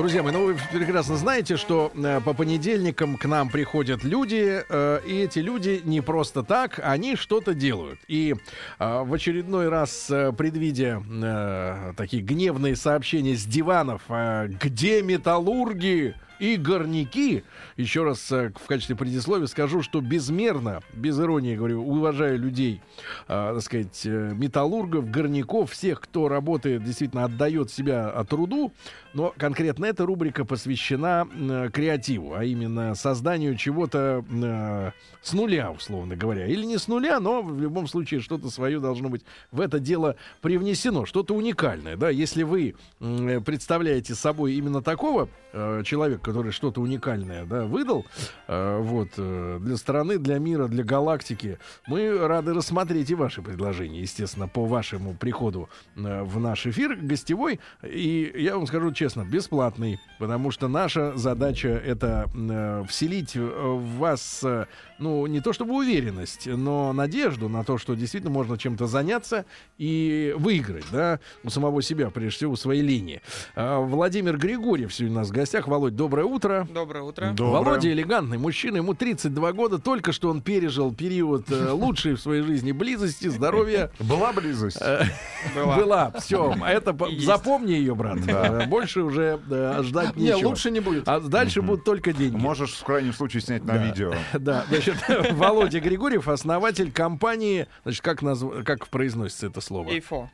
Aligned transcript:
Друзья 0.00 0.22
мои, 0.22 0.32
ну 0.32 0.46
вы 0.46 0.56
прекрасно 0.72 1.18
знаете, 1.18 1.58
что 1.58 1.92
э, 1.94 2.22
по 2.24 2.32
понедельникам 2.32 3.18
к 3.18 3.26
нам 3.26 3.50
приходят 3.50 4.02
люди, 4.02 4.62
э, 4.66 5.00
и 5.06 5.24
эти 5.24 5.40
люди 5.40 5.82
не 5.84 6.00
просто 6.00 6.42
так, 6.42 6.80
они 6.82 7.16
что-то 7.16 7.52
делают. 7.52 8.00
И 8.08 8.34
э, 8.78 9.02
в 9.02 9.12
очередной 9.12 9.68
раз, 9.68 10.10
э, 10.10 10.32
предвидя 10.32 11.02
э, 11.06 11.92
такие 11.98 12.22
гневные 12.22 12.76
сообщения 12.76 13.36
с 13.36 13.44
диванов, 13.44 14.00
э, 14.08 14.48
где 14.48 15.02
металлурги? 15.02 16.14
и 16.40 16.56
горняки. 16.56 17.44
Еще 17.76 18.02
раз 18.02 18.32
э, 18.32 18.50
в 18.56 18.66
качестве 18.66 18.96
предисловия 18.96 19.46
скажу, 19.46 19.82
что 19.82 20.00
безмерно, 20.00 20.80
без 20.94 21.20
иронии 21.20 21.54
говорю, 21.54 21.86
уважаю 21.86 22.38
людей, 22.38 22.80
э, 23.28 23.52
так 23.54 23.62
сказать, 23.62 24.02
э, 24.06 24.32
металлургов, 24.34 25.10
горняков, 25.10 25.70
всех, 25.70 26.00
кто 26.00 26.28
работает, 26.28 26.82
действительно 26.82 27.24
отдает 27.24 27.70
себя 27.70 28.08
от 28.08 28.30
труду. 28.30 28.72
Но 29.12 29.34
конкретно 29.36 29.86
эта 29.86 30.06
рубрика 30.06 30.44
посвящена 30.44 31.26
э, 31.32 31.70
креативу, 31.72 32.34
а 32.34 32.44
именно 32.44 32.94
созданию 32.94 33.56
чего-то 33.56 34.24
э, 34.30 34.90
с 35.22 35.32
нуля, 35.32 35.72
условно 35.72 36.14
говоря. 36.14 36.46
Или 36.46 36.64
не 36.64 36.78
с 36.78 36.86
нуля, 36.86 37.18
но 37.18 37.42
в 37.42 37.60
любом 37.60 37.88
случае 37.88 38.20
что-то 38.20 38.50
свое 38.50 38.78
должно 38.78 39.08
быть 39.08 39.24
в 39.50 39.60
это 39.60 39.80
дело 39.80 40.16
привнесено, 40.42 41.06
что-то 41.06 41.34
уникальное. 41.34 41.96
Да? 41.96 42.08
Если 42.10 42.44
вы 42.44 42.76
э, 43.00 43.40
представляете 43.40 44.14
собой 44.14 44.54
именно 44.54 44.80
такого 44.80 45.28
э, 45.52 45.82
человека, 45.84 46.22
который 46.22 46.52
что-то 46.52 46.80
уникальное 46.80 47.44
да, 47.46 47.64
выдал 47.64 48.06
э, 48.46 48.78
вот, 48.80 49.08
э, 49.16 49.58
для 49.60 49.76
страны, 49.76 50.18
для 50.18 50.38
мира, 50.38 50.68
для 50.68 50.84
галактики, 50.84 51.58
мы 51.88 52.16
рады 52.28 52.54
рассмотреть 52.54 53.10
и 53.10 53.14
ваши 53.16 53.42
предложения, 53.42 54.02
естественно, 54.02 54.46
по 54.46 54.66
вашему 54.66 55.14
приходу 55.14 55.68
э, 55.96 56.22
в 56.22 56.38
наш 56.38 56.66
эфир 56.66 56.94
гостевой. 56.94 57.58
И 57.82 58.32
я 58.36 58.56
вам 58.56 58.68
скажу 58.68 58.92
честно, 59.00 59.24
бесплатный, 59.24 59.98
потому 60.18 60.50
что 60.50 60.68
наша 60.68 61.16
задача 61.16 61.68
это 61.68 62.28
э, 62.34 62.84
вселить 62.86 63.34
э, 63.34 63.40
в 63.40 63.96
вас, 63.96 64.40
э, 64.44 64.66
ну, 64.98 65.26
не 65.26 65.40
то 65.40 65.54
чтобы 65.54 65.74
уверенность, 65.74 66.46
но 66.46 66.92
надежду 66.92 67.48
на 67.48 67.64
то, 67.64 67.78
что 67.78 67.94
действительно 67.94 68.30
можно 68.30 68.58
чем-то 68.58 68.86
заняться 68.86 69.46
и 69.78 70.34
выиграть, 70.36 70.84
да, 70.92 71.18
у 71.42 71.48
самого 71.48 71.80
себя, 71.80 72.10
прежде 72.10 72.36
всего, 72.36 72.52
у 72.52 72.56
своей 72.56 72.82
линии. 72.82 73.22
А, 73.56 73.80
Владимир 73.80 74.36
Григорьев 74.36 74.92
сегодня 74.92 75.16
у 75.16 75.20
нас 75.20 75.28
в 75.30 75.32
гостях. 75.32 75.66
Володь, 75.66 75.96
доброе 75.96 76.26
утро. 76.26 76.68
Доброе 76.70 77.02
утро. 77.02 77.34
Володя 77.38 77.90
элегантный 77.90 78.36
мужчина, 78.36 78.76
ему 78.76 78.92
32 78.92 79.52
года, 79.54 79.78
только 79.78 80.12
что 80.12 80.28
он 80.28 80.42
пережил 80.42 80.94
период 80.94 81.50
э, 81.50 81.70
лучшей 81.72 82.16
в 82.16 82.20
своей 82.20 82.42
жизни 82.42 82.72
близости, 82.72 83.28
здоровья. 83.28 83.90
Была 83.98 84.34
близость? 84.34 84.76
Э, 84.82 85.06
Была. 85.54 85.76
Была, 85.80 86.10
все. 86.20 86.54
Это 86.66 86.94
запомни 87.18 87.72
ее, 87.72 87.94
брат. 87.94 88.18
Э, 88.28 88.66
Больше 88.90 89.02
уже 89.02 89.40
э, 89.50 89.82
ждать 89.84 90.16
Не, 90.16 90.32
нечего. 90.32 90.48
лучше 90.48 90.70
не 90.70 90.80
будет. 90.80 91.08
А 91.08 91.20
дальше 91.20 91.62
будут 91.62 91.84
только 91.84 92.12
деньги. 92.12 92.36
Можешь 92.36 92.72
в 92.74 92.84
крайнем 92.84 93.12
случае 93.12 93.40
снять 93.40 93.64
на 93.64 93.74
Да. 93.74 93.84
видео. 93.86 94.14
Да, 94.38 94.64
значит, 94.68 94.96
Володя 95.32 95.80
Григорьев, 95.80 96.26
основатель 96.28 96.90
компании, 96.90 97.68
значит, 97.84 98.02
как, 98.02 98.22
назв... 98.22 98.64
как 98.64 98.88
произносится 98.88 99.46
это 99.46 99.60
слово? 99.60 99.90
Эйфо. 99.90 100.30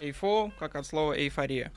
Эйфо, 0.00 0.52
как 0.58 0.76
от 0.76 0.86
слова 0.86 1.14
эйфория. 1.18 1.72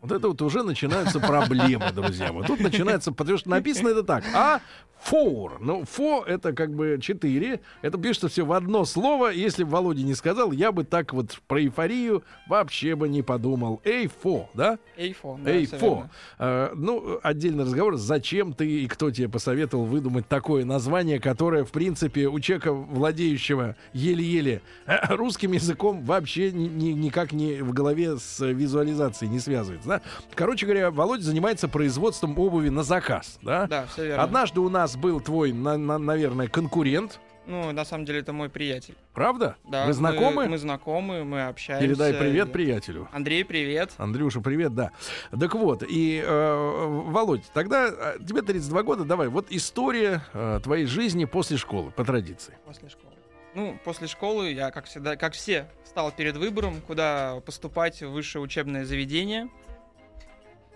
Вот 0.00 0.12
это 0.12 0.28
вот 0.28 0.40
уже 0.42 0.62
начинаются 0.62 1.18
проблемы, 1.18 1.90
друзья. 1.92 2.32
Вот 2.32 2.46
тут 2.46 2.60
начинается, 2.60 3.10
потому 3.10 3.38
что 3.38 3.50
написано 3.50 3.88
это 3.88 4.04
так. 4.04 4.24
А 4.34 4.60
фор. 5.00 5.58
Ну, 5.60 5.84
фо 5.84 6.24
это 6.26 6.52
как 6.52 6.74
бы 6.74 6.98
четыре. 7.00 7.60
Это 7.82 7.98
пишется 7.98 8.28
все 8.28 8.44
в 8.44 8.52
одно 8.52 8.84
слово. 8.84 9.30
Если 9.32 9.64
бы 9.64 9.70
Володя 9.70 10.02
не 10.02 10.14
сказал, 10.14 10.52
я 10.52 10.72
бы 10.72 10.84
так 10.84 11.12
вот 11.12 11.38
про 11.46 11.60
эйфорию 11.62 12.22
вообще 12.48 12.94
бы 12.94 13.08
не 13.08 13.22
подумал. 13.22 13.80
Эйфо, 13.84 14.48
да? 14.54 14.78
Эйфо. 14.96 15.38
да, 15.42 15.50
Эйфо. 15.52 16.08
Э, 16.38 16.70
ну, 16.74 17.18
отдельный 17.22 17.64
разговор. 17.64 17.96
Зачем 17.96 18.52
ты 18.52 18.68
и 18.82 18.88
кто 18.88 19.10
тебе 19.10 19.28
посоветовал 19.28 19.84
выдумать 19.84 20.26
такое 20.28 20.64
название, 20.64 21.20
которое, 21.20 21.64
в 21.64 21.70
принципе, 21.70 22.26
у 22.28 22.38
человека, 22.40 22.72
владеющего 22.72 23.76
еле-еле 23.92 24.62
э, 24.86 25.14
русским 25.14 25.52
языком, 25.52 26.04
вообще 26.04 26.50
ни- 26.52 26.68
ни- 26.68 26.92
никак 26.92 27.32
не 27.32 27.62
в 27.62 27.72
голове 27.72 28.18
с 28.18 28.44
визуализацией 28.44 29.30
не 29.30 29.38
связывается. 29.38 29.88
Да? 29.88 30.00
Короче 30.34 30.66
говоря, 30.66 30.90
Володя 30.90 31.22
занимается 31.22 31.68
производством 31.68 32.38
обуви 32.38 32.68
на 32.68 32.82
заказ. 32.82 33.38
Да? 33.42 33.66
Да, 33.66 33.86
все 33.92 34.06
верно. 34.06 34.22
Однажды 34.24 34.60
у 34.60 34.68
нас 34.68 34.96
был 34.98 35.20
твой, 35.20 35.52
на- 35.52 35.76
на- 35.78 35.98
наверное, 35.98 36.48
конкурент. 36.48 37.20
Ну, 37.46 37.72
на 37.72 37.84
самом 37.86 38.04
деле, 38.04 38.18
это 38.20 38.34
мой 38.34 38.50
приятель. 38.50 38.94
Правда? 39.14 39.56
Да, 39.64 39.86
Вы 39.86 39.94
знакомы? 39.94 40.44
Мы, 40.44 40.48
мы 40.50 40.58
знакомы, 40.58 41.24
мы 41.24 41.46
общаемся. 41.46 41.86
Передай 41.86 42.12
привет 42.12 42.48
И- 42.48 42.52
приятелю. 42.52 43.08
Андрей, 43.10 43.42
привет. 43.42 43.92
Андрюша, 43.96 44.42
привет, 44.42 44.74
да. 44.74 44.90
Так 45.30 45.54
вот, 45.54 45.82
и, 45.82 46.22
э, 46.22 46.86
Володь, 47.06 47.44
тогда 47.54 47.88
э, 47.88 48.18
тебе 48.18 48.42
32 48.42 48.82
года, 48.82 49.04
давай, 49.04 49.28
вот 49.28 49.46
история 49.48 50.22
э, 50.34 50.60
твоей 50.62 50.84
жизни 50.84 51.24
после 51.24 51.56
школы, 51.56 51.90
по 51.90 52.04
традиции. 52.04 52.52
После 52.66 52.90
школы. 52.90 53.14
Ну, 53.54 53.78
после 53.82 54.08
школы 54.08 54.52
я, 54.52 54.70
как 54.70 54.84
всегда, 54.84 55.16
как 55.16 55.32
все, 55.32 55.70
стал 55.86 56.12
перед 56.12 56.36
выбором, 56.36 56.82
куда 56.86 57.40
поступать 57.46 58.02
в 58.02 58.10
высшее 58.10 58.42
учебное 58.42 58.84
заведение. 58.84 59.48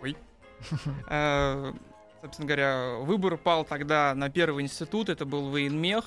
Ой. 0.01 0.17
Собственно 2.23 2.47
говоря, 2.47 2.95
выбор 3.01 3.37
пал 3.37 3.65
тогда 3.65 4.15
на 4.15 4.31
первый 4.31 4.63
институт, 4.63 5.09
это 5.09 5.27
был 5.27 5.51
военмех. 5.51 6.05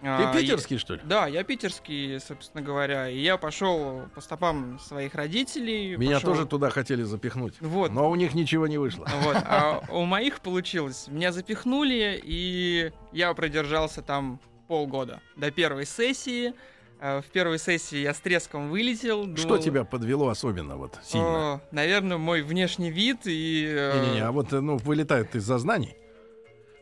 Ты 0.00 0.06
А, 0.06 0.32
питерский, 0.32 0.78
что 0.78 0.94
ли? 0.94 1.00
Да, 1.02 1.26
я 1.26 1.42
питерский, 1.42 2.20
собственно 2.20 2.62
говоря, 2.62 3.08
и 3.10 3.18
я 3.18 3.36
пошел 3.36 4.02
по 4.14 4.20
стопам 4.20 4.78
своих 4.78 5.16
родителей. 5.16 5.96
Меня 5.96 6.18
пошёл- 6.20 6.34
тоже 6.34 6.46
туда 6.46 6.70
хотели 6.70 7.02
запихнуть. 7.02 7.54
Вот. 7.60 7.90
Но 7.90 8.08
у 8.08 8.14
них 8.14 8.34
ничего 8.34 8.68
не 8.68 8.78
вышло. 8.78 9.08
Вот, 9.24 9.36
а 9.44 9.82
у 9.90 10.04
моих 10.04 10.38
получилось. 10.38 11.06
Меня 11.08 11.32
запихнули, 11.32 12.20
и 12.22 12.92
я 13.10 13.34
продержался 13.34 14.00
там 14.00 14.38
полгода 14.68 15.20
до 15.34 15.50
первой 15.50 15.84
сессии. 15.84 16.54
Э, 17.00 17.20
В 17.20 17.26
первой 17.26 17.58
сессии 17.58 17.98
я 17.98 18.12
с 18.14 18.20
треском 18.20 18.70
вылетел. 18.70 19.36
Что 19.36 19.48
думал, 19.48 19.62
тебя 19.62 19.84
подвело 19.84 20.28
особенно 20.28 20.76
вот 20.76 20.98
сильно? 21.02 21.60
э, 21.62 21.74
Наверное, 21.74 22.18
мой 22.18 22.42
внешний 22.42 22.90
вид 22.90 23.20
и... 23.26 23.66
э, 23.68 24.00
Не-не-не, 24.00 24.20
а 24.24 24.32
вот, 24.32 24.52
э, 24.52 24.60
ну, 24.60 24.76
вылетает 24.78 25.34
из 25.34 25.44
знаний. 25.44 25.94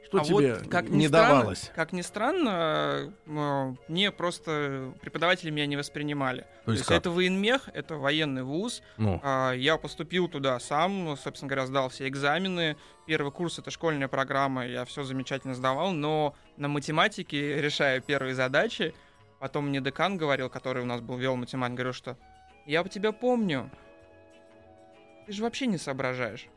Что 0.06 0.18
а 0.20 0.24
тебе 0.24 0.54
вот, 0.54 0.68
как 0.68 0.88
не 0.88 1.08
странно- 1.08 1.28
давалось? 1.34 1.72
Как 1.74 1.92
ни 1.92 2.00
странно, 2.00 3.12
э, 3.26 3.74
мне 3.88 4.12
просто 4.12 4.92
преподаватели 5.00 5.50
меня 5.50 5.66
не 5.66 5.76
воспринимали. 5.76 6.46
То 6.64 6.70
есть 6.70 6.82
есть, 6.82 6.88
как? 6.88 6.98
это 6.98 7.10
военмех, 7.10 7.68
это 7.74 7.96
военный 7.96 8.44
вуз. 8.44 8.82
Ну, 8.98 9.20
А, 9.24 9.52
Я 9.52 9.76
поступил 9.78 10.28
туда 10.28 10.60
сам, 10.60 11.16
собственно 11.16 11.48
говоря, 11.48 11.66
сдал 11.66 11.88
все 11.88 12.06
экзамены. 12.06 12.76
Первый 13.06 13.32
курс— 13.32 13.58
это 13.60 13.72
школьная 13.72 14.06
программа, 14.08 14.64
я 14.66 14.84
все 14.84 15.02
замечательно 15.02 15.56
сдавал, 15.56 15.90
но 15.90 16.36
на 16.56 16.68
математике, 16.68 17.60
решая 17.60 18.00
первые 18.00 18.34
задачи, 18.36 18.94
потом 19.38 19.68
мне 19.68 19.80
декан 19.80 20.16
говорил, 20.16 20.48
который 20.48 20.82
у 20.82 20.86
нас 20.86 21.00
был, 21.00 21.16
вел 21.16 21.36
математик, 21.36 21.76
говорил, 21.76 21.92
что 21.92 22.16
«Я 22.64 22.82
тебя 22.84 23.12
помню, 23.12 23.70
ты 25.26 25.32
же 25.32 25.42
вообще 25.42 25.66
не 25.66 25.78
соображаешь». 25.78 26.48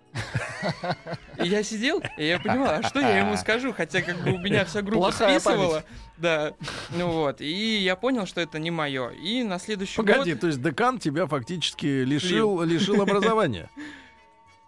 И 1.37 1.47
я 1.47 1.63
сидел, 1.63 2.01
и 2.17 2.25
я 2.25 2.39
понимал, 2.39 2.69
а 2.69 2.83
что 2.83 2.99
я 2.99 3.19
ему 3.19 3.37
скажу, 3.37 3.71
хотя 3.73 4.01
как 4.01 4.17
бы 4.23 4.31
у 4.31 4.37
меня 4.39 4.65
вся 4.65 4.81
группа 4.81 5.09
Плохая 5.09 5.39
списывала. 5.39 5.83
Да, 6.17 6.53
ну 6.89 7.11
вот, 7.11 7.41
и 7.41 7.77
я 7.77 7.95
понял, 7.95 8.25
что 8.25 8.41
это 8.41 8.59
не 8.59 8.71
мое. 8.71 9.09
И 9.09 9.43
на 9.43 9.59
следующий 9.59 9.95
погоди, 9.95 10.33
год... 10.33 10.41
то 10.41 10.47
есть 10.47 10.61
декан 10.61 10.99
тебя 10.99 11.27
фактически 11.27 11.85
лишил, 11.85 12.61
лишил 12.63 13.01
образования. 13.01 13.69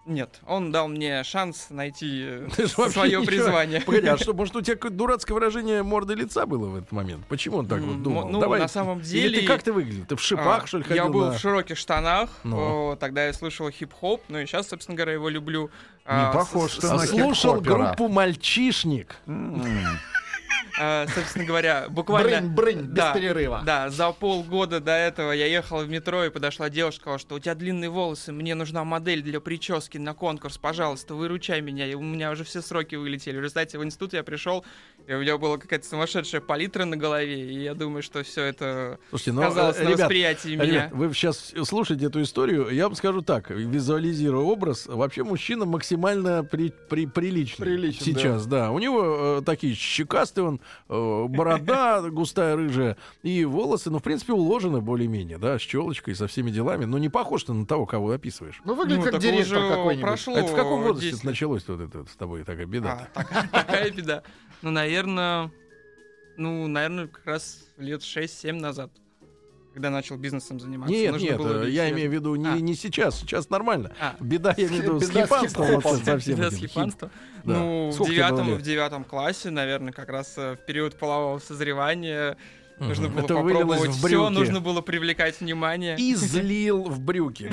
Нет, 0.07 0.39
он 0.47 0.71
дал 0.71 0.87
мне 0.87 1.23
шанс 1.23 1.67
найти 1.69 2.27
вообще 2.57 2.67
свое 2.67 3.21
призвание. 3.21 3.81
Погоди, 3.85 4.07
а 4.07 4.17
что, 4.17 4.33
может, 4.35 4.55
у 4.55 4.61
тебя 4.61 4.75
какое-то 4.75 4.97
дурацкое 4.97 5.35
выражение 5.35 5.83
морды 5.83 6.15
лица 6.15 6.45
было 6.47 6.67
в 6.69 6.75
этот 6.77 6.91
момент? 6.91 7.25
Почему 7.27 7.57
он 7.57 7.67
так 7.67 7.81
вот 7.81 8.01
думал? 8.01 8.27
ну, 8.27 8.39
Давай. 8.39 8.59
на 8.59 8.67
самом 8.67 8.99
Или 8.99 9.05
деле... 9.05 9.39
ты 9.41 9.47
как 9.47 9.61
ты 9.61 9.71
выглядел? 9.71 10.05
Ты 10.05 10.15
в 10.15 10.21
шипах, 10.21 10.63
а, 10.63 10.67
что 10.67 10.79
ли, 10.79 10.83
ходил? 10.83 11.03
Я 11.05 11.09
был 11.09 11.25
на- 11.27 11.31
в 11.33 11.37
широких 11.39 11.77
штанах, 11.77 12.29
Ну. 12.43 12.57
о, 12.91 12.95
тогда 12.95 13.25
я 13.27 13.33
слушал 13.33 13.69
хип-хоп, 13.69 14.23
ну 14.27 14.39
и 14.39 14.45
сейчас, 14.47 14.69
собственно 14.69 14.95
говоря, 14.95 15.13
его 15.13 15.29
люблю. 15.29 15.69
Не 16.07 16.33
похож 16.33 16.71
с- 16.71 16.75
ты 16.77 16.87
с- 16.87 16.91
А 16.91 16.95
на 16.95 17.05
слушал 17.05 17.61
группу 17.61 18.07
«Мальчишник». 18.07 19.17
А, 20.79 21.05
Собственно 21.13 21.45
говоря, 21.45 21.87
буквально... 21.89 22.41
Брынь, 22.41 22.49
брынь, 22.49 22.81
без 22.87 22.95
Да, 22.95 23.13
перерыва. 23.13 23.61
Да, 23.65 23.89
за 23.89 24.11
полгода 24.11 24.79
до 24.79 24.91
этого 24.91 25.31
я 25.31 25.45
ехал 25.45 25.83
в 25.83 25.89
метро 25.89 26.25
и 26.25 26.29
подошла 26.29 26.69
девушка, 26.69 27.01
сказала, 27.01 27.19
что 27.19 27.35
у 27.35 27.39
тебя 27.39 27.55
длинные 27.55 27.89
волосы, 27.89 28.31
мне 28.31 28.55
нужна 28.55 28.83
модель 28.83 29.21
для 29.21 29.39
прически 29.39 29.97
на 29.97 30.13
конкурс, 30.13 30.57
пожалуйста, 30.57 31.15
выручай 31.15 31.61
меня, 31.61 31.87
и 31.87 31.93
у 31.93 32.01
меня 32.01 32.31
уже 32.31 32.43
все 32.43 32.61
сроки 32.61 32.95
вылетели. 32.95 33.37
В 33.37 33.41
результате 33.41 33.77
в 33.77 33.83
институт 33.83 34.13
я 34.13 34.23
пришел, 34.23 34.63
и 35.07 35.13
у 35.13 35.19
меня 35.19 35.37
была 35.37 35.57
какая-то 35.57 35.85
сумасшедшая 35.85 36.41
палитра 36.41 36.85
на 36.85 36.95
голове, 36.95 37.51
и 37.51 37.63
я 37.63 37.73
думаю, 37.73 38.03
что 38.03 38.23
все 38.23 38.43
это 38.43 38.99
Слушайте, 39.09 39.31
ну, 39.33 39.41
сказалось 39.41 39.77
э, 39.77 39.83
на 39.83 39.87
ребят, 39.89 39.99
восприятии 39.99 40.55
меня. 40.55 40.65
Ребят, 40.65 40.91
вы 40.91 41.13
сейчас 41.13 41.53
слушаете 41.63 42.05
эту 42.05 42.21
историю, 42.21 42.69
я 42.69 42.87
вам 42.87 42.95
скажу 42.95 43.21
так, 43.21 43.49
визуализируя 43.49 44.43
образ, 44.43 44.85
вообще 44.87 45.23
мужчина 45.23 45.65
максимально 45.65 46.43
при, 46.43 46.71
при- 46.89 47.07
приличный. 47.07 47.65
Приличен, 47.65 48.05
Сейчас, 48.05 48.45
да. 48.45 48.71
У 48.71 48.79
него 48.79 49.39
э, 49.39 49.41
такие 49.45 49.75
щекастые, 49.75 50.45
он, 50.45 50.60
э, 50.89 51.25
борода 51.29 52.01
густая, 52.09 52.55
рыжая, 52.55 52.97
и 53.23 53.45
волосы, 53.45 53.89
ну, 53.89 53.99
в 53.99 54.03
принципе, 54.03 54.33
уложены 54.33 54.81
более-менее, 54.81 55.37
да, 55.37 55.57
с 55.57 55.61
челочкой, 55.61 56.15
со 56.15 56.27
всеми 56.27 56.51
делами, 56.51 56.85
но 56.85 56.97
не 56.97 57.09
похож 57.09 57.43
ты 57.43 57.53
на 57.53 57.65
того, 57.65 57.85
кого 57.85 58.11
описываешь. 58.11 58.61
Ну, 58.65 58.73
выглядит 58.75 59.05
Ну, 59.05 59.11
как 59.11 59.21
директор 59.21 59.59
какой-нибудь. 59.69 60.01
прошло 60.01 60.37
Это 60.37 60.47
в 60.47 60.55
каком 60.55 60.81
возрасте 60.81 61.11
10 61.11 61.13
лет. 61.19 61.23
началось 61.23 61.67
вот 61.67 61.81
это 61.81 61.99
вот 61.99 62.09
с 62.09 62.15
тобой 62.15 62.43
такая 62.43 62.65
беда? 62.65 63.07
А, 63.13 63.23
такая, 63.23 63.47
такая 63.51 63.91
беда. 63.91 64.23
Ну, 64.61 64.71
наверное, 64.71 65.51
ну, 66.37 66.67
наверное, 66.67 67.07
как 67.07 67.25
раз 67.25 67.65
лет 67.77 68.01
6-7 68.01 68.53
назад, 68.53 68.91
когда 69.73 69.89
начал 69.89 70.17
бизнесом 70.17 70.59
заниматься. 70.59 70.93
Нет, 70.93 71.13
Нужно 71.13 71.25
нет, 71.25 71.37
было 71.37 71.63
э, 71.63 71.69
я 71.69 71.89
имею 71.91 72.09
в 72.09 72.13
виду 72.13 72.35
не, 72.35 72.47
А. 72.47 72.59
не 72.59 72.75
сейчас, 72.75 73.19
сейчас 73.19 73.49
нормально. 73.49 73.91
А. 73.99 74.15
Беда, 74.19 74.53
я 74.57 74.67
имею 74.67 74.81
в 74.81 74.85
виду, 74.85 74.99
с 74.99 75.09
хипанством 75.09 75.81
совсем. 75.81 76.35
Беда 76.35 76.51
с 76.51 76.55
хипанством. 76.55 77.11
Ну, 77.43 77.91
в 77.91 78.07
девятом, 78.07 78.53
в 78.55 78.61
девятом 78.61 79.03
классе, 79.03 79.49
наверное, 79.49 79.93
как 79.93 80.09
раз 80.09 80.33
э, 80.37 80.53
в 80.55 80.65
период 80.65 80.97
полового 80.97 81.39
созревания 81.39 82.37
нужно 82.81 83.07
Мгм. 83.07 83.15
было 83.15 83.25
Это 83.25 83.35
попробовать 83.35 83.91
все, 83.91 84.29
нужно 84.29 84.59
было 84.59 84.81
привлекать 84.81 85.39
внимание. 85.39 85.95
И 85.97 86.15
злил 86.15 86.83
в 86.83 86.99
брюки. 86.99 87.51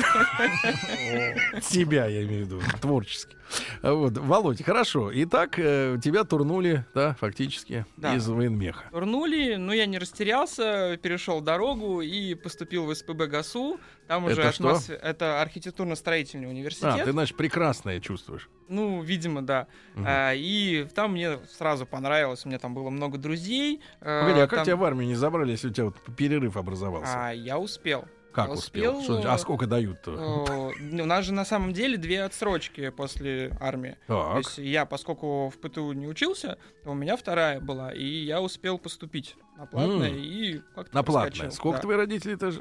Себя, 1.63 2.07
я 2.07 2.25
имею 2.25 2.45
в 2.45 2.49
виду, 2.49 2.63
творчески. 2.81 3.37
Вот, 3.83 4.17
Володь, 4.19 4.63
хорошо. 4.63 5.11
Итак, 5.15 5.59
э, 5.59 5.97
тебя 6.03 6.25
турнули, 6.25 6.85
да, 6.95 7.17
фактически, 7.19 7.87
Да. 7.97 8.15
из 8.15 8.29
военмеха. 8.29 8.85
Турнули, 8.91 9.55
но 9.57 9.73
я 9.73 9.87
не 9.87 9.99
растерялся, 9.99 10.99
перешел 11.03 11.41
дорогу 11.41 12.03
и 12.03 12.35
поступил 12.35 12.87
в 12.87 12.95
СПБ 12.95 13.27
ГАСУ. 13.27 13.79
Там 14.09 14.25
уже 14.25 14.41
Это 14.41 14.53
что? 14.53 14.69
атмосфе- 14.71 14.95
Это 15.01 15.41
архитектурно-строительный 15.43 16.47
А, 16.47 16.51
университет. 16.51 17.05
ты, 17.05 17.13
значит, 17.13 17.37
прекрасное 17.37 18.01
чувствуешь. 18.01 18.49
Ну, 18.69 19.03
видимо, 19.03 19.43
да. 19.43 19.67
Мгм. 19.95 20.05
А, 20.09 20.33
и 20.35 20.85
там 20.95 21.13
мне 21.13 21.39
сразу 21.57 21.85
понравилось, 21.87 22.45
у 22.45 22.49
меня 22.49 22.59
там 22.59 22.75
было 22.75 22.89
много 22.91 23.19
друзей. 23.19 23.81
э, 24.01 24.21
Погоди, 24.23 24.41
а 24.41 24.47
как 24.47 24.59
там- 24.61 24.65
тебя 24.65 24.77
в 24.77 24.85
армию 24.85 25.07
не 25.07 25.15
забрали, 25.15 25.51
если 25.53 25.69
у 25.69 25.73
тебя 25.73 25.85
вот 25.87 25.97
перерыв 26.17 26.57
образовался? 26.57 27.13
А, 27.29 27.31
я 27.33 27.59
успел. 27.59 28.07
как 28.33 28.51
успел? 28.53 28.99
успел, 28.99 29.19
Что- 29.21 29.29
э, 29.29 29.33
а 29.33 29.37
сколько 29.39 29.67
дают-то? 29.67 30.45
Э, 30.49 31.03
У 31.03 31.05
нас 31.07 31.25
же 31.25 31.33
на 31.33 31.45
самом 31.45 31.73
деле 31.73 31.97
две 31.97 32.23
отсрочки 32.23 32.91
после 32.91 33.51
армии. 33.61 33.97
То 34.07 34.23
Так. 34.29 34.37
есть 34.39 34.59
я, 34.59 34.87
поскольку 34.87 35.49
в 35.51 35.59
ПТУ 35.59 35.93
не 35.93 36.07
учился, 36.07 36.57
то 36.85 36.91
у 36.91 36.95
меня 36.95 37.17
вторая 37.17 37.59
была, 37.61 37.93
и 37.93 38.05
я 38.05 38.41
успел 38.41 38.79
поступить 38.79 39.35
на 39.57 39.67
платное 39.67 40.11
М. 40.11 40.17
и 40.17 40.61
как-то 40.75 40.95
На 40.95 41.03
платное. 41.03 41.51
Сколько 41.51 41.79
да. 41.79 41.83
твои 41.83 41.97
родители-то 41.97 42.53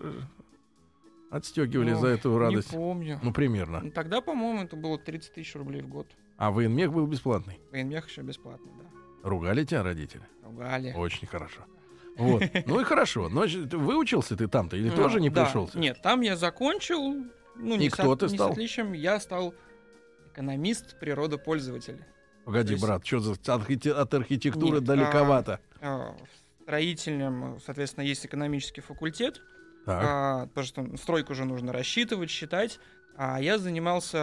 отстегивали 1.29 1.91
Ну, 1.91 1.99
за 1.99 2.07
эту 2.07 2.37
радость? 2.37 2.71
Не 2.71 2.77
помню. 2.77 3.19
Ну, 3.23 3.33
примерно. 3.33 3.81
Ну, 3.81 3.91
Тогда, 3.91 4.21
по-моему, 4.21 4.63
это 4.63 4.75
было 4.75 4.97
30 4.97 5.33
тысяч 5.33 5.55
рублей 5.55 5.81
в 5.81 5.87
год. 5.87 6.07
А 6.37 6.51
военмех 6.51 6.91
был 6.93 7.05
бесплатный. 7.07 7.59
Военмех 7.71 8.07
еще 8.07 8.21
бесплатно, 8.21 8.67
да. 8.79 9.29
Ругали 9.29 9.63
тебя 9.65 9.83
родители? 9.83 10.21
Ругали. 10.43 10.93
Очень 10.93 11.27
хорошо. 11.27 11.61
Вот. 12.17 12.43
Ну 12.65 12.79
и 12.79 12.83
хорошо. 12.83 13.29
Значит, 13.29 13.73
выучился 13.73 14.35
ты 14.35 14.47
там-то 14.47 14.75
или 14.77 14.89
Ну, 14.89 14.95
тоже 14.95 15.19
не 15.19 15.29
да. 15.29 15.43
пришелся? 15.45 15.77
Нет, 15.77 16.01
там 16.01 16.21
я 16.21 16.35
закончил. 16.35 17.13
Ну, 17.55 17.75
И 17.75 17.77
не, 17.77 17.89
кто 17.89 18.15
ты 18.15 18.27
не 18.27 18.35
стал? 18.35 18.49
с 18.49 18.51
отличием. 18.53 18.93
Я 18.93 19.19
стал 19.19 19.53
экономист 20.31 20.99
природопользователь. 20.99 22.03
Погоди, 22.45 22.73
есть- 22.73 22.83
брат, 22.85 23.05
что 23.05 23.19
за 23.19 23.33
от, 23.33 23.49
архите- 23.49 23.91
от 23.91 24.13
архитектуры 24.13 24.75
Нет, 24.75 24.83
далековато? 24.85 25.59
А, 25.81 26.15
В 26.59 26.63
строительном, 26.63 27.59
соответственно, 27.65 28.03
есть 28.05 28.25
экономический 28.25 28.81
факультет. 28.81 29.41
А, 29.93 30.47
потому 30.47 30.65
что 30.65 30.97
стройку 30.97 31.33
уже 31.33 31.45
нужно 31.45 31.71
рассчитывать, 31.73 32.29
считать. 32.29 32.79
А 33.15 33.41
я 33.41 33.57
занимался, 33.57 34.19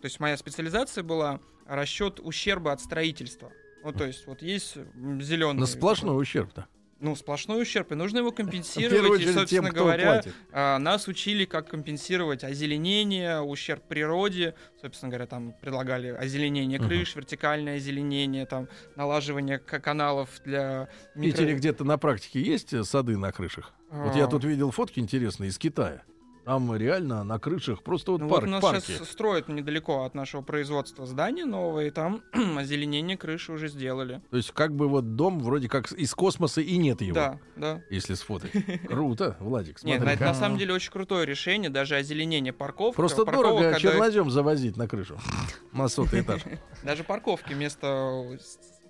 то 0.00 0.04
есть 0.04 0.18
моя 0.18 0.36
специализация 0.36 1.04
была 1.04 1.40
расчет 1.66 2.18
ущерба 2.20 2.72
от 2.72 2.80
строительства. 2.80 3.52
Ну, 3.84 3.92
то 3.92 4.04
есть, 4.04 4.26
вот 4.26 4.42
есть 4.42 4.76
зеленый. 5.20 5.60
На 5.60 5.66
сплошной 5.66 6.20
ущерб-то. 6.20 6.66
Ну, 7.00 7.16
сплошной 7.16 7.60
ущерб, 7.60 7.90
и 7.90 7.94
нужно 7.96 8.18
его 8.18 8.30
компенсировать. 8.30 9.10
И, 9.10 9.12
очередь 9.12 9.34
собственно 9.34 9.70
тем, 9.70 9.76
говоря, 9.76 10.22
а, 10.52 10.78
нас 10.78 11.08
учили, 11.08 11.44
как 11.46 11.68
компенсировать 11.68 12.44
озеленение, 12.44 13.40
ущерб 13.40 13.82
природе. 13.88 14.54
Собственно 14.80 15.10
говоря, 15.10 15.26
там 15.26 15.52
предлагали 15.60 16.08
озеленение 16.08 16.78
крыш, 16.78 17.16
вертикальное 17.16 17.78
озеленение, 17.78 18.46
там 18.46 18.68
налаживание 18.94 19.58
каналов 19.58 20.30
для 20.44 20.88
В 21.16 21.20
Питере 21.20 21.54
микро- 21.54 21.56
где-то 21.56 21.82
на 21.82 21.98
практике 21.98 22.40
есть 22.40 22.72
э, 22.72 22.84
сады 22.84 23.16
на 23.16 23.32
крышах? 23.32 23.72
Вот 23.92 24.16
я 24.16 24.24
А, 24.24 24.26
тут 24.26 24.44
видел 24.44 24.70
фотки 24.70 25.00
интересные 25.00 25.50
из 25.50 25.58
Китая. 25.58 26.02
Там 26.44 26.74
реально 26.74 27.22
на 27.22 27.38
крышах 27.38 27.84
просто 27.84 28.10
вот 28.12 28.20
ну 28.22 28.28
парк, 28.28 28.42
вот 28.42 28.48
у 28.48 28.50
нас 28.50 28.62
парки. 28.62 28.84
сейчас 28.86 29.08
строят 29.10 29.48
недалеко 29.48 30.02
от 30.04 30.14
нашего 30.14 30.42
производства 30.42 31.06
здание 31.06 31.44
новое, 31.44 31.86
и 31.86 31.90
там 31.90 32.22
озеленение 32.56 33.16
крыши 33.16 33.52
уже 33.52 33.68
сделали. 33.68 34.20
То 34.30 34.38
есть 34.38 34.50
как 34.50 34.74
бы 34.74 34.88
вот 34.88 35.14
дом 35.14 35.38
вроде 35.38 35.68
как 35.68 35.92
из 35.92 36.12
космоса 36.14 36.60
и 36.60 36.76
нет 36.78 37.00
его. 37.00 37.14
Да, 37.14 37.38
да. 37.54 37.82
Если 37.90 38.14
сфотать. 38.14 38.50
Круто, 38.88 39.36
Владик, 39.38 39.80
Нет, 39.84 40.02
смотри. 40.02 40.24
на, 40.24 40.34
самом 40.34 40.58
деле 40.58 40.74
очень 40.74 40.90
крутое 40.90 41.26
решение, 41.26 41.70
даже 41.70 41.94
озеленение 41.94 42.52
парковки. 42.52 42.96
Просто 42.96 43.24
дорого 43.24 43.58
когда- 43.60 43.78
чернозем 43.78 44.28
завозить 44.28 44.76
на 44.76 44.88
крышу. 44.88 45.18
На 45.72 45.88
сотый 45.88 46.22
этаж. 46.22 46.42
Даже 46.82 47.04
парковки 47.04 47.52
вместо 47.52 48.38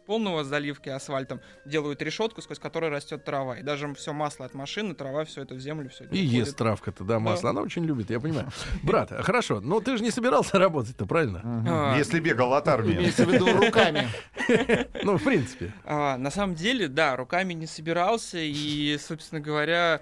полного 0.07 0.45
заливки 0.45 0.89
асфальтом 0.89 1.41
делают 1.65 2.03
решетку, 2.03 2.43
сквозь 2.43 2.59
которую 2.59 2.91
растет 2.91 3.25
трава. 3.25 3.59
И 3.59 3.63
даже 3.63 3.93
все 3.95 4.13
масло 4.13 4.47
от 4.47 4.55
машины, 4.55 4.95
трава, 4.95 5.25
все 5.25 5.43
это 5.43 5.55
в 5.55 5.61
землю, 5.61 5.89
все 5.91 6.05
это 6.05 6.15
И 6.15 6.19
уходит. 6.25 6.47
ест 6.47 6.57
травка-то, 6.57 7.05
да, 7.05 7.19
масло. 7.19 7.51
Она 7.51 7.63
очень 7.63 7.85
любит, 7.85 8.11
я 8.11 8.21
понимаю. 8.21 8.49
Брат, 8.83 9.11
хорошо, 9.25 9.61
но 9.61 9.81
ты 9.81 9.97
же 9.97 10.03
не 10.03 10.11
собирался 10.11 10.59
работать-то, 10.59 11.07
правильно? 11.07 11.41
А. 11.45 11.99
Если 11.99 12.21
бегал 12.21 12.55
от 12.55 12.69
армии. 12.69 12.95
Имеется 12.95 13.25
в 13.27 13.33
виду 13.33 13.47
руками. 13.53 14.09
Ну, 15.03 15.19
в 15.19 15.25
принципе. 15.25 15.73
А, 15.85 16.17
на 16.17 16.31
самом 16.31 16.55
деле, 16.55 16.89
да, 16.89 17.17
руками 17.17 17.53
не 17.55 17.67
собирался, 17.67 18.39
и, 18.39 18.97
собственно 18.99 19.41
говоря, 19.41 20.01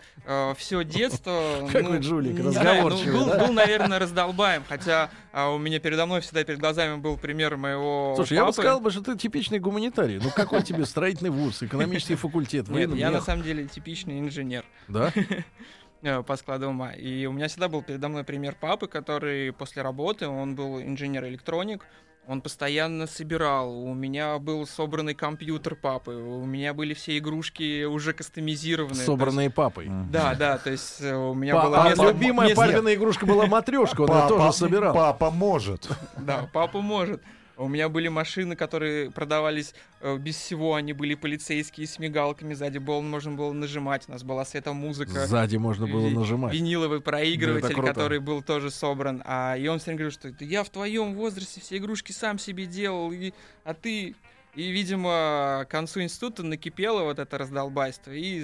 все 0.57 0.85
детство... 0.85 1.69
Какой 1.73 2.03
жулик, 2.03 2.35
не 2.35 2.51
знаю, 2.53 2.83
ну, 2.83 2.89
разговорчивый, 2.89 3.13
был, 3.13 3.27
да? 3.27 3.47
был, 3.47 3.53
наверное, 3.53 3.99
раздолбаем, 3.99 4.63
хотя 4.69 5.11
а, 5.33 5.51
у 5.51 5.59
меня 5.59 5.79
передо 5.79 6.07
мной 6.07 6.21
всегда 6.21 6.45
перед 6.45 6.59
глазами 6.59 6.97
был 6.97 7.17
пример 7.17 7.57
моего 7.57 8.15
Слушай, 8.17 8.35
я 8.35 8.45
бы 8.45 8.53
сказал, 8.53 8.81
бы, 8.81 8.91
что 8.91 9.03
ты 9.03 9.17
типичный 9.17 9.59
гуманитарий. 9.59 10.19
Ну, 10.23 10.31
какой 10.31 10.63
тебе 10.63 10.85
строительный 10.85 11.31
вуз, 11.31 11.63
экономический 11.63 12.17
факультет, 12.17 12.69
Нет, 12.69 12.95
я 12.95 13.11
на 13.11 13.21
самом 13.21 13.43
деле 13.43 13.67
типичный 13.67 14.21
инженер. 14.21 14.65
да? 14.89 15.13
э, 16.03 16.23
по 16.23 16.37
складу 16.37 16.69
ума. 16.69 16.93
И 16.93 17.27
у 17.27 17.33
меня 17.33 17.49
всегда 17.49 17.69
был 17.69 17.83
передо 17.83 18.09
мной 18.09 18.25
пример 18.25 18.57
папы, 18.59 18.89
который 18.89 19.53
после 19.53 19.83
работы, 19.83 20.27
он 20.27 20.55
был 20.55 20.81
инженер-электроник, 20.81 21.85
он 22.27 22.41
постоянно 22.43 23.07
собирал. 23.07 23.73
У 23.73 23.93
меня 23.95 24.39
был 24.39 24.67
собранный 24.67 25.15
компьютер 25.15 25.75
папы, 25.75 26.13
у 26.13 26.45
меня 26.45 26.73
были 26.75 26.95
все 26.95 27.19
игрушки 27.19 27.85
уже 27.85 28.13
кастомизированные. 28.13 29.05
Собранные 29.05 29.51
папой. 29.51 29.87
Есть- 29.87 30.11
Да, 30.11 30.35
да, 30.35 30.59
то 30.59 30.71
есть 30.71 31.01
э, 31.01 31.15
у 31.15 31.35
меня 31.35 31.55
Па- 31.55 31.67
было 31.67 31.83
а 31.85 31.89
место- 31.89 32.07
любимая 32.09 32.49
место- 32.49 32.67
папина 32.67 32.95
игрушка 32.95 33.27
была 33.27 33.47
матрешка, 33.47 34.03
он 34.03 34.29
тоже 34.29 34.53
собирал. 34.53 34.95
Папа 34.95 35.31
может. 35.31 35.89
Да, 36.17 36.49
папа 36.53 36.81
может. 36.81 37.23
У 37.61 37.69
меня 37.69 37.91
были 37.91 38.09
машины, 38.09 38.57
которые 38.57 39.11
продавались 39.11 39.75
э, 40.01 40.17
без 40.17 40.37
всего, 40.37 40.75
они 40.77 40.95
были 40.95 41.15
полицейские 41.15 41.87
с 41.87 41.99
мигалками, 41.99 42.55
сзади 42.55 42.79
был, 42.79 43.03
можно 43.03 43.33
было 43.33 43.53
нажимать, 43.53 44.05
у 44.09 44.13
нас 44.13 44.23
была 44.23 44.47
светомузыка. 44.47 45.27
Сзади 45.27 45.57
можно 45.59 45.87
было 45.87 46.07
Ви- 46.09 46.15
нажимать. 46.15 46.55
виниловый 46.55 47.03
проигрыватель, 47.03 47.75
круто. 47.75 47.93
который 47.93 48.19
был 48.19 48.43
тоже 48.43 48.71
собран. 48.71 49.23
А 49.27 49.57
и 49.59 49.67
он 49.69 49.79
все 49.79 49.87
время 49.87 49.99
говорил, 49.99 50.13
что 50.19 50.31
«Да 50.33 50.45
я 50.45 50.65
в 50.65 50.71
твоем 50.71 51.15
возрасте 51.15 51.61
все 51.61 51.77
игрушки 51.77 52.13
сам 52.13 52.39
себе 52.39 52.65
делал, 52.67 53.13
и, 53.13 53.33
а 53.65 53.75
ты... 53.75 54.15
И, 54.57 54.71
видимо, 54.73 55.65
к 55.69 55.71
концу 55.71 56.01
института 56.03 56.43
накипело 56.43 57.05
вот 57.05 57.19
это 57.19 57.39
раздолбайство, 57.39 58.11
и, 58.11 58.43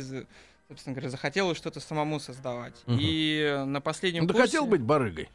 собственно 0.69 0.95
говоря, 0.95 1.11
захотелось 1.11 1.57
что-то 1.57 1.81
самому 1.81 2.21
создавать. 2.21 2.75
Мгм. 2.87 2.99
И 3.01 3.65
на 3.67 3.81
последнем 3.81 4.23
Ну, 4.25 4.29
курсе... 4.29 4.43
хотел 4.43 4.67
быть 4.67 4.83
барыгой? 4.83 5.29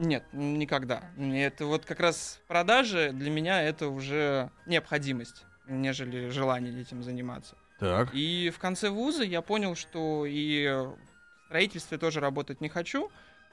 Нет, 0.00 0.24
никогда. 0.32 1.02
Это 1.18 1.66
вот 1.66 1.84
как 1.84 2.00
раз 2.00 2.40
продажи 2.48 3.12
для 3.12 3.30
меня 3.30 3.62
это 3.62 3.88
уже 3.88 4.50
необходимость, 4.64 5.44
нежели 5.68 6.30
желание 6.30 6.80
этим 6.80 7.02
заниматься. 7.02 7.54
Так. 7.78 8.08
И 8.14 8.50
в 8.54 8.58
конце 8.58 8.88
вуза 8.88 9.24
я 9.24 9.42
понял, 9.42 9.74
что 9.76 10.24
и 10.26 10.66
в 10.66 10.96
строительстве 11.46 11.98
тоже 11.98 12.20
работать 12.20 12.62
не 12.62 12.70
хочу. 12.70 13.10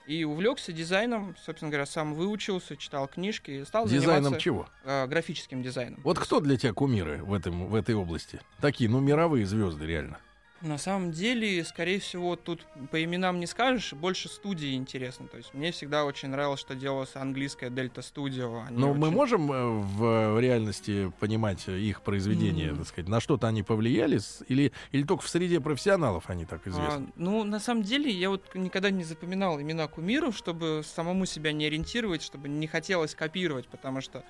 И 0.08 0.24
увлекся 0.24 0.72
дизайном, 0.72 1.36
собственно 1.46 1.70
говоря, 1.70 1.86
сам 1.86 2.14
выучился, 2.14 2.78
читал 2.78 3.10
книжки 3.10 3.52
и 3.52 3.66
стал 3.66 3.86
Дизайном 3.86 4.24
заниматься 4.24 4.40
чего? 4.40 4.70
э, 4.86 5.06
графическим 5.06 5.62
дизайном. 5.62 6.00
Вот 6.06 6.18
кто 6.18 6.40
для 6.40 6.56
тебя 6.56 6.72
кумиры 6.72 7.22
в, 7.26 7.34
этом, 7.34 7.68
в 7.68 7.76
этой 7.76 7.94
области? 7.94 8.40
Такие, 8.62 8.90
ну, 8.90 9.02
мировые 9.02 9.46
звезды, 9.46 9.86
реально. 9.86 10.20
На 10.62 10.80
самом 10.80 11.12
деле, 11.12 11.64
скорее 11.64 12.00
всего, 12.00 12.36
тут 12.36 12.66
по 12.90 13.04
именам 13.04 13.40
не 13.40 13.46
скажешь, 13.46 13.94
больше 13.94 14.28
студии 14.28 14.74
интересно. 14.74 15.28
То 15.28 15.38
есть 15.38 15.54
мне 15.54 15.72
всегда 15.72 16.04
очень 16.04 16.30
нравилось, 16.30 16.60
что 16.60 16.74
делалось 16.74 17.16
английская 17.16 17.70
Дельта 17.70 18.02
Студио. 18.02 18.64
Но 18.72 18.94
мы 18.96 19.08
очень- 19.08 19.16
можем 19.16 19.52
э, 19.52 19.66
в, 19.66 20.34
в 20.34 20.40
реальности 20.40 21.12
понимать 21.20 21.68
их 21.68 22.02
произведения, 22.02 22.70
М. 22.70 22.78
так 22.78 22.88
сказать, 22.88 23.08
на 23.08 23.20
что-то 23.20 23.48
они 23.48 23.62
повлияли, 23.62 24.20
или, 24.48 24.72
или 24.92 25.04
только 25.04 25.24
в 25.24 25.30
среде 25.30 25.60
профессионалов 25.62 26.24
они 26.28 26.46
так 26.46 26.62
А, 26.66 26.70
известны? 26.72 27.08
ну, 27.16 27.44
на 27.44 27.60
самом 27.60 27.84
деле, 27.84 28.10
я 28.10 28.30
вот 28.32 28.44
никогда 28.56 28.90
не 28.90 29.04
запоминал 29.04 29.62
имена 29.62 29.88
кумиров, 29.88 30.36
чтобы 30.36 30.82
самому 30.84 31.26
себя 31.28 31.52
не 31.52 31.68
ориентировать, 31.68 32.24
чтобы 32.24 32.50
не 32.50 32.66
хотелось 32.66 33.14
копировать, 33.14 33.68
потому 33.68 34.02
что... 34.02 34.24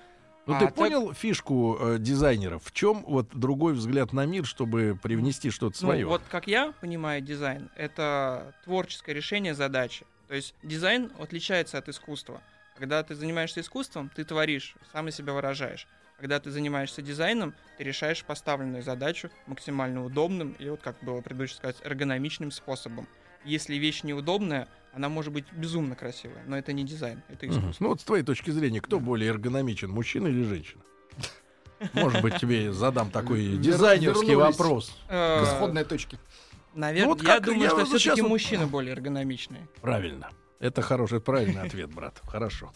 Ну, 0.48 0.56
а 0.56 0.60
ты 0.60 0.66
так- 0.66 0.76
понял 0.76 1.14
фишку 1.14 1.78
э, 1.80 1.98
дизайнеров? 2.00 2.64
В 2.64 2.72
чем 2.72 3.04
вот 3.06 3.28
другой 3.34 3.74
взгляд 3.74 4.14
на 4.14 4.26
мир, 4.26 4.46
чтобы 4.46 4.98
привнести 5.02 5.50
что-то 5.50 5.78
Ну, 5.82 5.88
свое? 5.90 6.06
вот 6.08 6.22
как 6.32 6.48
я 6.48 6.74
понимаю 6.80 7.22
дизайн, 7.22 7.70
это 7.76 8.54
творческое 8.64 9.14
решение 9.14 9.54
задачи. 9.54 10.06
То 10.30 10.36
есть 10.36 10.56
дизайн 10.64 11.12
отличается 11.20 11.78
от 11.78 11.90
искусства. 11.90 12.42
Когда 12.78 13.04
ты 13.04 13.16
занимаешься 13.16 13.60
искусством, 13.62 14.10
ты 14.16 14.24
творишь, 14.24 14.76
сам 14.94 15.08
и 15.08 15.12
себя 15.12 15.34
выражаешь. 15.34 15.88
Когда 16.20 16.40
ты 16.40 16.50
занимаешься 16.50 17.02
дизайном, 17.02 17.54
ты 17.78 17.84
решаешь 17.84 18.24
поставленную 18.24 18.84
задачу 18.84 19.30
максимально 19.48 20.04
удобным 20.04 20.54
и, 20.60 20.70
вот 20.70 20.82
как 20.82 20.96
было 21.02 21.22
предыдущее 21.22 21.58
сказать, 21.58 21.78
эргономичным 21.84 22.52
способом. 22.52 23.08
Если 23.46 23.76
вещь 23.76 24.04
неудобная, 24.04 24.68
она 24.98 25.10
может 25.10 25.32
быть 25.32 25.46
безумно 25.54 25.96
красивая, 25.96 26.44
но 26.48 26.58
это 26.58 26.74
не 26.74 26.84
дизайн, 26.84 27.22
это 27.30 27.48
искусство. 27.48 27.76
Ну 27.84 27.90
вот 27.90 28.02
с 28.02 28.04
твоей 28.04 28.24
точки 28.24 28.50
зрения, 28.50 28.82
кто 28.82 29.00
более 29.00 29.30
эргономичен, 29.30 29.92
мужчина 29.92 30.28
или 30.28 30.42
женщина? 30.44 30.82
Может 31.94 32.24
быть, 32.24 32.38
тебе 32.40 32.74
задам 32.74 33.12
такой 33.12 33.58
дизайнерский 33.58 34.34
вопрос. 34.34 34.98
Э, 35.08 35.42
К 35.42 35.44
исходной 35.48 35.84
точке. 35.84 36.18
Наверное, 36.74 37.10
Ну 37.10 37.14
вот 37.14 37.24
я 37.28 37.40
думаю, 37.40 37.62
я 37.62 37.70
что 37.70 37.86
сейчас 37.86 38.02
все-таки 38.02 38.22
вот- 38.24 38.30
мужчины 38.30 38.66
более 38.66 38.92
эргономичные. 38.94 39.68
Правильно. 39.82 40.30
Это 40.60 40.82
хороший, 40.82 41.22
правильный 41.22 41.62
ответ, 41.62 41.94
брат. 41.94 42.20
Хорошо. 42.26 42.74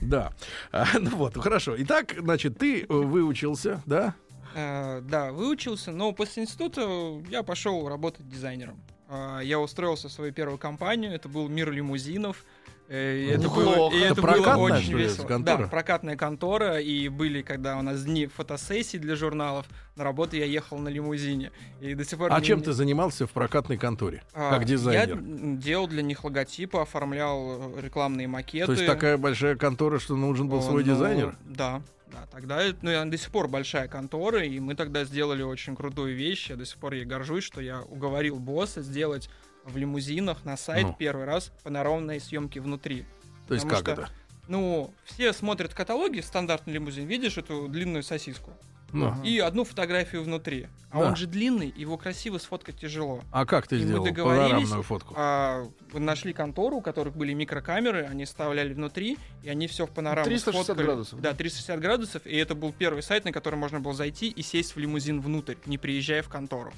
Да. 0.00 0.32
А, 0.70 0.84
ну 1.00 1.10
вот, 1.16 1.36
хорошо. 1.36 1.74
Итак, 1.78 2.14
значит, 2.16 2.56
ты 2.58 2.82
э, 2.82 2.86
выучился, 2.88 3.82
да? 3.86 4.14
Э, 4.54 5.00
да, 5.00 5.32
выучился, 5.32 5.90
но 5.90 6.12
после 6.12 6.44
института 6.44 7.20
я 7.28 7.42
пошел 7.42 7.88
работать 7.88 8.28
дизайнером. 8.28 8.80
Э, 9.08 9.40
я 9.42 9.58
устроился 9.60 10.08
в 10.08 10.12
свою 10.12 10.32
первую 10.32 10.58
компанию, 10.58 11.12
это 11.12 11.28
был 11.28 11.48
мир 11.48 11.70
лимузинов. 11.70 12.44
э, 12.88 13.16
и 13.18 13.26
это 13.28 13.48
было, 13.48 13.90
и 13.92 13.98
Это 13.98 14.12
это 14.12 14.22
было 14.22 14.56
очень 14.56 14.96
весело. 14.96 15.26
контора? 15.26 15.62
Да, 15.64 15.68
прокатная 15.68 16.16
контора, 16.16 16.78
и 16.80 17.08
были, 17.08 17.42
когда 17.42 17.76
у 17.78 17.82
нас 17.82 18.04
дни 18.04 18.26
фотосессий 18.26 18.98
для 19.00 19.16
журналов, 19.16 19.66
на 19.96 20.04
работу 20.04 20.36
я 20.36 20.44
ехал 20.44 20.78
на 20.78 20.88
лимузине. 20.88 21.50
И 21.80 21.94
до 21.94 22.04
сих 22.04 22.18
пор... 22.18 22.32
А 22.32 22.40
чем 22.40 22.58
не- 22.60 22.64
ты 22.64 22.72
занимался 22.72 23.26
в 23.26 23.30
прокатной 23.32 23.76
конторе? 23.76 24.22
А, 24.32 24.50
Как 24.50 24.60
Я 24.60 24.66
дизайнер? 24.66 25.16
м, 25.16 25.58
делал 25.58 25.88
для 25.88 26.02
них 26.02 26.22
логотипы, 26.22 26.78
оформлял 26.78 27.72
э, 27.76 27.80
рекламные 27.80 28.28
макеты. 28.28 28.66
То 28.66 28.72
есть 28.72 28.86
такая 28.86 29.18
большая 29.18 29.56
контора, 29.56 29.98
что 29.98 30.14
нужен 30.16 30.48
был 30.48 30.58
О, 30.58 30.62
свой 30.62 30.84
ну, 30.84 30.92
дизайнер? 30.94 31.36
Да, 31.44 31.82
да. 32.20 32.26
Тогда, 32.30 32.62
ну, 32.82 32.90
я 32.90 33.04
до 33.04 33.16
сих 33.18 33.30
пор 33.30 33.48
большая 33.48 33.88
контора, 33.88 34.44
и 34.44 34.58
мы 34.60 34.74
тогда 34.74 35.04
сделали 35.04 35.42
очень 35.42 35.76
крутую 35.76 36.14
вещь. 36.16 36.50
Я 36.50 36.56
до 36.56 36.64
сих 36.64 36.78
пор 36.78 36.94
ей 36.94 37.04
горжусь, 37.04 37.44
что 37.44 37.60
я 37.60 37.82
уговорил 37.82 38.38
босса 38.38 38.82
сделать 38.82 39.28
в 39.64 39.76
лимузинах 39.76 40.44
на 40.44 40.56
сайт 40.56 40.86
Ну. 40.86 40.96
первый 40.98 41.24
раз 41.24 41.52
панорамные 41.64 42.20
съемки 42.20 42.58
внутри. 42.58 43.04
То 43.48 43.54
есть 43.54 43.68
как 43.68 43.80
что- 43.80 43.90
это? 43.92 44.10
Ну, 44.48 44.92
все 45.04 45.32
смотрят 45.32 45.74
каталоги, 45.74 46.20
стандартный 46.20 46.72
лимузин, 46.74 47.06
видишь 47.06 47.36
эту 47.36 47.66
длинную 47.68 48.02
сосиску 48.04 48.52
Ну, 49.00 49.22
и 49.22 49.38
одну 49.38 49.64
фотографию 49.64 50.22
внутри. 50.22 50.66
А 50.90 51.00
Да. 51.00 51.08
он 51.08 51.16
же 51.16 51.26
длинный, 51.26 51.72
его 51.76 51.96
красиво 51.98 52.38
сфоткать 52.38 52.76
тяжело. 52.78 53.20
А 53.32 53.44
как 53.44 53.66
ты 53.66 53.76
и 53.76 53.80
мы 53.80 53.84
сделал 53.86 54.04
договорились, 54.04 54.48
панорамную 54.48 54.82
фотку? 54.82 55.14
А, 55.16 55.66
нашли 55.92 56.32
контору, 56.32 56.76
у 56.76 56.80
которых 56.80 57.14
были 57.16 57.32
микрокамеры, 57.34 58.04
они 58.06 58.24
вставляли 58.24 58.72
внутри, 58.72 59.18
и 59.42 59.48
они 59.50 59.66
все 59.66 59.86
в 59.86 59.90
панораму 59.90 60.24
360 60.26 60.64
сфоткали. 60.64 60.86
градусов. 60.86 61.20
Да, 61.20 61.34
360 61.34 61.80
градусов, 61.80 62.26
и 62.26 62.36
это 62.36 62.54
был 62.54 62.72
первый 62.72 63.02
сайт, 63.02 63.24
на 63.24 63.32
который 63.32 63.56
можно 63.56 63.80
было 63.80 63.92
зайти 63.94 64.28
и 64.28 64.42
сесть 64.42 64.74
в 64.74 64.78
лимузин 64.78 65.20
внутрь, 65.20 65.56
не 65.66 65.76
приезжая 65.78 66.22
в 66.22 66.28
контору. 66.28 66.72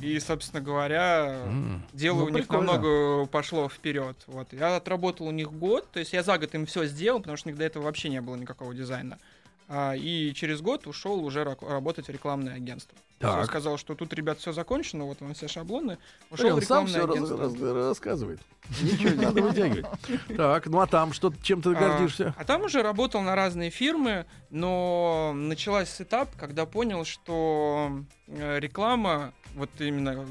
И, 0.00 0.18
собственно 0.18 0.60
говоря, 0.60 1.42
М. 1.46 1.82
дело 1.92 2.18
Ну, 2.20 2.24
у 2.24 2.28
них 2.30 2.48
прикольно. 2.48 2.72
намного 2.72 3.26
пошло 3.26 3.68
вперед. 3.68 4.16
Вот. 4.26 4.52
Я 4.52 4.74
отработал 4.76 5.28
у 5.28 5.30
них 5.30 5.52
год, 5.52 5.88
то 5.92 6.00
есть 6.00 6.12
я 6.12 6.24
за 6.24 6.38
год 6.38 6.52
им 6.56 6.66
все 6.66 6.86
сделал, 6.86 7.20
потому 7.20 7.36
что 7.36 7.48
у 7.48 7.50
них 7.52 7.58
до 7.58 7.64
этого 7.64 7.84
вообще 7.84 8.08
не 8.08 8.20
было 8.20 8.34
никакого 8.34 8.74
дизайна. 8.74 9.18
И 9.96 10.32
через 10.34 10.60
год 10.60 10.86
ушел 10.86 11.24
уже 11.24 11.44
работать 11.44 12.06
в 12.08 12.10
рекламное 12.10 12.54
агентство. 12.54 12.96
Так. 13.22 13.38
Я 13.38 13.44
сказал, 13.44 13.78
что 13.78 13.94
тут, 13.94 14.12
ребят, 14.14 14.40
все 14.40 14.52
закончено, 14.52 15.04
вот 15.04 15.20
вам 15.20 15.34
все 15.34 15.46
шаблоны. 15.46 15.98
Ушел 16.30 16.54
Он 16.56 16.60
в 16.60 16.64
сам 16.64 16.88
все 16.88 17.04
агентство. 17.04 17.72
рассказывает. 17.72 18.40
Ничего 18.80 19.10
не 19.10 19.24
надо 19.24 19.42
вытягивать. 19.42 19.86
Так, 20.36 20.66
ну 20.66 20.80
а 20.80 20.88
там 20.88 21.12
что, 21.12 21.32
чем 21.40 21.62
ты 21.62 21.70
А, 21.70 21.74
гордишься? 21.74 22.34
А, 22.36 22.44
там 22.44 22.62
уже 22.62 22.82
работал 22.82 23.20
на 23.22 23.36
разные 23.36 23.70
фирмы, 23.70 24.26
но 24.50 25.32
началась 25.36 26.00
этап, 26.00 26.30
когда 26.36 26.66
понял, 26.66 27.04
что 27.04 28.02
э, 28.26 28.58
реклама, 28.58 29.32
вот 29.54 29.70
именно 29.78 30.26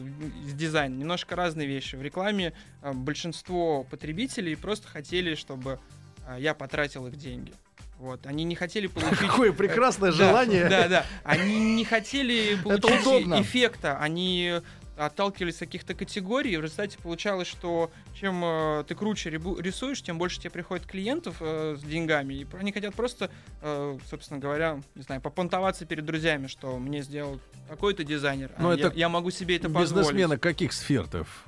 с 0.45 0.53
дизайн, 0.53 0.97
немножко 0.97 1.37
разные 1.37 1.67
вещи. 1.67 1.95
В 1.95 2.01
рекламе 2.01 2.51
э, 2.81 2.91
большинство 2.91 3.83
потребителей 3.85 4.57
просто 4.57 4.89
хотели, 4.89 5.35
чтобы 5.35 5.79
э, 6.27 6.35
я 6.39 6.53
потратил 6.53 7.07
их 7.07 7.15
деньги. 7.15 7.53
Вот, 8.01 8.25
они 8.25 8.45
не 8.45 8.55
хотели 8.55 8.87
получить... 8.87 9.19
Какое 9.19 9.53
прекрасное 9.53 10.09
Да, 10.11 10.17
желание. 10.17 10.67
Да, 10.67 10.87
да. 10.87 11.05
Они 11.23 11.75
не 11.75 11.85
хотели 11.85 12.55
получить 12.55 13.05
эффекта. 13.39 13.99
Они 13.99 14.61
отталкивались 15.05 15.55
от 15.55 15.59
каких-то 15.61 15.93
категорий. 15.93 16.53
и 16.53 16.57
В 16.57 16.61
результате 16.61 16.97
получалось, 16.99 17.47
что 17.47 17.91
чем 18.13 18.41
э, 18.43 18.83
ты 18.87 18.95
круче 18.95 19.29
рисуешь, 19.29 20.01
тем 20.01 20.17
больше 20.17 20.39
тебе 20.39 20.49
приходит 20.51 20.85
клиентов 20.85 21.37
э, 21.39 21.75
с 21.79 21.83
деньгами. 21.83 22.33
И 22.35 22.47
они 22.59 22.71
хотят 22.71 22.93
просто, 22.95 23.31
э, 23.61 23.97
собственно 24.09 24.39
говоря, 24.39 24.81
не 24.95 25.01
знаю, 25.01 25.21
попонтоваться 25.21 25.85
перед 25.85 26.05
друзьями, 26.05 26.47
что 26.47 26.77
мне 26.77 27.01
сделал 27.01 27.39
такой-то 27.67 28.03
дизайнер. 28.03 28.51
а 28.57 28.61
Но 28.61 28.73
я, 28.73 28.87
это 28.87 28.97
я 28.97 29.09
могу 29.09 29.31
себе 29.31 29.55
это 29.55 29.69
позволить. 29.69 29.91
Бизнесмены 30.09 30.37
каких 30.37 30.73
сфер-то 30.73 31.23
в 31.23 31.47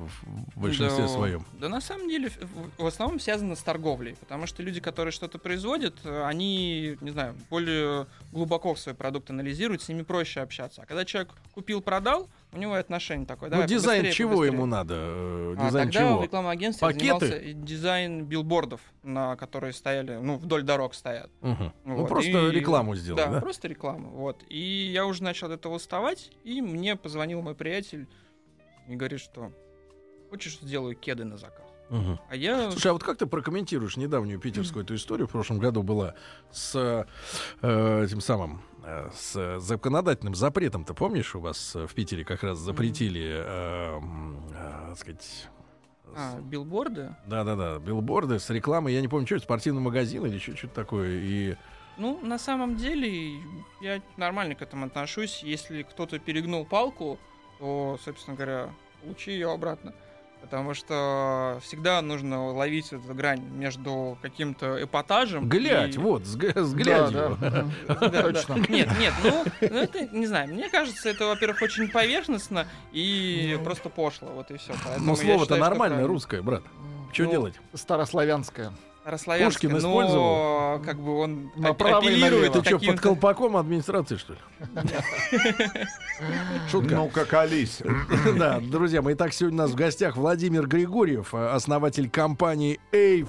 в 0.55 0.59
большинстве 0.61 1.03
Да, 1.03 1.07
своем? 1.07 1.45
Да, 1.59 1.69
на 1.69 1.81
самом 1.81 2.07
деле, 2.09 2.29
в- 2.29 2.83
в 2.83 2.85
основном 2.85 3.19
связано 3.19 3.55
с 3.55 3.61
торговлей, 3.61 4.15
потому 4.19 4.47
что 4.47 4.63
люди, 4.63 4.79
которые 4.79 5.11
что-то 5.11 5.37
производят, 5.37 5.95
э, 6.03 6.23
они, 6.25 6.97
не 7.01 7.11
знаю, 7.11 7.35
более 7.49 8.07
глубоко 8.31 8.75
свой 8.75 8.95
продукт 8.95 9.29
анализируют, 9.29 9.81
с 9.81 9.89
ними 9.89 10.03
проще 10.03 10.39
общаться. 10.41 10.81
А 10.83 10.85
когда 10.85 11.05
человек 11.05 11.31
купил, 11.53 11.81
продал, 11.81 12.29
у 12.53 12.57
него 12.57 12.73
отношение 12.75 13.25
такое. 13.25 13.49
Ну, 13.49 13.53
«Давай, 13.55 13.67
дизайн 13.67 14.01
побыстрее, 14.03 14.13
чего 14.17 14.29
побыстрее». 14.31 14.53
ему 14.55 14.65
надо? 14.65 14.93
Э, 14.97 15.55
А 15.57 15.65
Дизайн 15.67 15.91
тогда 15.91 15.99
в 16.07 16.11
чего? 16.13 16.23
рекламном 16.23 16.51
агентстве 16.51 16.87
Пакеты? 16.87 17.25
занимался 17.27 17.53
дизайн 17.53 18.25
билбордов, 18.25 18.81
на 19.03 19.35
которые 19.35 19.73
стояли, 19.73 20.17
ну, 20.17 20.35
вдоль 20.37 20.63
дорог 20.63 20.93
стоят. 20.93 21.29
Ну, 21.41 21.71
Вот, 21.85 22.07
просто 22.09 22.29
и- 22.47 22.51
рекламу 22.51 22.95
сделал, 22.95 23.17
да, 23.17 23.27
да? 23.27 23.41
просто 23.41 23.67
рекламу. 23.67 24.09
Вот. 24.11 24.43
И 24.49 24.59
я 24.59 25.05
уже 25.05 25.23
начал 25.23 25.47
от 25.47 25.53
этого 25.53 25.75
уставать, 25.75 26.31
и 26.43 26.61
мне 26.61 26.95
позвонил 26.95 27.41
мой 27.41 27.55
приятель 27.55 28.07
и 28.87 28.95
говорит, 28.95 29.19
что 29.19 29.51
хочешь, 30.29 30.59
сделаю 30.59 30.95
кеды 30.95 31.23
на 31.25 31.37
заказ. 31.37 31.62
Мгм. 31.89 32.19
А 32.29 32.35
я... 32.35 32.71
Слушай, 32.71 32.87
а 32.87 32.93
вот 32.93 33.03
как 33.03 33.17
ты 33.17 33.25
прокомментируешь 33.25 33.97
недавнюю 33.97 34.39
питерскую 34.39 34.83
эту 34.83 34.95
историю? 34.95 35.27
В 35.27 35.31
прошлом 35.31 35.59
году 35.59 35.83
была 35.83 36.15
с 36.51 36.75
э, 37.61 38.03
этим 38.03 38.19
самым 38.21 38.61
э, 38.83 39.09
с 39.15 39.59
законодательным 39.59 40.33
запретом. 40.35 40.85
Ты 40.85 40.93
помнишь, 40.93 41.35
у 41.35 41.39
вас 41.39 41.75
э, 41.75 41.85
в 41.85 41.93
Питере 41.93 42.23
как 42.25 42.43
раз 42.43 42.57
запретили, 42.57 43.21
э, 43.45 43.99
э, 43.99 44.85
так 44.89 44.97
сказать, 44.97 45.47
А, 46.15 46.39
билборды? 46.39 47.15
да-да-да, 47.27 47.79
билборды 47.79 48.39
с 48.39 48.49
рекламой, 48.49 48.93
я 48.93 49.01
не 49.01 49.07
помню, 49.07 49.25
что 49.25 49.35
это, 49.35 49.43
спортивный 49.45 49.81
магазин 49.81 50.25
или 50.25 50.37
что- 50.39 50.55
что-то 50.55 50.73
такое. 50.75 51.09
И 51.11 51.55
Ну, 51.97 52.19
на 52.23 52.39
самом 52.39 52.75
деле, 52.75 53.35
я 53.81 54.01
нормально 54.17 54.55
к 54.55 54.61
этому 54.63 54.85
отношусь. 54.87 55.43
Если 55.43 55.83
кто-то 55.83 56.17
перегнул 56.17 56.65
палку, 56.65 57.19
то, 57.59 57.99
собственно 58.03 58.35
говоря, 58.35 58.73
получи 59.01 59.31
ее 59.31 59.51
обратно. 59.51 59.93
Потому 60.43 60.73
что 60.73 61.59
всегда 61.63 62.01
нужно 62.01 62.51
ловить 62.51 62.91
эту 62.91 63.13
грань 63.13 63.41
между 63.53 64.17
каким-то 64.21 64.83
эпатажем. 64.83 65.47
глядь, 65.47 65.95
и- 65.95 65.97
вот, 65.97 66.25
с, 66.25 66.33
с 66.35 66.73
глядью. 66.73 67.37
да. 67.39 67.65
Да, 67.87 68.09
да. 68.09 68.21
Точно. 68.23 68.53
Нет, 68.69 68.89
нет, 68.99 69.13
ну, 69.23 69.43
ну, 69.61 69.77
это, 69.77 70.05
не 70.15 70.27
знаю, 70.27 70.49
мне 70.53 70.69
кажется, 70.69 71.09
это, 71.09 71.25
во-первых, 71.27 71.61
очень 71.61 71.89
поверхностно 71.89 72.67
и 72.91 73.55
Ну. 73.57 73.63
просто 73.63 73.89
пошло, 73.89 74.27
вот 74.29 74.51
и 74.51 74.57
все. 74.57 74.73
Но 74.99 75.15
слово-то 75.15 75.55
нормальное, 75.55 76.05
русское, 76.05 76.41
брат. 76.41 76.63
Что 77.13 77.23
Ну, 77.23 77.31
делать? 77.31 77.55
Старославянское. 77.73 78.71
Старославянское, 79.03 79.69
Пушкин 79.69 79.71
но 79.71 79.77
использовал? 80.01 80.79
как 80.79 80.97
бы 80.97 81.19
он 81.19 81.51
На 81.57 81.67
ап- 81.67 81.73
право 81.75 82.03
и 82.03 82.07
апеллирует. 82.07 82.53
Ты 82.53 82.63
что, 82.63 82.79
под 82.79 83.01
колпаком 83.01 83.57
администрации, 83.57 84.15
что 84.15 84.33
ли? 84.33 84.39
Шутка. 86.71 86.95
Ну-ка, 86.95 87.25
колись. 87.25 87.79
Да, 88.37 88.61
друзья 88.61 89.01
мои, 89.01 89.13
итак, 89.13 89.33
сегодня 89.33 89.59
у 89.59 89.61
нас 89.63 89.71
в 89.71 89.75
гостях 89.75 90.15
Владимир 90.15 90.67
Григорьев, 90.67 91.33
э, 91.33 91.49
основатель 91.49 92.09
компании 92.09 92.79
A4. 92.93 93.27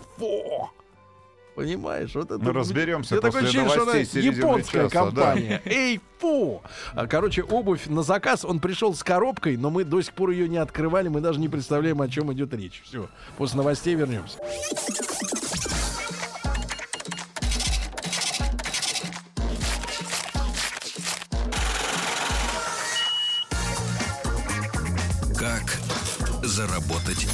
Понимаешь, 1.57 2.15
вот 2.15 2.31
это... 2.31 2.39
Мы 2.39 2.53
разберемся 2.53 3.17
Я 3.17 3.21
такое 3.21 3.43
после 3.43 3.63
ощущение, 3.63 3.71
что 3.71 3.83
она 3.83 3.95
японская 4.01 4.89
часа, 4.89 5.11
да. 5.11 5.23
компания. 5.35 5.63
A4. 5.65 6.61
А, 6.95 7.07
Короче, 7.09 7.43
обувь 7.43 7.87
на 7.87 8.03
заказ, 8.03 8.45
он 8.45 8.61
пришел 8.61 8.95
с 8.95 9.03
коробкой, 9.03 9.57
но 9.57 9.71
мы 9.71 9.85
до 9.85 10.01
сих 10.03 10.15
пор 10.15 10.31
ее 10.31 10.49
не 10.49 10.57
открывали, 10.57 11.09
мы 11.09 11.21
даже 11.21 11.41
не 11.41 11.49
представляем, 11.49 12.01
о 12.01 12.09
чем 12.09 12.33
идет 12.33 12.55
речь. 12.55 12.83
Все, 12.85 13.09
после 13.37 13.59
новостей 13.59 13.95
вернемся. 13.95 14.39
Заработать 26.55 27.27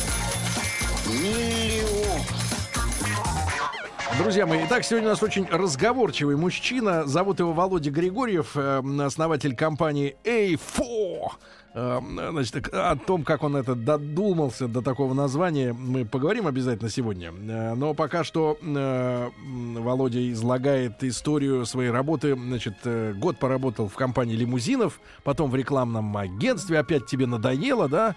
Друзья 4.18 4.46
мои, 4.46 4.64
итак, 4.64 4.82
сегодня 4.82 5.08
у 5.08 5.10
нас 5.12 5.22
очень 5.22 5.46
разговорчивый 5.46 6.36
мужчина. 6.36 7.06
Зовут 7.06 7.38
его 7.38 7.52
Володя 7.52 7.90
Григорьев, 7.90 8.56
э, 8.56 8.82
основатель 9.04 9.54
компании 9.54 10.16
A4. 10.24 11.28
Э, 11.74 12.00
Значит, 12.30 12.68
о 12.72 12.96
том, 12.96 13.22
как 13.22 13.42
он 13.42 13.56
это 13.56 13.74
додумался 13.74 14.68
до 14.68 14.80
такого 14.82 15.12
названия, 15.14 15.72
мы 15.72 16.04
поговорим 16.06 16.46
обязательно 16.46 16.90
сегодня. 16.90 17.30
Э, 17.30 17.74
Но 17.74 17.92
пока 17.94 18.24
что 18.24 18.58
Володя 18.62 20.32
излагает 20.32 21.04
историю 21.04 21.66
своей 21.66 21.90
работы. 21.90 22.34
Значит, 22.34 22.74
год 23.18 23.38
поработал 23.38 23.88
в 23.88 23.94
компании 23.94 24.34
лимузинов, 24.34 24.98
потом 25.24 25.50
в 25.50 25.54
рекламном 25.54 26.16
агентстве. 26.16 26.78
Опять 26.78 27.06
тебе 27.06 27.26
надоело, 27.26 27.88
да? 27.88 28.16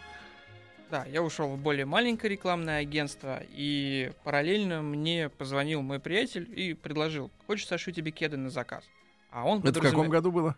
Да, 0.94 1.06
я 1.06 1.24
ушел 1.24 1.48
в 1.48 1.58
более 1.58 1.88
маленькое 1.88 2.30
рекламное 2.30 2.78
агентство, 2.78 3.42
и 3.50 4.12
параллельно 4.24 4.84
мне 4.84 5.28
позвонил 5.28 5.82
мой 5.82 6.00
приятель 6.00 6.48
и 6.56 6.76
предложил, 6.76 7.32
хочешь, 7.48 7.66
сошу 7.66 7.90
тебе 7.92 8.12
кеды 8.12 8.38
на 8.38 8.52
заказ. 8.52 8.84
А 9.32 9.44
он 9.44 9.62
Это 9.64 9.80
в 9.80 9.82
каком 9.82 10.08
году 10.10 10.32
было? 10.32 10.56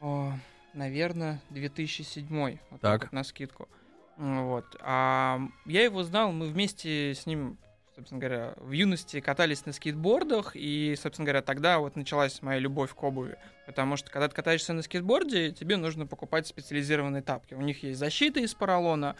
О, 0.00 0.32
наверное, 0.74 1.40
2007 1.50 2.58
вот 2.70 2.80
Так. 2.80 3.02
вот 3.02 3.12
на 3.12 3.22
скидку. 3.22 3.68
Вот. 4.16 4.64
А 4.80 5.38
я 5.64 5.84
его 5.84 6.02
знал, 6.02 6.32
мы 6.32 6.48
вместе 6.48 7.14
с 7.14 7.24
ним, 7.24 7.56
собственно 8.00 8.20
говоря, 8.20 8.54
в 8.56 8.72
юности 8.72 9.20
катались 9.20 9.66
на 9.66 9.72
скейтбордах, 9.72 10.52
и, 10.54 10.96
собственно 11.00 11.26
говоря, 11.26 11.42
тогда 11.42 11.78
вот 11.78 11.96
началась 11.96 12.40
моя 12.40 12.58
любовь 12.58 12.94
к 12.94 13.02
обуви. 13.02 13.36
Потому 13.66 13.96
что, 13.96 14.10
когда 14.10 14.26
ты 14.26 14.34
катаешься 14.34 14.72
на 14.72 14.82
скейтборде, 14.82 15.52
тебе 15.52 15.76
нужно 15.76 16.06
покупать 16.06 16.46
специализированные 16.46 17.22
тапки. 17.22 17.52
У 17.52 17.60
них 17.60 17.82
есть 17.82 17.98
защита 17.98 18.40
из 18.40 18.54
поролона, 18.54 19.16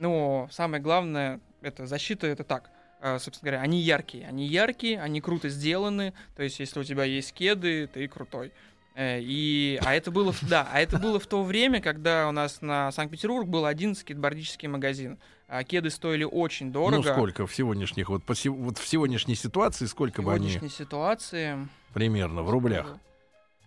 но 0.00 0.48
самое 0.50 0.82
главное, 0.82 1.40
это 1.62 1.86
защита, 1.86 2.26
это 2.26 2.42
так. 2.42 2.70
э, 3.00 3.18
Собственно 3.20 3.50
говоря, 3.52 3.62
они 3.62 3.80
яркие. 3.80 4.26
Они 4.26 4.46
яркие, 4.46 5.00
они 5.00 5.20
круто 5.20 5.48
сделаны. 5.48 6.12
То 6.34 6.42
есть, 6.42 6.58
если 6.58 6.80
у 6.80 6.84
тебя 6.84 7.04
есть 7.04 7.32
кеды, 7.32 7.86
ты 7.86 8.08
крутой. 8.08 8.52
Э, 8.96 9.20
И, 9.20 9.78
а 9.84 9.94
это 9.94 10.10
было, 10.10 10.34
да, 10.42 10.68
а 10.72 10.80
это 10.80 10.98
было 10.98 11.20
в 11.20 11.26
то 11.28 11.44
время, 11.44 11.80
когда 11.80 12.28
у 12.28 12.32
нас 12.32 12.60
на 12.60 12.90
Санкт-Петербург 12.90 13.46
был 13.46 13.66
один 13.66 13.94
скейтбордический 13.94 14.68
магазин. 14.68 15.18
А 15.48 15.62
кеды 15.62 15.90
стоили 15.90 16.24
очень 16.24 16.72
дорого. 16.72 16.96
Ну, 16.96 17.02
сколько 17.02 17.46
в 17.46 17.54
сегодняшних, 17.54 18.08
вот, 18.08 18.24
по 18.24 18.34
вот 18.46 18.78
в 18.78 18.86
сегодняшней 18.86 19.36
ситуации, 19.36 19.86
В 19.86 19.88
сколько 19.88 20.22
бы 20.22 20.32
они 20.32 20.48
сегодняшней 20.48 20.76
ситуации... 20.76 21.68
примерно 21.94 22.42
в 22.42 22.50
рублях? 22.50 22.96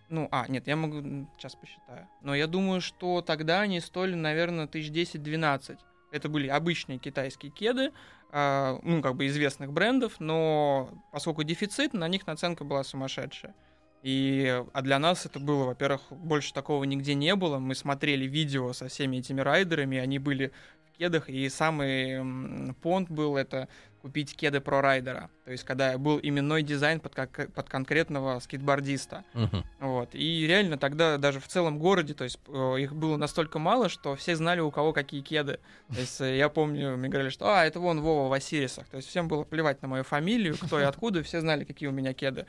Ну, 0.09 0.27
а, 0.31 0.45
нет, 0.49 0.67
я 0.67 0.75
могу 0.75 1.27
сейчас 1.37 1.55
посчитаю. 1.55 2.07
Но 2.21 2.35
я 2.35 2.47
думаю, 2.47 2.81
что 2.81 3.21
тогда 3.21 3.61
они 3.61 3.79
стоили, 3.79 4.15
наверное, 4.15 4.67
тысяч 4.67 4.89
10-12. 4.89 5.77
Это 6.11 6.27
были 6.27 6.47
обычные 6.47 6.97
китайские 6.97 7.51
кеды, 7.51 7.91
а, 8.31 8.79
ну, 8.83 9.01
как 9.01 9.15
бы 9.15 9.27
известных 9.27 9.71
брендов, 9.71 10.19
но 10.19 10.89
поскольку 11.11 11.43
дефицит, 11.43 11.93
на 11.93 12.07
них 12.07 12.27
наценка 12.27 12.63
была 12.63 12.83
сумасшедшая. 12.83 13.53
И, 14.01 14.63
а 14.71 14.81
для 14.81 14.97
нас 14.97 15.25
это 15.25 15.39
было, 15.39 15.65
во-первых, 15.65 16.01
больше 16.09 16.53
такого 16.53 16.85
нигде 16.85 17.15
не 17.15 17.35
было. 17.35 17.59
Мы 17.59 17.75
смотрели 17.75 18.25
видео 18.25 18.71
со 18.71 18.87
всеми 18.87 19.17
этими 19.17 19.41
райдерами, 19.41 19.97
они 19.97 20.19
были 20.19 20.51
в 20.78 20.78
кедах, 20.99 21.29
и 21.29 21.47
самый 21.49 22.73
понт 22.81 23.09
был 23.09 23.37
это 23.37 23.69
купить 24.01 24.35
кеды 24.35 24.61
про 24.61 24.81
райдера. 24.81 25.29
То 25.45 25.51
есть, 25.51 25.63
когда 25.63 25.97
был 25.97 26.19
именной 26.21 26.63
дизайн 26.63 26.99
под, 26.99 27.15
как- 27.15 27.51
под 27.53 27.69
конкретного 27.69 28.39
скейтбордиста. 28.39 29.23
Мгм. 29.33 29.65
Вот. 29.79 30.09
И 30.13 30.45
реально 30.47 30.77
тогда 30.77 31.17
даже 31.17 31.39
в 31.39 31.47
целом 31.47 31.79
городе, 31.79 32.13
то 32.13 32.23
есть 32.23 32.39
э, 32.47 32.75
их 32.79 32.93
было 32.95 33.17
настолько 33.17 33.59
мало, 33.59 33.89
что 33.89 34.15
все 34.15 34.35
знали, 34.35 34.59
у 34.61 34.71
кого 34.71 34.93
какие 34.93 35.21
кеды. 35.21 35.59
То 35.89 35.99
есть 35.99 36.21
э, 36.21 36.37
я 36.37 36.49
помню, 36.49 36.97
мне 36.97 37.09
говорили, 37.09 37.29
что 37.29 37.49
а, 37.49 37.65
это 37.65 37.79
вон 37.79 38.01
Вова 38.01 38.29
в 38.29 38.33
Осирисах. 38.33 38.87
То 38.87 38.97
есть 38.97 39.09
всем 39.09 39.27
было 39.27 39.43
плевать 39.43 39.81
на 39.81 39.87
мою 39.87 40.03
фамилию, 40.03 40.55
кто 40.57 40.79
и 40.79 40.83
откуда, 40.83 41.23
все 41.23 41.41
знали, 41.41 41.63
какие 41.63 41.89
у 41.89 41.93
меня 41.93 42.13
кеды. 42.13 42.45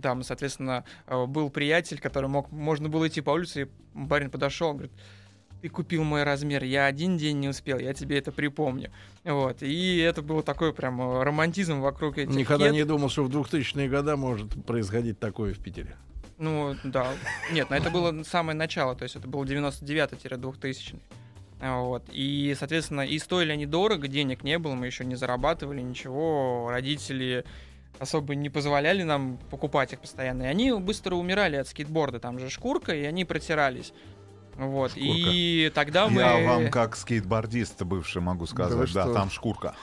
Там, 0.00 0.22
соответственно, 0.22 0.84
э, 1.06 1.26
был 1.26 1.50
приятель, 1.50 1.98
который 1.98 2.28
мог, 2.28 2.50
можно 2.50 2.88
было 2.88 3.08
идти 3.08 3.20
по 3.20 3.30
улице, 3.30 3.62
и 3.62 4.06
парень 4.08 4.30
подошел, 4.30 4.72
говорит, 4.72 4.92
ты 5.62 5.68
купил 5.68 6.02
мой 6.02 6.24
размер, 6.24 6.64
я 6.64 6.86
один 6.86 7.16
день 7.16 7.38
не 7.38 7.48
успел, 7.48 7.78
я 7.78 7.94
тебе 7.94 8.18
это 8.18 8.32
припомню. 8.32 8.90
Вот. 9.22 9.62
И 9.62 9.98
это 9.98 10.20
было 10.20 10.42
такой 10.42 10.74
прям 10.74 11.00
э, 11.00 11.22
романтизм 11.22 11.80
вокруг 11.80 12.18
этих 12.18 12.34
Никогда 12.34 12.66
кед. 12.66 12.74
не 12.74 12.84
думал, 12.84 13.08
что 13.08 13.22
в 13.22 13.30
2000-е 13.30 13.88
годы 13.88 14.16
может 14.16 14.50
происходить 14.66 15.20
такое 15.20 15.54
в 15.54 15.60
Питере. 15.60 15.96
Ну, 16.38 16.74
да. 16.82 17.12
Нет, 17.52 17.70
но 17.70 17.76
это 17.76 17.90
было 17.90 18.24
самое 18.24 18.58
начало, 18.58 18.96
то 18.96 19.04
есть 19.04 19.14
это 19.14 19.28
был 19.28 19.44
99-2000. 19.44 21.00
А, 21.60 21.80
Вот. 21.80 22.02
И, 22.10 22.56
соответственно, 22.58 23.02
и 23.02 23.16
стоили 23.20 23.52
они 23.52 23.64
дорого, 23.64 24.08
денег 24.08 24.42
не 24.42 24.58
было, 24.58 24.74
мы 24.74 24.86
еще 24.86 25.04
не 25.04 25.14
зарабатывали 25.14 25.80
ничего, 25.80 26.66
родители 26.70 27.44
особо 28.00 28.34
не 28.34 28.50
позволяли 28.50 29.04
нам 29.04 29.38
покупать 29.48 29.92
их 29.92 30.00
постоянно. 30.00 30.42
И 30.42 30.46
они 30.46 30.72
быстро 30.72 31.14
умирали 31.14 31.54
от 31.54 31.68
скейтборда, 31.68 32.18
там 32.18 32.40
же 32.40 32.50
шкурка, 32.50 32.92
и 32.92 33.04
они 33.04 33.24
протирались. 33.24 33.92
Вот. 34.56 34.92
И 34.94 35.70
тогда 35.74 36.08
мы... 36.08 36.20
Я 36.20 36.46
вам 36.46 36.70
как 36.70 36.96
скейтбордист 36.96 37.82
бывший 37.82 38.22
могу 38.22 38.46
Да 38.46 38.50
сказать, 38.50 38.92
да, 38.92 39.02
что? 39.04 39.14
там 39.14 39.30
шкурка. 39.30 39.74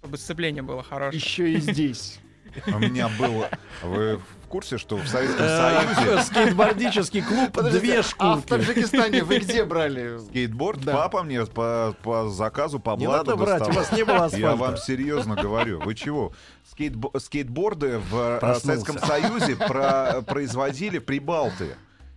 Чтобы 0.00 0.18
сцепление 0.18 0.62
было 0.62 0.82
хорошее. 0.82 1.20
Еще 1.22 1.52
и 1.52 1.60
здесь. 1.60 2.18
У 2.66 2.78
меня 2.78 3.08
было... 3.18 3.48
Вы 3.82 4.18
в 4.44 4.46
курсе, 4.48 4.78
что 4.78 4.96
в 4.96 5.08
Советском 5.08 5.46
Союзе 5.48 6.22
Скейтбордический 6.26 7.22
клуб 7.22 7.50
«Две 7.70 7.98
А 7.98 8.02
в 8.02 8.06
шкурки». 8.06 8.46
Таджикистане 8.48 9.24
вы 9.24 9.38
где 9.38 9.64
брали? 9.64 10.18
скейтборд 10.28 10.80
Да. 10.84 10.92
папа 10.92 11.24
мне 11.24 11.44
по, 11.46 11.96
по 12.04 12.28
заказу, 12.28 12.78
по 12.78 12.94
Не 12.96 13.06
блату 13.06 13.30
надо 13.32 13.36
врать, 13.42 13.68
у 13.68 13.72
вас 13.72 13.90
не 13.90 14.04
было 14.04 14.28
Я 14.32 14.54
вам 14.54 14.76
серьезно 14.76 15.34
говорю. 15.34 15.80
Вы 15.80 15.96
чего? 15.96 16.32
Скейтбо- 16.70 17.18
скейтборды 17.18 17.98
в 17.98 18.38
э. 18.40 18.60
Советском 18.60 18.98
Союзе 18.98 19.56
про- 19.56 20.22
производили 20.22 20.98
прибалты. 20.98 21.74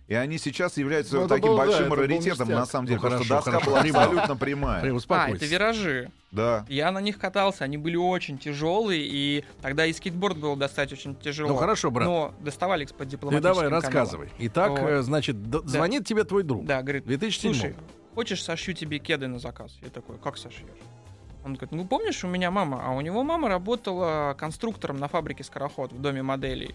И 0.08 0.14
они 0.14 0.38
сейчас 0.38 0.78
являются 0.78 1.16
Ну, 1.16 1.28
таким 1.28 1.48
был, 1.50 1.58
да, 1.58 1.66
большим 1.66 1.88
был 1.90 1.96
раритетом, 1.96 2.48
на 2.48 2.64
самом 2.64 2.86
деле, 2.86 2.96
Ну, 2.96 3.02
потому 3.02 3.24
что 3.24 3.34
доска 3.34 3.50
хорошо. 3.52 3.70
была 3.70 3.80
абсолютно 3.80 4.36
прямая. 4.36 4.82
А, 5.10 5.28
это 5.30 5.44
виражи. 5.44 6.10
Да. 6.30 6.64
Я 6.68 6.90
на 6.90 6.98
них 7.00 7.18
катался, 7.18 7.64
они 7.64 7.76
были 7.76 7.96
очень 7.96 8.38
тяжелые, 8.38 9.02
и 9.06 9.44
тогда 9.60 9.84
и 9.84 9.92
скейтборд 9.92 10.38
было 10.38 10.56
достать 10.56 10.92
очень 10.94 11.14
тяжело. 11.14 11.50
Ну 11.50 11.56
хорошо, 11.56 11.90
брат. 11.90 12.08
Но 12.08 12.34
доставали 12.40 12.84
их 12.84 12.90
под 12.94 13.00
Ты 13.00 13.06
дипломатическим 13.16 13.42
давай 13.54 13.64
каналом. 13.66 13.82
рассказывай. 13.84 14.28
Итак, 14.38 14.70
Вот. 14.70 14.80
э, 14.80 15.02
значит, 15.02 15.50
д- 15.50 15.60
звонит 15.66 16.06
тебе 16.06 16.24
твой 16.24 16.42
друг. 16.42 16.64
Да, 16.64 16.80
говорит, 16.82 17.04
2007 17.04 17.52
слушай, 17.52 17.76
хочешь 18.14 18.42
сошью 18.42 18.72
тебе 18.74 18.98
кеды 19.00 19.26
на 19.28 19.38
заказ? 19.38 19.76
Я 19.82 19.90
такой, 19.90 20.16
как 20.16 20.38
сошьешь? 20.38 20.62
Он 21.44 21.52
говорит, 21.52 21.72
ну 21.72 21.86
помнишь, 21.86 22.24
у 22.24 22.28
меня 22.28 22.50
мама, 22.50 22.82
а 22.84 22.92
у 22.92 23.00
него 23.02 23.22
мама 23.24 23.48
работала 23.50 24.34
конструктором 24.38 24.96
на 24.98 25.08
фабрике 25.08 25.44
Скороход 25.44 25.92
в 25.92 26.00
доме 26.00 26.22
моделей. 26.22 26.74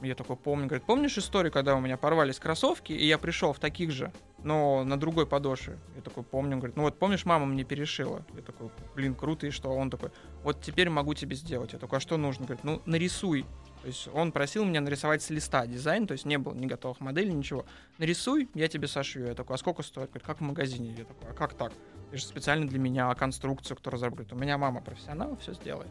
Я 0.00 0.14
такой 0.14 0.36
помню, 0.36 0.66
говорит, 0.66 0.84
помнишь 0.84 1.18
историю, 1.18 1.52
когда 1.52 1.74
у 1.74 1.80
меня 1.80 1.96
порвались 1.96 2.38
кроссовки, 2.38 2.92
и 2.92 3.04
я 3.04 3.18
пришел 3.18 3.52
в 3.52 3.58
таких 3.58 3.90
же, 3.90 4.12
но 4.44 4.84
на 4.84 4.98
другой 4.98 5.26
подошве? 5.26 5.78
Я 5.96 6.02
такой 6.02 6.22
помню, 6.22 6.56
говорит, 6.56 6.76
ну 6.76 6.84
вот 6.84 6.98
помнишь, 6.98 7.24
мама 7.24 7.46
мне 7.46 7.64
перешила? 7.64 8.24
Я 8.34 8.42
такой, 8.42 8.70
блин, 8.94 9.16
круто, 9.16 9.48
и 9.48 9.50
что? 9.50 9.70
Он 9.70 9.90
такой, 9.90 10.10
вот 10.44 10.60
теперь 10.62 10.88
могу 10.88 11.14
тебе 11.14 11.34
сделать. 11.34 11.72
Я 11.72 11.80
такой, 11.80 11.98
а 11.98 12.00
что 12.00 12.16
нужно? 12.16 12.46
Говорит, 12.46 12.62
ну 12.62 12.80
нарисуй. 12.86 13.44
То 13.82 13.88
есть 13.88 14.08
он 14.12 14.32
просил 14.32 14.64
меня 14.64 14.80
нарисовать 14.80 15.22
с 15.22 15.30
листа 15.30 15.66
дизайн, 15.66 16.06
то 16.06 16.12
есть 16.12 16.24
не 16.24 16.38
было 16.38 16.54
ни 16.54 16.66
готовых 16.66 17.00
моделей, 17.00 17.32
ничего. 17.32 17.64
Нарисуй, 17.98 18.48
я 18.54 18.68
тебе 18.68 18.86
сошью. 18.86 19.26
Я 19.26 19.34
такой, 19.34 19.54
а 19.54 19.58
сколько 19.58 19.82
стоит? 19.82 20.10
Говорит, 20.10 20.26
как 20.26 20.38
в 20.38 20.42
магазине. 20.42 20.94
Я 20.96 21.04
такой, 21.04 21.30
а 21.30 21.32
как 21.32 21.54
так? 21.54 21.72
Ты 22.10 22.18
же 22.18 22.24
специально 22.24 22.68
для 22.68 22.78
меня 22.78 23.12
конструкцию, 23.14 23.76
кто 23.76 23.90
разработает. 23.90 24.32
У 24.32 24.36
меня 24.36 24.58
мама 24.58 24.80
профессионал, 24.80 25.36
все 25.38 25.54
сделает. 25.54 25.90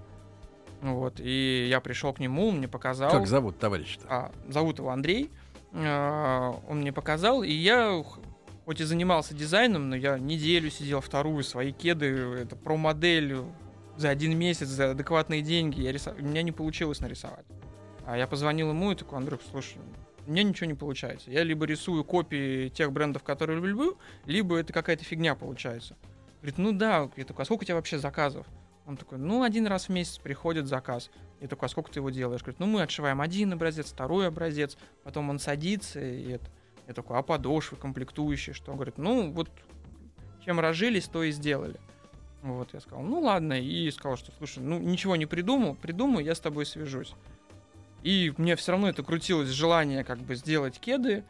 Вот, 0.82 1.20
и 1.20 1.68
я 1.70 1.80
пришел 1.82 2.14
к 2.14 2.20
нему, 2.20 2.50
он 2.50 2.58
мне 2.58 2.68
показал. 2.68 3.10
Как 3.12 3.28
зовут 3.28 3.58
товарища-то? 3.60 4.06
А, 4.10 4.32
зовут 4.48 4.78
его 4.80 4.90
Андрей. 4.92 5.32
А, 5.74 6.60
Он 6.68 6.80
мне 6.80 6.94
показал, 6.94 7.44
и 7.44 7.52
я 7.52 8.04
хоть 8.66 8.82
и 8.82 8.84
занимался 8.84 9.34
дизайном, 9.34 9.90
но 9.90 9.96
я 9.96 10.18
неделю 10.20 10.70
сидел 10.70 11.02
вторую, 11.02 11.44
свои 11.44 11.72
кеды, 11.72 12.08
это 12.08 12.56
про 12.56 12.76
модель 12.78 13.38
за 13.96 14.10
один 14.10 14.38
месяц, 14.38 14.68
за 14.68 14.92
адекватные 14.92 15.42
деньги, 15.42 15.82
я 15.82 15.92
рисо- 15.92 16.16
у 16.20 16.24
меня 16.24 16.42
не 16.42 16.52
получилось 16.52 17.00
нарисовать. 17.00 17.46
А 18.06 18.18
я 18.18 18.28
позвонил 18.28 18.70
ему 18.70 18.92
и 18.92 18.96
такой, 18.96 19.18
Андрюх, 19.18 19.42
слушай, 19.50 19.78
у 20.26 20.32
меня 20.32 20.44
ничего 20.44 20.68
не 20.68 20.74
получается. 20.74 21.32
Я 21.32 21.44
либо 21.44 21.66
рисую 21.66 22.04
копии 22.04 22.70
тех 22.70 22.92
брендов, 22.92 23.24
которые 23.24 23.56
люблю, 23.58 23.98
либо 24.26 24.58
это 24.58 24.74
какая-то 24.74 25.04
фигня 25.04 25.34
получается. 25.36 25.96
Говорит, 26.42 26.58
ну 26.58 26.72
да. 26.74 27.10
Я 27.16 27.26
такой, 27.26 27.44
а 27.44 27.46
сколько 27.46 27.64
у 27.64 27.66
тебя 27.66 27.76
вообще 27.76 27.98
заказов? 27.98 28.46
Он 28.88 28.96
такой, 28.96 29.18
ну, 29.18 29.44
один 29.44 29.68
раз 29.68 29.90
в 29.90 29.90
месяц 29.90 30.18
приходит 30.18 30.66
заказ. 30.66 31.12
Я 31.42 31.50
такой, 31.50 31.68
а 31.68 31.70
сколько 31.70 31.92
ты 31.92 32.00
его 32.00 32.10
делаешь? 32.10 32.42
Говорит, 32.42 32.60
ну, 32.60 32.66
мы 32.66 32.82
отшиваем 32.82 33.20
один 33.20 33.52
образец, 33.52 33.92
второй 33.92 34.28
образец, 34.28 34.78
потом 35.04 35.30
он 35.30 35.40
садится, 35.40 36.00
и 36.00 36.32
это. 36.32 36.50
Я 36.88 36.94
такой, 36.94 37.18
а 37.18 37.22
подошвы, 37.22 37.78
комплектующие, 37.78 38.54
что? 38.54 38.74
Говорит, 38.74 38.98
ну, 38.98 39.30
вот 39.32 39.50
чем 40.46 40.62
разжились, 40.62 41.10
то 41.10 41.24
и 41.24 41.32
сделали. 41.32 41.76
Вот, 42.42 42.74
я 42.74 42.80
сказал, 42.80 43.04
ну 43.04 43.20
ладно, 43.20 43.60
и 43.60 43.92
сказал, 43.92 44.16
что, 44.16 44.32
слушай, 44.38 44.60
ну 44.60 44.80
ничего 44.80 45.18
не 45.18 45.26
придумал, 45.26 45.76
придумаю, 45.76 46.24
я 46.24 46.34
с 46.34 46.40
тобой 46.40 46.66
свяжусь. 46.66 47.14
И 48.04 48.34
мне 48.38 48.56
все 48.56 48.72
равно 48.72 48.88
это 48.88 49.04
крутилось 49.04 49.50
желание 49.50 50.06
как 50.06 50.20
бы 50.20 50.36
сделать 50.36 50.80
кеды, 50.80 51.26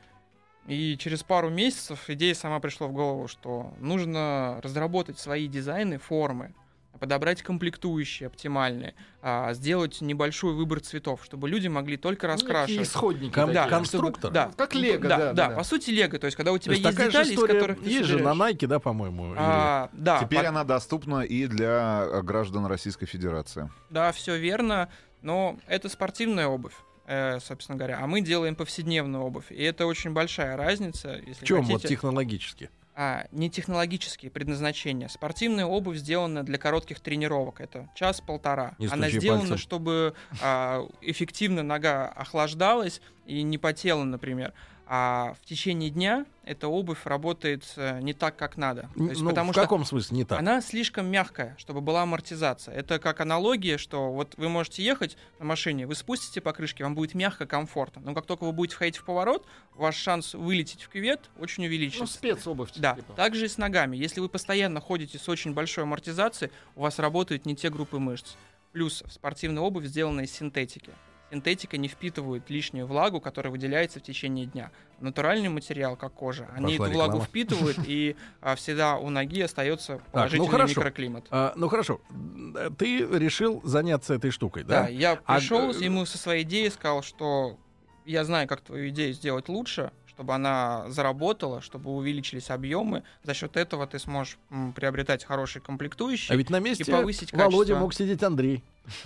и 0.68 0.96
через 1.00 1.24
пару 1.24 1.50
месяцев 1.50 2.08
идея 2.10 2.36
сама 2.36 2.60
пришла 2.60 2.86
в 2.86 2.94
голову, 2.94 3.28
что 3.28 3.74
нужно 3.80 4.60
разработать 4.62 5.18
свои 5.18 5.48
дизайны, 5.48 5.98
формы, 5.98 6.54
подобрать 6.98 7.42
комплектующие 7.42 8.28
оптимальные, 8.28 8.94
а, 9.22 9.54
сделать 9.54 10.02
небольшой 10.02 10.54
выбор 10.54 10.80
цветов, 10.80 11.22
чтобы 11.24 11.48
люди 11.50 11.68
могли 11.68 11.98
только 11.98 12.28
Ну, 12.28 12.34
раскрашивать. 12.34 12.88
исходники 12.88 13.34
Кон- 13.34 13.54
такие. 13.54 13.70
конструктор. 13.70 14.32
Да, 14.32 14.52
Как 14.58 14.76
Лего, 14.76 15.04
да, 15.04 15.10
да, 15.10 15.18
да, 15.18 15.34
да, 15.34 15.48
да. 15.50 15.56
по 15.56 15.64
сути 15.64 15.90
Лего, 15.92 16.18
то 16.20 16.26
есть 16.26 16.36
когда 16.36 16.52
у 16.52 16.58
тебя 16.58 16.74
есть 16.74 16.86
есть, 16.86 16.98
такая 16.98 17.12
же 17.12 17.30
детали, 17.30 17.34
из 17.36 17.42
которых 17.42 17.84
ты 17.84 17.90
есть 17.90 18.08
же 18.08 18.20
на. 18.20 18.30
Nike, 18.34 18.68
да, 18.68 18.80
по-моему? 18.80 19.28
или- 19.32 19.36
А, 19.40 19.90
да, 19.94 20.20
Теперь 20.24 20.44
по- 20.44 20.50
она 20.50 20.64
доступна 20.64 21.22
и 21.22 21.48
для 21.48 22.08
э, 22.12 22.22
граждан 22.22 22.66
Российской 22.66 23.06
Федерации. 23.06 23.70
Да, 23.90 24.12
все 24.12 24.38
верно, 24.38 24.90
но 25.22 25.58
это 25.68 25.90
спортивная 25.90 26.48
обувь, 26.48 26.74
э, 27.08 27.40
собственно 27.40 27.78
говоря, 27.78 28.00
а 28.02 28.08
мы 28.08 28.22
делаем 28.22 28.56
повседневную 28.56 29.24
обувь, 29.24 29.52
и 29.52 29.62
это 29.64 29.86
очень 29.86 30.12
большая 30.12 30.56
разница, 30.58 31.20
если 31.26 31.44
В 31.44 31.48
чем 31.48 31.58
хотите. 31.60 31.74
вот 31.74 31.82
технологически? 31.84 32.70
А, 33.00 33.28
не 33.32 33.48
технологические 33.52 34.32
предназначения. 34.32 35.08
Спортивная 35.08 35.68
обувь 35.68 35.98
сделана 35.98 36.42
для 36.42 36.58
коротких 36.58 37.00
тренировок. 37.00 37.62
Это 37.62 37.88
час-полтора. 37.94 38.76
Она 38.90 39.12
сделана, 39.12 39.42
пальцем. 39.42 39.58
чтобы 39.60 40.16
а, 40.42 40.84
эффективно 41.02 41.62
нога 41.62 42.08
охлаждалась 42.08 43.00
и 43.28 43.44
не 43.44 43.60
потела, 43.60 44.04
например. 44.04 44.52
А 44.90 45.36
в 45.42 45.46
течение 45.46 45.90
дня 45.90 46.26
эта 46.46 46.70
обувь 46.70 47.06
работает 47.06 47.66
э, 47.76 48.00
не 48.00 48.14
так, 48.14 48.38
как 48.38 48.56
надо. 48.56 48.90
То 48.96 49.04
есть, 49.04 49.22
ну, 49.22 49.30
потому 49.32 49.52
в 49.52 49.54
что 49.54 49.62
каком 49.62 49.84
смысле 49.84 50.18
не 50.18 50.24
так? 50.24 50.40
она 50.40 50.62
слишком 50.62 51.08
мягкая, 51.08 51.56
чтобы 51.58 51.82
была 51.82 52.04
амортизация. 52.04 52.74
Это 52.74 52.98
как 52.98 53.20
аналогия, 53.20 53.78
что 53.78 54.14
вот 54.14 54.36
вы 54.38 54.48
можете 54.48 54.84
ехать 54.84 55.18
на 55.40 55.46
машине, 55.46 55.88
вы 55.88 55.96
спустите 55.96 56.40
покрышки, 56.40 56.84
вам 56.84 56.96
будет 56.96 57.16
мягко, 57.16 57.46
комфортно. 57.46 58.02
Но 58.06 58.14
как 58.14 58.26
только 58.26 58.46
вы 58.46 58.54
будете 58.54 58.76
входить 58.76 58.96
в 58.96 59.04
поворот, 59.04 59.46
ваш 59.76 59.98
шанс 59.98 60.34
вылететь 60.34 60.84
в 60.84 60.90
кювет 60.90 61.30
очень 61.38 61.64
Ну, 61.64 61.68
увеличится. 61.68 62.08
спецобувь. 62.08 62.70
Да, 62.78 62.96
типа. 62.96 63.12
также 63.14 63.46
и 63.46 63.50
с 63.50 63.58
ногами. 63.58 63.98
Если 63.98 64.22
вы 64.22 64.30
постоянно 64.30 64.80
ходите 64.80 65.20
с 65.20 65.28
очень 65.28 65.54
большой 65.54 65.84
амортизацией, 65.84 66.50
у 66.78 66.82
вас 66.84 66.98
работают 67.00 67.46
не 67.46 67.58
те 67.58 67.70
группы 67.70 68.00
мышц. 68.00 68.36
Плюс 68.72 69.04
спортивная 69.10 69.64
обувь 69.64 69.86
сделана 69.86 70.22
из 70.22 70.32
синтетики. 70.32 70.92
Синтетика 71.32 71.78
не 71.78 71.88
впитывает 71.90 72.50
лишнюю 72.50 72.88
влагу, 72.88 73.20
которая 73.20 73.52
выделяется 73.52 74.00
в 74.00 74.04
течение 74.04 74.46
дня. 74.46 74.72
Натуральный 75.02 75.50
материал, 75.50 75.98
как 75.98 76.14
кожа, 76.14 76.48
они 76.56 76.78
Пошла 76.78 76.86
эту 76.88 76.94
влагу 76.96 77.12
реклама. 77.14 77.26
впитывают, 77.26 77.78
и 77.86 78.16
а, 78.42 78.56
всегда 78.56 78.96
у 78.98 79.10
ноги 79.10 79.42
остается 79.42 80.00
положительный 80.14 80.50
хорошо. 80.50 80.80
микроклимат. 80.80 81.26
А, 81.30 81.54
ну 81.58 81.68
хорошо, 81.68 82.00
М, 82.10 82.56
ты 82.78 83.00
решил 83.06 83.62
заняться 83.66 84.14
этой 84.14 84.32
штукой, 84.32 84.64
Да, 84.64 84.84
да? 84.84 84.88
я 84.88 85.20
А 85.26 85.36
пришел 85.36 85.74
г- 85.74 85.80
ему 85.84 86.06
со 86.06 86.18
своей 86.18 86.44
идеей, 86.44 86.70
сказал, 86.70 87.04
что 87.04 87.58
я 88.06 88.24
знаю, 88.24 88.48
как 88.48 88.62
твою 88.62 88.88
идею 88.90 89.14
сделать 89.14 89.50
лучше, 89.50 89.92
чтобы 90.18 90.34
она 90.34 90.86
заработала, 90.90 91.62
чтобы 91.62 91.92
увеличились 91.92 92.50
объемы. 92.50 93.04
За 93.24 93.36
счет 93.36 93.56
этого 93.56 93.86
ты 93.86 94.00
сможешь 94.00 94.40
приобретать 94.76 95.24
хорошие 95.24 95.62
комплектующие. 95.62 96.34
А 96.34 96.36
ведь 96.36 96.50
на 96.50 96.60
месте 96.60 96.92
повысить 96.92 97.32
Володя 97.34 97.58
качество. 97.74 97.76
мог 97.76 97.94
сидеть 97.94 98.24
Андрей 98.24 98.64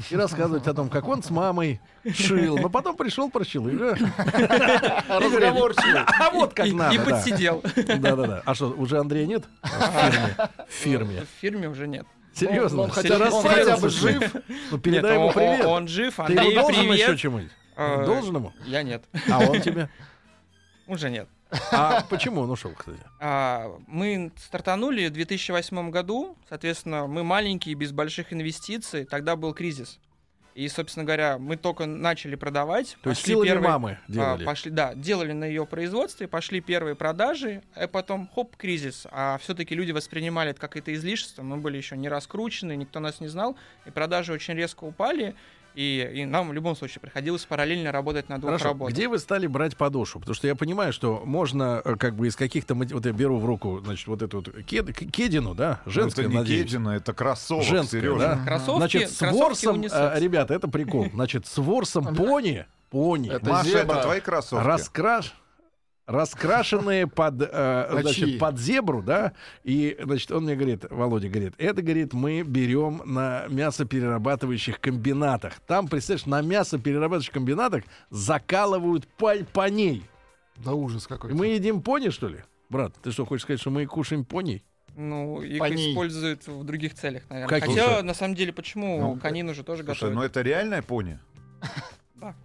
и 0.10 0.15
рассказывать 0.15 0.67
о 0.67 0.74
том, 0.74 0.88
как 0.88 1.06
он 1.10 1.21
с 1.21 1.30
мамой 1.30 1.82
шил. 2.13 2.58
Но 2.58 2.69
потом 2.69 2.95
пришел, 2.95 3.30
прощил. 3.30 3.67
И, 3.67 3.76
э, 3.78 3.93
Разговорчивый. 5.10 6.02
а 6.08 6.30
вот 6.32 6.54
как 6.54 6.67
и, 6.67 6.71
надо. 6.71 6.95
и 6.95 6.97
да. 6.97 7.04
подсидел. 7.04 7.62
Да-да-да. 7.76 8.41
А 8.45 8.56
что, 8.56 8.69
уже 8.71 8.97
Андрея 8.97 9.26
нет? 9.28 9.43
В 9.62 9.67
фирме. 9.67 10.36
В 10.69 10.71
фирме. 10.74 11.21
В 11.26 11.41
фирме 11.41 11.67
уже 11.67 11.88
нет. 11.89 12.08
Серьезно? 12.34 12.84
Он, 12.84 12.86
он 12.86 12.91
хотя, 12.91 13.17
Серьезно? 13.17 13.36
он 13.38 13.43
хотя 13.45 13.76
бы 13.78 13.89
жив. 13.89 14.36
Ну, 14.71 14.78
передай 14.78 15.12
Нет, 15.12 15.13
ему 15.19 15.28
он- 15.28 15.34
привет. 15.34 15.65
Он, 15.65 15.88
жив, 15.89 16.15
Ты 16.15 16.21
Андрей, 16.21 16.52
ему 16.52 16.62
должен 16.62 16.82
привет. 16.88 17.00
еще 17.10 17.17
чему-нибудь? 17.17 17.52
Э, 17.76 18.06
Должен 18.06 18.36
ему? 18.36 18.54
Я 18.65 18.84
нет, 18.84 19.04
А 19.30 19.39
он 19.39 19.60
тебе? 19.60 19.89
Уже 20.91 21.10
нет. 21.10 21.27
А 21.71 22.01
почему 22.10 22.41
он 22.41 22.51
ушел, 22.51 22.71
кстати? 22.71 22.99
А, 23.19 23.77
мы 23.88 24.32
стартанули 24.38 25.08
в 25.08 25.12
2008 25.12 25.89
году, 25.89 26.38
соответственно, 26.47 27.08
мы 27.08 27.23
маленькие, 27.23 27.75
без 27.75 27.91
больших 27.91 28.32
инвестиций, 28.34 29.06
тогда 29.06 29.36
был 29.36 29.54
кризис. 29.54 29.99
И, 30.54 30.67
собственно 30.67 31.06
говоря, 31.06 31.38
мы 31.38 31.56
только 31.56 31.86
начали 31.86 32.36
продавать. 32.36 32.97
То 33.04 33.12
есть 33.12 33.25
силами 33.25 33.47
первые- 33.47 33.69
мамы 33.69 33.99
а, 34.08 34.12
делали. 34.12 34.45
пошли, 34.45 34.71
да, 34.71 34.93
делали 34.95 35.32
на 35.32 35.45
ее 35.45 35.65
производстве, 35.65 36.27
пошли 36.27 36.60
первые 36.60 36.95
продажи, 36.95 37.63
а 37.73 37.88
потом 37.88 38.30
хоп, 38.34 38.58
кризис. 38.58 39.08
А 39.12 39.38
все-таки 39.38 39.75
люди 39.75 39.91
воспринимали 39.93 40.51
это 40.51 40.60
как 40.60 40.75
это 40.75 40.93
излишество, 40.93 41.41
мы 41.41 41.58
были 41.58 41.77
еще 41.77 41.95
не 41.95 42.10
раскручены, 42.10 42.75
никто 42.75 42.99
нас 42.99 43.21
не 43.21 43.27
знал, 43.30 43.56
и 43.86 43.91
продажи 43.91 44.34
очень 44.34 44.54
резко 44.56 44.84
упали, 44.84 45.36
и, 45.75 46.10
и 46.15 46.25
нам 46.25 46.49
в 46.49 46.53
любом 46.53 46.75
случае 46.75 46.99
приходилось 47.01 47.45
параллельно 47.45 47.91
работать 47.91 48.29
на 48.29 48.38
двух 48.38 48.49
Хорошо, 48.51 48.65
работах. 48.69 48.93
где 48.95 49.07
вы 49.07 49.19
стали 49.19 49.47
брать 49.47 49.77
подошву? 49.77 50.19
Потому 50.19 50.36
что 50.36 50.47
я 50.47 50.55
понимаю, 50.55 50.93
что 50.93 51.21
можно 51.25 51.81
э, 51.84 51.95
как 51.95 52.15
бы 52.15 52.27
из 52.27 52.36
каких-то... 52.36 52.75
Вот 52.75 53.05
я 53.05 53.12
беру 53.12 53.38
в 53.38 53.45
руку, 53.45 53.79
значит, 53.84 54.07
вот 54.07 54.21
эту 54.21 54.38
вот 54.38 54.49
кед- 54.65 54.93
кедину, 55.12 55.55
да? 55.55 55.81
Женская, 55.86 56.23
это 56.23 56.31
не 56.31 56.38
надеюсь. 56.38 56.65
кедина, 56.65 56.89
это 56.89 57.13
кроссовок, 57.13 57.63
Женская, 57.65 58.01
Сережа. 58.01 58.17
да? 58.19 58.45
Кроссовки, 58.45 58.77
Значит, 58.77 59.12
с 59.12 59.21
ворсом, 59.31 59.81
э, 59.81 60.19
ребята, 60.19 60.53
это 60.53 60.67
прикол. 60.67 61.07
Значит, 61.13 61.45
с 61.47 61.57
ворсом 61.57 62.15
пони, 62.15 62.65
пони, 62.89 63.29
Это 63.31 63.49
Маша, 63.49 63.69
зебра. 63.69 63.93
это 63.95 64.01
твои 64.03 64.19
кроссовки? 64.19 64.65
раскраш... 64.65 65.34
раскрашенные 66.12 67.08
под, 67.08 67.41
э, 67.41 67.88
значит, 68.02 68.39
под 68.39 68.60
зебру, 68.60 69.02
да, 69.02 69.34
и, 69.63 69.97
значит, 70.04 70.32
он 70.32 70.43
мне 70.43 70.56
говорит, 70.56 70.86
Володя 70.89 71.30
говорит, 71.30 71.54
это, 71.58 71.82
говорит, 71.82 72.13
мы 72.13 72.43
берем 72.43 73.02
на 73.06 73.45
мясоперерабатывающих 73.47 74.80
комбинатах. 74.80 75.60
Там, 75.67 75.88
представляешь, 75.88 76.26
на 76.26 76.41
мясоперерабатывающих 76.41 77.34
комбинатах 77.34 77.84
закалывают 78.10 79.08
паль 79.08 79.45
поней. 79.45 80.04
Да 80.58 80.74
ужас 80.74 81.06
И 81.06 81.08
какой-то. 81.08 81.36
мы 81.36 81.47
едим 81.47 81.82
пони, 81.82 82.10
что 82.10 82.28
ли? 82.28 82.39
Брат, 82.69 82.93
ты 83.02 83.12
что, 83.12 83.26
хочешь 83.26 83.43
сказать, 83.43 83.60
что 83.60 83.69
мы 83.71 83.86
кушаем 83.86 84.24
пони? 84.26 84.63
Ну, 84.95 85.41
их 85.41 85.60
По 85.60 85.65
ней. 85.69 85.91
используют 85.91 86.45
в 86.47 86.63
других 86.65 86.93
целях, 86.93 87.24
наверное. 87.30 87.47
Каких? 87.50 87.69
Хотя, 87.76 87.86
Слушай, 87.88 88.04
на 88.04 88.13
самом 88.13 88.36
деле, 88.36 88.52
почему 88.54 89.00
ну, 89.00 89.15
конину 89.15 89.54
же 89.54 89.63
тоже 89.63 89.84
Слушай, 89.84 90.04
ну 90.10 90.10
готовят? 90.21 90.32
это 90.32 90.41
реальная 90.41 90.82
пони? 90.82 91.17
Да, 92.15 92.36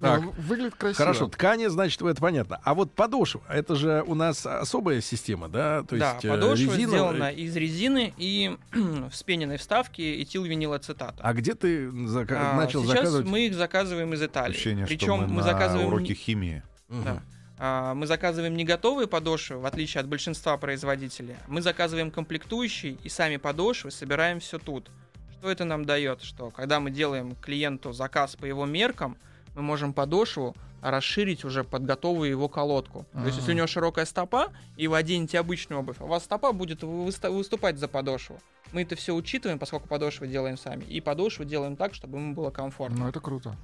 Так. 0.00 0.22
Выглядит 0.36 0.74
красиво. 0.74 0.98
Хорошо, 1.06 1.28
ткани, 1.28 1.66
значит, 1.68 2.02
это 2.02 2.20
понятно. 2.20 2.60
А 2.62 2.74
вот 2.74 2.92
подошва, 2.94 3.40
это 3.48 3.76
же 3.76 4.04
у 4.06 4.14
нас 4.14 4.44
особая 4.44 5.00
система, 5.00 5.48
да? 5.48 5.84
То 5.84 5.96
да, 5.96 6.12
есть 6.12 6.24
э, 6.26 6.28
подошва 6.28 6.54
резиновая. 6.76 6.86
сделана 6.88 7.30
из 7.30 7.56
резины 7.56 8.12
и 8.18 8.56
вспененной 9.10 9.56
вставки 9.56 10.22
этилвинилацетата. 10.22 11.16
А 11.22 11.32
где 11.32 11.54
ты 11.54 11.86
зака- 12.06 12.52
А, 12.52 12.56
начал 12.56 12.82
Сейчас 12.82 12.94
заказывать? 12.94 13.26
мы 13.26 13.46
их 13.46 13.54
заказываем 13.54 14.12
из 14.12 14.22
Италии. 14.22 14.52
Ощущение, 14.54 14.84
что 14.86 14.94
Причем 14.94 15.16
мы, 15.20 15.26
мы 15.28 15.36
на 15.36 15.42
заказываем 15.42 15.86
уроке 15.88 16.14
химии. 16.14 16.62
Мгм. 16.88 17.04
да. 17.04 17.22
А, 17.58 17.94
мы 17.94 18.06
заказываем 18.06 18.54
не 18.54 18.64
готовые 18.64 19.06
подошвы, 19.08 19.56
в 19.58 19.64
отличие 19.64 20.02
от 20.02 20.08
большинства 20.08 20.58
производителей. 20.58 21.36
Мы 21.48 21.62
заказываем 21.62 22.10
комплектующие 22.10 22.98
и 23.02 23.08
сами 23.08 23.38
подошвы 23.38 23.90
собираем 23.90 24.40
все 24.40 24.58
тут. 24.58 24.90
Что 25.38 25.50
это 25.50 25.64
нам 25.64 25.86
дает? 25.86 26.20
Что 26.22 26.50
когда 26.50 26.80
мы 26.80 26.90
делаем 26.90 27.34
клиенту 27.36 27.92
заказ 27.92 28.36
по 28.36 28.44
его 28.44 28.66
меркам, 28.66 29.16
мы 29.56 29.62
можем 29.62 29.92
подошву 29.92 30.54
расширить 30.82 31.44
уже 31.44 31.64
под 31.64 31.84
готовую 31.84 32.30
его 32.30 32.48
колодку. 32.48 33.06
То 33.12 33.24
есть, 33.24 33.38
если 33.38 33.52
у 33.52 33.54
него 33.56 33.66
широкая 33.66 34.04
стопа, 34.04 34.52
и 34.76 34.86
вы 34.86 34.96
оденете 34.96 35.40
обычную 35.40 35.80
обувь, 35.80 35.96
у 36.00 36.06
вас 36.06 36.24
стопа 36.24 36.52
будет 36.52 36.82
выступать 36.82 37.78
за 37.78 37.88
подошву. 37.88 38.38
Мы 38.72 38.82
это 38.82 38.94
все 38.94 39.14
учитываем, 39.14 39.58
поскольку 39.58 39.88
подошвы 39.88 40.28
делаем 40.28 40.56
сами. 40.58 40.84
И 40.84 41.00
подошвы 41.00 41.44
делаем 41.44 41.76
так, 41.76 41.94
чтобы 41.94 42.18
ему 42.18 42.34
было 42.34 42.50
комфортно. 42.50 42.98
Ну, 42.98 43.08
это 43.08 43.20
круто. 43.20 43.56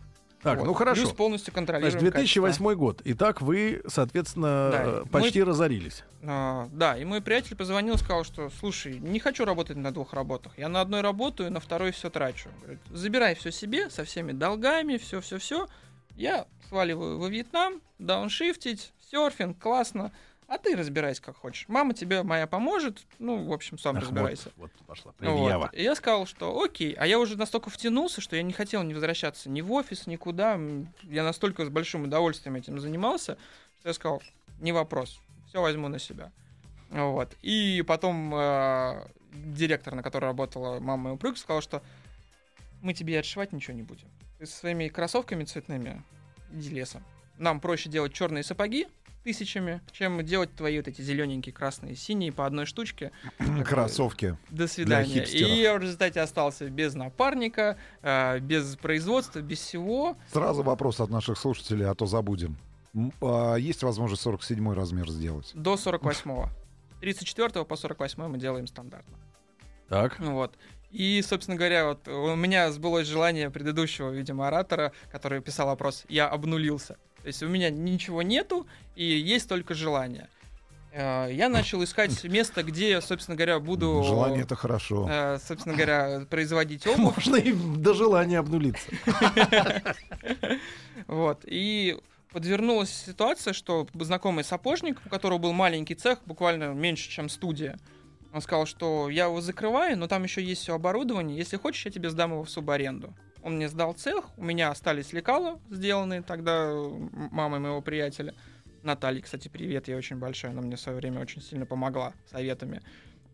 Так, 0.43 0.59
Вот. 0.59 0.67
ну 0.67 0.75
хорошо. 0.75 1.03
Плюс 1.03 1.13
полностью 1.15 1.55
контролируем 1.55 1.93
Значит, 1.93 2.15
2008 2.15 2.49
качество. 2.49 2.75
год. 2.75 3.03
Итак, 3.05 3.41
вы, 3.43 3.83
соответственно, 3.87 4.71
Да, 4.73 4.83
э, 4.85 5.05
почти 5.11 5.41
разорились. 5.43 6.03
А, 6.25 6.69
да, 6.73 6.97
и 6.99 7.05
мой 7.05 7.21
приятель 7.21 7.55
позвонил 7.55 7.95
и 7.95 7.99
сказал, 7.99 8.25
что, 8.25 8.51
слушай, 8.59 8.99
не 8.99 9.21
хочу 9.21 9.45
работать 9.45 9.77
на 9.77 9.93
двух 9.93 10.13
работах. 10.15 10.59
Я 10.59 10.69
на 10.69 10.81
одной 10.81 11.01
работаю, 11.01 11.53
на 11.53 11.61
второй 11.61 11.93
все 11.93 12.11
трачу. 12.11 12.49
Говорит, 12.61 12.81
забирай 12.91 13.37
все 13.37 13.53
себе, 13.53 13.89
со 13.89 14.03
всеми 14.05 14.33
долгами, 14.33 14.97
все-все-все. 14.97 15.69
Я 16.17 16.47
сваливаю 16.69 17.19
во 17.19 17.29
Вьетнам, 17.29 17.81
дауншифтить, 17.99 18.93
серфинг, 19.11 19.59
классно. 19.59 20.13
а 20.49 20.59
ты 20.59 20.77
разбирайся 20.77 21.23
как 21.23 21.37
хочешь. 21.37 21.65
Мама 21.69 21.95
тебе 21.95 22.23
моя 22.23 22.47
поможет, 22.47 23.07
ну, 23.19 23.45
в 23.45 23.53
общем, 23.53 23.79
сам 23.79 23.97
Ах, 23.97 24.03
разбирайся. 24.03 24.51
Вот, 24.57 24.71
вот 24.79 24.87
пошла 24.87 25.13
Вот. 25.13 25.17
предъява. 25.17 25.71
И 25.73 25.83
я 25.83 25.95
сказал, 25.95 26.27
что 26.27 26.61
окей, 26.63 26.93
а 26.93 27.07
я 27.07 27.19
уже 27.19 27.39
настолько 27.39 27.71
втянулся, 27.71 28.21
что 28.21 28.37
я 28.37 28.43
не 28.43 28.53
хотел 28.53 28.83
не 28.83 28.93
возвращаться 28.93 29.49
ни 29.49 29.63
в 29.63 29.73
офис, 29.73 30.07
никуда. 30.07 30.61
Я 31.05 31.25
настолько 31.25 31.65
с 31.65 31.71
большим 31.71 32.05
удовольствием 32.05 32.57
этим 32.57 32.79
занимался, 32.79 33.39
что 33.81 33.89
я 33.89 33.95
сказал, 33.95 34.23
не 34.61 34.73
вопрос, 34.73 35.21
все 35.49 35.63
возьму 35.63 35.89
на 35.89 35.99
себя. 35.99 36.31
Вот. 36.91 37.35
И 37.41 37.83
потом 37.87 38.35
э, 38.35 39.07
директор, 39.33 39.95
на 39.95 40.03
которой 40.03 40.27
работала 40.27 40.79
мама 40.81 41.05
моего 41.05 41.17
прыг, 41.17 41.39
сказал, 41.39 41.63
что 41.63 41.83
мы 42.83 42.93
тебе 42.93 43.15
и 43.15 43.17
отшивать 43.17 43.53
ничего 43.53 43.75
не 43.75 43.83
будем. 43.83 44.09
Со 44.45 44.59
своими 44.59 44.89
кроссовками 44.89 45.45
цветными 45.45 46.03
иди 46.53 46.71
лесом. 46.71 47.05
Нам 47.39 47.61
проще 47.61 47.89
делать 47.89 48.13
черные 48.13 48.43
сапоги 48.43 48.87
тысячами, 49.23 49.81
чем 49.93 50.25
делать 50.25 50.55
твои 50.57 50.79
вот 50.79 50.89
эти 50.89 51.01
зелененькие, 51.01 51.53
красные, 51.53 51.95
синие 51.95 52.33
по 52.33 52.45
одной 52.45 52.67
штучке. 52.67 53.13
Кроссовки. 53.65 54.37
До 54.51 54.67
свидания. 54.67 55.25
И 55.25 55.61
я 55.61 55.75
в 55.75 55.79
результате 55.81 56.21
остался 56.21 56.69
без 56.69 56.95
напарника, 56.95 57.77
э, 58.03 58.41
без 58.41 58.77
производства, 58.77 59.41
без 59.41 59.61
всего. 59.61 60.17
Сразу 60.33 60.63
вопрос 60.63 60.99
от 61.01 61.11
наших 61.11 61.39
слушателей, 61.39 61.87
а 61.87 61.95
то 61.95 62.07
забудем. 62.07 62.57
А 63.21 63.55
Есть 63.55 63.83
возможность 63.83 64.23
47 64.23 64.73
размер 64.73 65.09
сделать? 65.09 65.51
До 65.55 65.75
48-го. 65.75 66.49
34 67.01 67.65
по 67.65 67.77
48 67.77 68.27
мы 68.27 68.39
делаем 68.39 68.67
стандартно. 68.67 69.17
Так. 69.89 70.19
Ну 70.19 70.35
Вот. 70.35 70.57
И, 70.93 71.23
собственно 71.27 71.57
говоря, 71.57 71.87
вот 71.89 72.07
у 72.07 72.35
меня 72.37 72.71
сбылось 72.71 73.07
желание 73.09 73.51
предыдущего, 73.51 74.11
видимо, 74.11 74.47
оратора, 74.49 74.93
который 75.11 75.41
писал 75.41 75.67
вопрос, 75.69 76.05
я 76.09 76.29
обнулился. 76.29 76.97
То 77.23 77.29
есть 77.29 77.43
у 77.43 77.49
меня 77.49 77.71
ничего 77.71 78.21
нету, 78.23 78.67
и 78.95 79.05
есть 79.05 79.49
только 79.49 79.73
желание. 79.75 80.29
Э, 80.93 81.29
Я 81.33 81.49
начал 81.49 81.83
искать 81.83 82.23
место, 82.39 82.63
где, 82.63 83.01
собственно 83.01 83.37
говоря, 83.37 83.59
буду... 83.59 84.03
Желание 84.05 84.43
это 84.43 84.55
хорошо. 84.55 85.09
э, 85.11 85.39
собственно 85.47 85.75
говоря, 85.75 86.27
производить 86.29 86.87
обувь. 86.87 87.17
Можно 87.17 87.37
и 87.37 87.53
до 87.53 87.95
желания 87.95 88.39
обнулиться. 88.39 88.87
Вот. 91.07 91.41
И 91.47 91.99
подвернулась 92.33 92.91
ситуация, 92.91 93.53
что 93.53 93.87
знакомый 93.95 94.45
сапожник, 94.45 95.01
у 95.05 95.09
которого 95.09 95.39
был 95.39 95.53
маленький 95.53 95.95
цех, 95.95 96.19
буквально 96.27 96.73
меньше, 96.73 97.11
чем 97.11 97.29
студия, 97.29 97.79
он 98.33 98.41
сказал, 98.41 98.67
что 98.67 99.11
я 99.11 99.25
его 99.25 99.41
закрываю, 99.41 99.99
но 99.99 100.09
там 100.09 100.23
еще 100.23 100.43
есть 100.43 100.63
все 100.63 100.75
оборудование. 100.75 101.37
Если 101.37 101.59
хочешь, 101.59 101.85
я 101.85 101.91
тебе 101.93 102.11
сдам 102.11 102.33
его 102.33 102.45
в 102.45 102.51
субаренду. 102.51 103.15
Он 103.43 103.57
мне 103.57 103.69
сдал 103.69 103.93
цех, 103.93 104.27
у 104.39 104.45
меня 104.45 104.71
остались 104.71 105.13
лекала, 105.13 105.61
сделанные 105.69 106.23
тогда 106.23 106.71
м, 106.71 107.11
мамой 107.31 107.61
моего 107.61 107.83
приятеля. 107.83 108.35
Натальи, 108.83 109.21
кстати, 109.21 109.49
привет, 109.49 109.89
я 109.89 109.97
очень 109.97 110.17
большой, 110.17 110.51
она 110.51 110.63
мне 110.63 110.77
в 110.77 110.81
свое 110.81 110.97
время 110.97 111.21
очень 111.21 111.43
сильно 111.43 111.67
помогла 111.67 112.15
советами. 112.31 112.83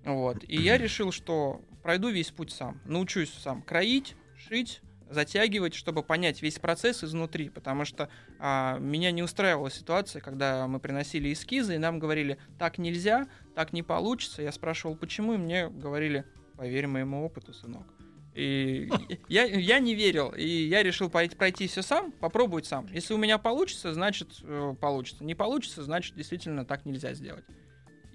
Вот. 0.04 0.42
И 0.44 0.56
я 0.56 0.78
решил, 0.78 1.12
что 1.12 1.60
пройду 1.82 2.08
весь 2.08 2.30
путь 2.30 2.50
сам. 2.50 2.80
Научусь 2.84 3.32
сам 3.32 3.62
кроить, 3.62 4.14
шить, 4.36 4.80
затягивать, 5.10 5.74
чтобы 5.74 6.02
понять 6.02 6.42
весь 6.42 6.58
процесс 6.58 7.04
изнутри, 7.04 7.48
потому 7.48 7.84
что 7.84 8.08
а, 8.38 8.78
меня 8.78 9.10
не 9.10 9.22
устраивала 9.22 9.70
ситуация, 9.70 10.20
когда 10.20 10.66
мы 10.66 10.80
приносили 10.80 11.32
эскизы, 11.32 11.76
и 11.76 11.78
нам 11.78 11.98
говорили, 11.98 12.38
так 12.58 12.78
нельзя, 12.78 13.26
так 13.54 13.72
не 13.72 13.82
получится. 13.82 14.42
Я 14.42 14.52
спрашивал, 14.52 14.96
почему, 14.96 15.34
и 15.34 15.38
мне 15.38 15.68
говорили, 15.68 16.24
поверь 16.56 16.86
моему 16.86 17.24
опыту, 17.24 17.52
сынок. 17.52 17.86
И 18.34 18.88
я, 19.28 19.44
я 19.44 19.78
не 19.80 19.94
верил, 19.94 20.30
и 20.30 20.46
я 20.46 20.82
решил 20.82 21.10
пойти, 21.10 21.34
пройти 21.34 21.66
все 21.66 21.82
сам, 21.82 22.12
попробовать 22.12 22.66
сам. 22.66 22.86
Если 22.92 23.14
у 23.14 23.18
меня 23.18 23.38
получится, 23.38 23.92
значит 23.92 24.28
э, 24.42 24.74
получится. 24.80 25.24
Не 25.24 25.34
получится, 25.34 25.82
значит 25.82 26.14
действительно 26.14 26.64
так 26.64 26.84
нельзя 26.84 27.14
сделать. 27.14 27.44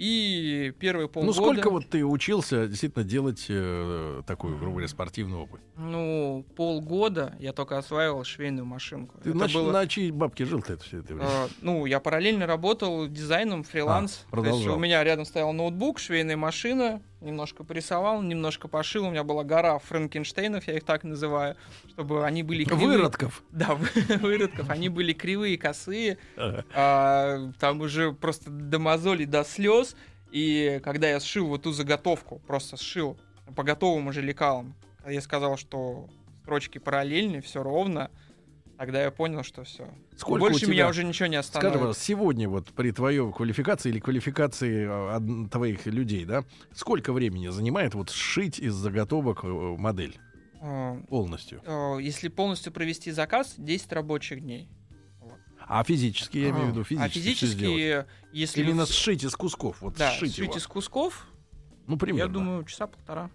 И 0.03 0.73
первые 0.79 1.07
полгода... 1.07 1.27
Ну, 1.39 1.45
сколько 1.45 1.69
вот 1.69 1.89
ты 1.89 2.03
учился 2.03 2.67
действительно 2.67 3.05
делать 3.05 3.45
э, 3.47 4.21
такую, 4.27 4.57
грубо 4.57 4.71
говоря, 4.71 4.89
спортивную 4.89 5.43
обувь? 5.43 5.61
Ну, 5.77 6.45
полгода 6.57 7.37
я 7.39 7.53
только 7.53 7.77
осваивал 7.77 8.25
швейную 8.25 8.65
машинку. 8.65 9.17
Ты 9.23 9.29
Это 9.29 9.37
на, 9.37 9.47
было- 9.47 9.71
на 9.71 9.87
чьей 9.87 10.11
бабке 10.11 10.43
жил-то 10.43 10.73
это 10.73 10.83
все 10.83 10.99
это 10.99 11.13
время? 11.13 11.29
Э, 11.29 11.47
ну, 11.61 11.85
я 11.85 12.01
параллельно 12.01 12.45
работал 12.45 13.07
дизайном, 13.07 13.63
фриланс. 13.63 14.25
А, 14.29 14.35
То 14.35 14.37
есть 14.41 14.49
продолжал. 14.49 14.75
у 14.75 14.79
меня 14.79 15.01
рядом 15.05 15.23
стоял 15.23 15.53
ноутбук, 15.53 15.99
швейная 15.99 16.35
машина, 16.35 17.01
немножко 17.23 17.63
порисовал, 17.63 18.21
немножко 18.21 18.67
пошил. 18.67 19.05
У 19.05 19.09
меня 19.11 19.23
была 19.23 19.43
гора 19.43 19.79
Франкенштейнов, 19.79 20.67
я 20.67 20.75
их 20.77 20.83
так 20.83 21.03
называю, 21.03 21.55
чтобы 21.89 22.25
они 22.25 22.43
были 22.43 22.63
кривые. 22.65 22.87
Выродков. 22.97 23.43
Да, 23.49 23.75
вы- 23.75 24.17
выродков. 24.17 24.69
Они 24.69 24.89
были 24.89 25.13
кривые, 25.13 25.57
косые. 25.57 26.17
А, 26.37 27.51
там 27.59 27.81
уже 27.81 28.11
просто 28.13 28.49
до 28.49 28.79
мозолей, 28.79 29.25
до 29.25 29.43
слез. 29.43 29.95
И 30.31 30.79
когда 30.83 31.09
я 31.09 31.19
сшил 31.19 31.47
вот 31.47 31.63
ту 31.63 31.71
заготовку, 31.71 32.39
просто 32.47 32.77
сшил 32.77 33.17
по 33.55 33.63
готовым 33.63 34.07
уже 34.07 34.21
лекалам, 34.21 34.73
я 35.07 35.21
сказал, 35.21 35.57
что 35.57 36.07
строчки 36.43 36.77
параллельны, 36.77 37.41
все 37.41 37.63
ровно, 37.63 38.09
тогда 38.77 39.01
я 39.03 39.11
понял, 39.11 39.43
что 39.43 39.63
все. 39.63 39.87
Сколько 40.17 40.39
Больше 40.41 40.57
у 40.57 40.59
тебя, 40.61 40.71
меня 40.73 40.87
уже 40.89 41.03
ничего 41.03 41.27
не 41.27 41.33
скажи, 41.41 41.47
остановит. 41.47 41.73
пожалуйста, 41.73 42.03
сегодня 42.03 42.49
вот 42.49 42.67
при 42.69 42.91
твоей 42.91 43.31
квалификации 43.31 43.89
или 43.89 43.99
квалификации 43.99 44.87
э, 45.45 45.47
твоих 45.49 45.85
людей, 45.85 46.25
да, 46.25 46.43
сколько 46.75 47.13
времени 47.13 47.47
занимает 47.49 47.93
вот 47.95 48.09
сшить 48.09 48.59
из 48.59 48.73
заготовок 48.73 49.43
э, 49.43 49.47
модель 49.47 50.17
А, 50.61 50.97
полностью? 51.09 51.61
э, 51.65 51.97
Если 52.01 52.27
полностью 52.29 52.71
провести 52.71 53.11
заказ, 53.11 53.55
10 53.57 53.91
рабочих 53.93 54.41
дней. 54.41 54.69
А 55.65 55.81
физически, 55.85 56.39
я 56.39 56.49
имею 56.49 56.65
в 56.65 56.69
виду, 56.71 56.81
а 56.81 57.07
физически, 57.07 57.35
всё 57.35 57.47
сделать. 57.47 57.77
физически, 57.79 58.05
если 58.33 58.61
Именно 58.63 58.85
сшить 58.85 59.23
из 59.23 59.33
кусков, 59.33 59.77
вот 59.81 59.95
да, 59.95 60.11
сшить 60.11 60.33
сшить 60.33 60.45
его. 60.47 60.57
из 60.57 60.67
кусков, 60.67 61.25
Ну, 61.85 61.97
примерно. 61.97 62.27
я 62.27 62.33
думаю, 62.33 62.63
часа 62.63 62.87
полтора. 62.87 63.29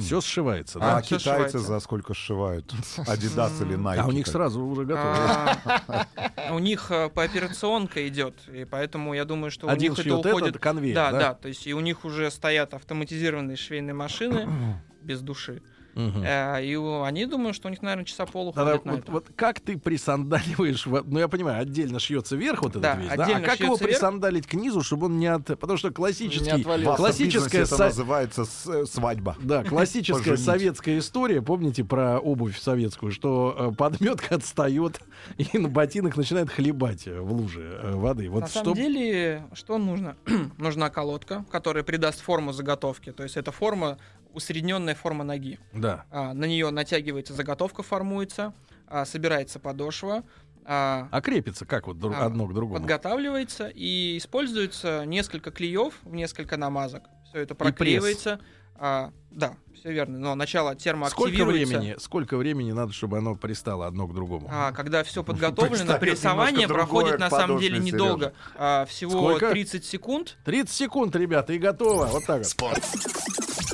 Все 0.00 0.20
сшивается, 0.20 0.78
А, 0.80 0.96
да? 0.96 1.02
всё 1.02 1.18
китайцы 1.18 1.20
сшивается. 1.50 1.58
за 1.58 1.80
сколько 1.80 2.14
сшивают? 2.14 2.72
Адидас 3.06 3.60
или 3.60 3.76
Nike? 3.78 3.98
А 3.98 4.06
у 4.06 4.10
них 4.12 4.26
сразу 4.26 4.60
уже 4.64 4.84
готово. 4.84 5.56
А, 5.86 6.06
У 6.52 6.58
них 6.58 6.88
по 7.14 7.22
операционка 7.22 8.06
идет, 8.08 8.34
и 8.52 8.64
поэтому 8.64 9.14
я 9.14 9.24
думаю, 9.24 9.50
что 9.50 9.66
у 9.66 9.70
Один 9.70 9.92
них 9.92 9.98
это 10.00 10.16
уходит... 10.16 10.58
конвейер, 10.58 10.96
да? 10.96 11.10
да, 11.12 11.34
то 11.34 11.48
есть 11.48 11.66
и 11.66 11.74
у 11.74 11.80
них 11.80 12.04
уже 12.04 12.30
стоят 12.30 12.74
автоматизированные 12.74 13.56
швейные 13.56 13.94
машины 13.94 14.48
без 15.02 15.20
души. 15.20 15.62
Мгм. 15.94 16.22
Э, 16.24 16.64
И 16.64 16.74
у- 16.76 17.02
они 17.02 17.26
думают, 17.26 17.54
что 17.56 17.68
у 17.68 17.70
них, 17.70 17.82
наверное, 17.82 18.04
часа 18.04 18.24
пол 18.26 18.48
уходит 18.48 18.84
на 18.84 18.92
вот, 18.92 19.00
это. 19.02 19.12
вот 19.12 19.26
как 19.36 19.60
ты 19.60 19.78
присандаливаешь, 19.78 20.86
ну 20.86 21.18
я 21.18 21.28
понимаю, 21.28 21.60
отдельно 21.62 21.98
шьется 21.98 22.36
вверх 22.36 22.62
вот 22.62 22.70
этот 22.70 22.82
Да, 22.82 22.94
весь, 22.96 23.08
да? 23.14 23.24
А 23.36 23.40
как 23.40 23.60
его 23.60 23.76
вверх. 23.76 23.90
присандалить 23.90 24.46
к 24.46 24.54
низу, 24.54 24.82
чтобы 24.82 25.06
он 25.06 25.18
не 25.18 25.26
от... 25.26 25.44
Потому 25.46 25.76
что 25.76 25.88
Не 25.88 25.94
классический, 25.94 26.50
отвалился. 26.50 26.96
классическая, 26.96 27.58
это 27.62 27.76
со- 27.76 27.84
называется 27.84 28.44
с- 28.44 28.66
э, 28.66 28.86
свадьба. 28.86 29.36
да, 29.42 29.64
классическая 29.64 30.36
советская 30.36 30.98
история, 30.98 31.42
помните 31.42 31.84
про 31.84 32.18
обувь 32.18 32.58
советскую, 32.58 33.12
что 33.12 33.54
э, 33.72 33.74
подметка 33.76 34.34
отстает 34.36 35.00
и 35.38 35.58
на 35.58 35.68
ботинок 35.68 36.16
начинает 36.16 36.50
хлебать 36.50 37.06
э, 37.06 37.20
в 37.20 37.32
луже 37.32 37.78
э, 37.82 37.92
воды. 37.94 38.28
Вот 38.30 38.40
На 38.42 38.46
что 38.48 38.60
самом 38.64 38.74
деле, 38.76 39.44
что 39.54 39.78
нужно? 39.78 40.16
Нужна 40.58 40.90
колодка, 40.90 41.44
которая 41.50 41.84
придаст 41.84 42.20
форму 42.20 42.52
заготовки. 42.52 43.12
То 43.12 43.22
есть 43.22 43.36
это 43.36 43.52
форма, 43.52 43.98
усредненная 44.34 44.94
форма 44.94 45.24
ноги. 45.24 45.58
да. 45.72 46.04
А, 46.10 46.32
на 46.34 46.44
нее 46.46 46.70
натягивается 46.70 47.32
заготовка, 47.34 47.82
формуется, 47.82 48.52
а, 48.86 49.04
собирается 49.04 49.58
подошва, 49.58 50.22
а, 50.64 51.08
А 51.10 51.20
крепится 51.20 51.66
как 51.66 51.86
вот 51.88 51.98
друг- 51.98 52.14
А, 52.16 52.26
одно 52.26 52.46
к 52.46 52.54
другому? 52.54 52.78
подготавливается 52.80 53.68
и 53.74 54.16
используется 54.18 55.04
несколько 55.06 55.50
клеев 55.50 55.94
в 56.04 56.14
несколько 56.14 56.56
намазок. 56.56 57.02
Все 57.28 57.40
это 57.40 57.54
проклеивается. 57.54 58.38
А, 58.76 59.12
да, 59.30 59.54
все 59.74 59.92
верно. 59.92 60.18
Но 60.18 60.34
начало 60.34 60.70
Сколько 60.70 60.82
термоактивируется. 60.84 61.78
времени, 61.78 61.96
сколько 61.98 62.36
времени 62.36 62.72
надо, 62.72 62.92
чтобы 62.92 63.18
оно 63.18 63.34
пристало 63.36 63.86
одно 63.86 64.06
к 64.08 64.14
другому? 64.14 64.48
А, 64.50 64.72
когда 64.72 65.02
все 65.04 65.22
подготовлено, 65.24 65.98
прессование 65.98 66.66
проходит 66.68 67.18
на 67.18 67.30
самом 67.30 67.58
деле 67.58 67.78
недолго. 67.78 68.32
А, 68.56 68.84
всего 68.86 69.10
Сколько? 69.12 69.50
30 69.50 69.84
секунд. 69.84 70.36
30 70.44 70.74
секунд, 70.74 71.14
ребята, 71.16 71.52
и 71.52 71.58
готово. 71.58 72.06
Вот 72.06 72.24
так 72.26 72.42
вот. 72.60 72.72
Как 72.74 73.71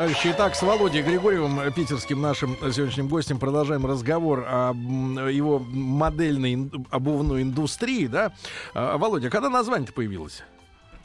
Товарищи, 0.00 0.30
итак, 0.32 0.54
с 0.54 0.62
Володей 0.62 1.02
Григорьевым, 1.02 1.60
э, 1.60 1.70
питерским 1.70 2.22
нашим 2.22 2.56
э, 2.62 2.72
сегодняшним 2.72 3.06
гостем, 3.06 3.38
продолжаем 3.38 3.84
разговор 3.84 4.46
о 4.48 4.72
его 4.72 5.58
модельной 5.58 6.70
обувной 6.88 7.42
индустрии, 7.42 8.06
да? 8.06 8.32
А, 8.72 8.96
Володя, 8.96 9.28
когда 9.28 9.50
название-то 9.50 9.92
появилось? 9.92 10.42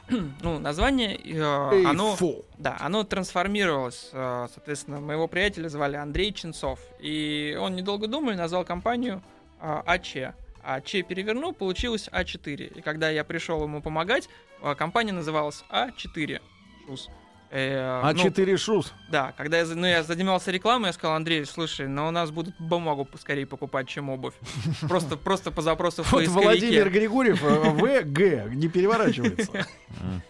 Ну, 0.40 0.58
название, 0.58 1.14
э, 1.14 1.84
оно... 1.84 2.16
Да, 2.56 2.78
оно 2.80 3.04
трансформировалось. 3.04 4.08
э, 4.14 4.46
Соответственно, 4.54 4.98
моего 4.98 5.28
приятеля 5.28 5.68
звали 5.68 5.96
Андрей 5.96 6.32
Ченцов. 6.32 6.80
И 6.98 7.54
он, 7.60 7.76
недолго 7.76 8.06
думая, 8.06 8.34
назвал 8.34 8.64
компанию 8.64 9.22
э, 9.60 9.82
АЧ. 9.84 10.16
А 10.64 10.80
Ч 10.80 11.02
перевернул, 11.02 11.52
получилось 11.52 12.08
А4. 12.10 12.78
И 12.78 12.80
когда 12.80 13.10
я 13.10 13.24
пришел 13.24 13.62
ему 13.62 13.82
помогать, 13.82 14.30
а, 14.62 14.74
компания 14.74 15.12
называлась 15.12 15.64
А4 15.70 16.40
Шус. 16.86 17.10
Э, 17.56 18.00
А 18.02 18.12
ну, 18.12 18.22
4 18.22 18.56
шус. 18.58 18.92
да, 19.08 19.32
когда 19.34 19.58
я, 19.58 19.64
ну, 19.64 19.86
я 19.86 20.02
занимался 20.02 20.50
рекламой, 20.50 20.88
я 20.88 20.92
сказал, 20.92 21.16
Андрей, 21.16 21.46
слушай, 21.46 21.88
но 21.88 22.08
у 22.08 22.10
нас 22.10 22.30
будут 22.30 22.54
бумагу 22.58 23.06
поскорее 23.06 23.46
покупать, 23.46 23.88
чем 23.88 24.10
обувь. 24.10 24.34
Просто, 24.88 25.16
просто 25.16 25.50
по 25.50 25.62
запросу 25.62 26.02
в 26.02 26.12
Вот. 26.12 26.26
Владимир 26.26 26.90
Григорьев, 26.90 27.42
э, 27.42 27.48
В, 27.70 28.02
Г, 28.04 28.50
не 28.50 28.68
переворачивается. 28.68 29.66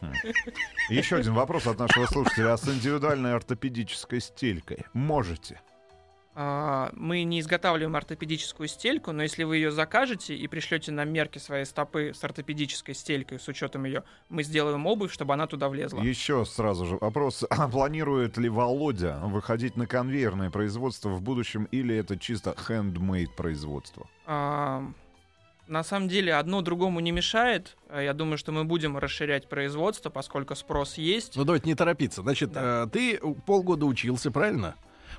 Еще 0.88 1.16
один 1.16 1.34
вопрос 1.34 1.66
от 1.66 1.80
нашего 1.80 2.06
слушателя. 2.06 2.52
А 2.52 2.56
с 2.56 2.68
индивидуальной 2.68 3.34
ортопедической 3.34 4.20
стелькой 4.20 4.84
можете? 4.92 5.60
А, 6.38 6.90
Мы 6.92 7.22
не 7.24 7.40
изготавливаем 7.40 7.96
ортопедическую 7.96 8.68
стельку, 8.68 9.10
но 9.12 9.22
если 9.22 9.42
вы 9.44 9.56
ее 9.56 9.70
закажете 9.72 10.36
и 10.36 10.46
пришлете 10.48 10.92
нам 10.92 11.08
мерки 11.08 11.38
своей 11.38 11.64
стопы 11.64 12.12
с 12.14 12.22
ортопедической 12.22 12.94
стелькой, 12.94 13.40
с 13.40 13.48
учетом 13.48 13.86
ее, 13.86 14.04
мы 14.28 14.42
сделаем 14.42 14.84
обувь, 14.84 15.10
чтобы 15.10 15.32
она 15.32 15.46
туда 15.46 15.70
влезла. 15.70 16.02
Еще 16.02 16.44
сразу 16.44 16.84
же 16.84 16.98
вопрос. 17.00 17.44
А 17.56 17.68
планирует 17.68 18.36
ли 18.36 18.50
Володя 18.50 19.18
выходить 19.24 19.76
на 19.78 19.86
конвейерное 19.86 20.50
производство 20.50 21.08
в 21.08 21.22
будущем 21.22 21.68
или 21.70 21.96
это 21.96 22.18
чисто 22.18 22.50
handmade 22.68 23.34
производство? 23.34 24.06
А, 24.26 24.84
На 25.68 25.82
самом 25.84 26.08
деле 26.08 26.34
одно 26.34 26.60
другому 26.60 27.00
не 27.00 27.12
мешает. 27.12 27.78
А, 27.88 28.02
Я 28.02 28.12
думаю, 28.12 28.36
что 28.36 28.52
мы 28.52 28.64
будем 28.64 28.98
расширять 28.98 29.48
производство, 29.48 30.10
поскольку 30.10 30.54
спрос 30.54 30.98
есть. 30.98 31.34
Ну, 31.34 31.44
давайте 31.44 31.66
не 31.66 31.74
торопиться. 31.74 32.20
Значит, 32.20 32.52
Да. 32.52 32.84
э, 32.84 32.86
ты 32.92 33.18
полгода 33.46 33.86
учился, 33.86 34.30
правильно? 34.30 34.74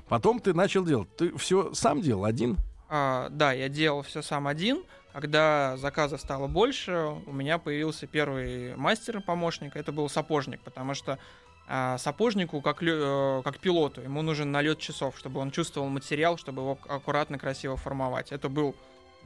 Потом 0.08 0.40
ты 0.40 0.54
начал 0.54 0.84
делать. 0.84 1.14
Ты 1.16 1.36
все 1.36 1.72
сам 1.74 2.00
делал, 2.00 2.24
один? 2.24 2.56
А, 2.88 3.28
да, 3.30 3.52
я 3.52 3.68
делал 3.68 4.02
все 4.02 4.22
сам 4.22 4.46
один. 4.48 4.82
Когда 5.12 5.76
заказов 5.78 6.20
стало 6.20 6.46
больше, 6.46 7.16
у 7.26 7.32
меня 7.32 7.58
появился 7.58 8.06
первый 8.06 8.76
мастер-помощник. 8.76 9.74
Это 9.76 9.90
был 9.90 10.08
сапожник, 10.08 10.60
потому 10.60 10.94
что 10.94 11.18
а, 11.66 11.98
сапожнику, 11.98 12.60
как, 12.60 12.82
лё- 12.82 13.40
э, 13.40 13.42
как 13.42 13.58
пилоту, 13.58 14.00
ему 14.00 14.22
нужен 14.22 14.50
налет 14.52 14.78
часов, 14.78 15.18
чтобы 15.18 15.40
он 15.40 15.50
чувствовал 15.50 15.88
материал, 15.88 16.38
чтобы 16.38 16.62
его 16.62 16.78
аккуратно, 16.88 17.38
красиво 17.38 17.76
формовать. 17.76 18.32
Это 18.32 18.48
был 18.48 18.74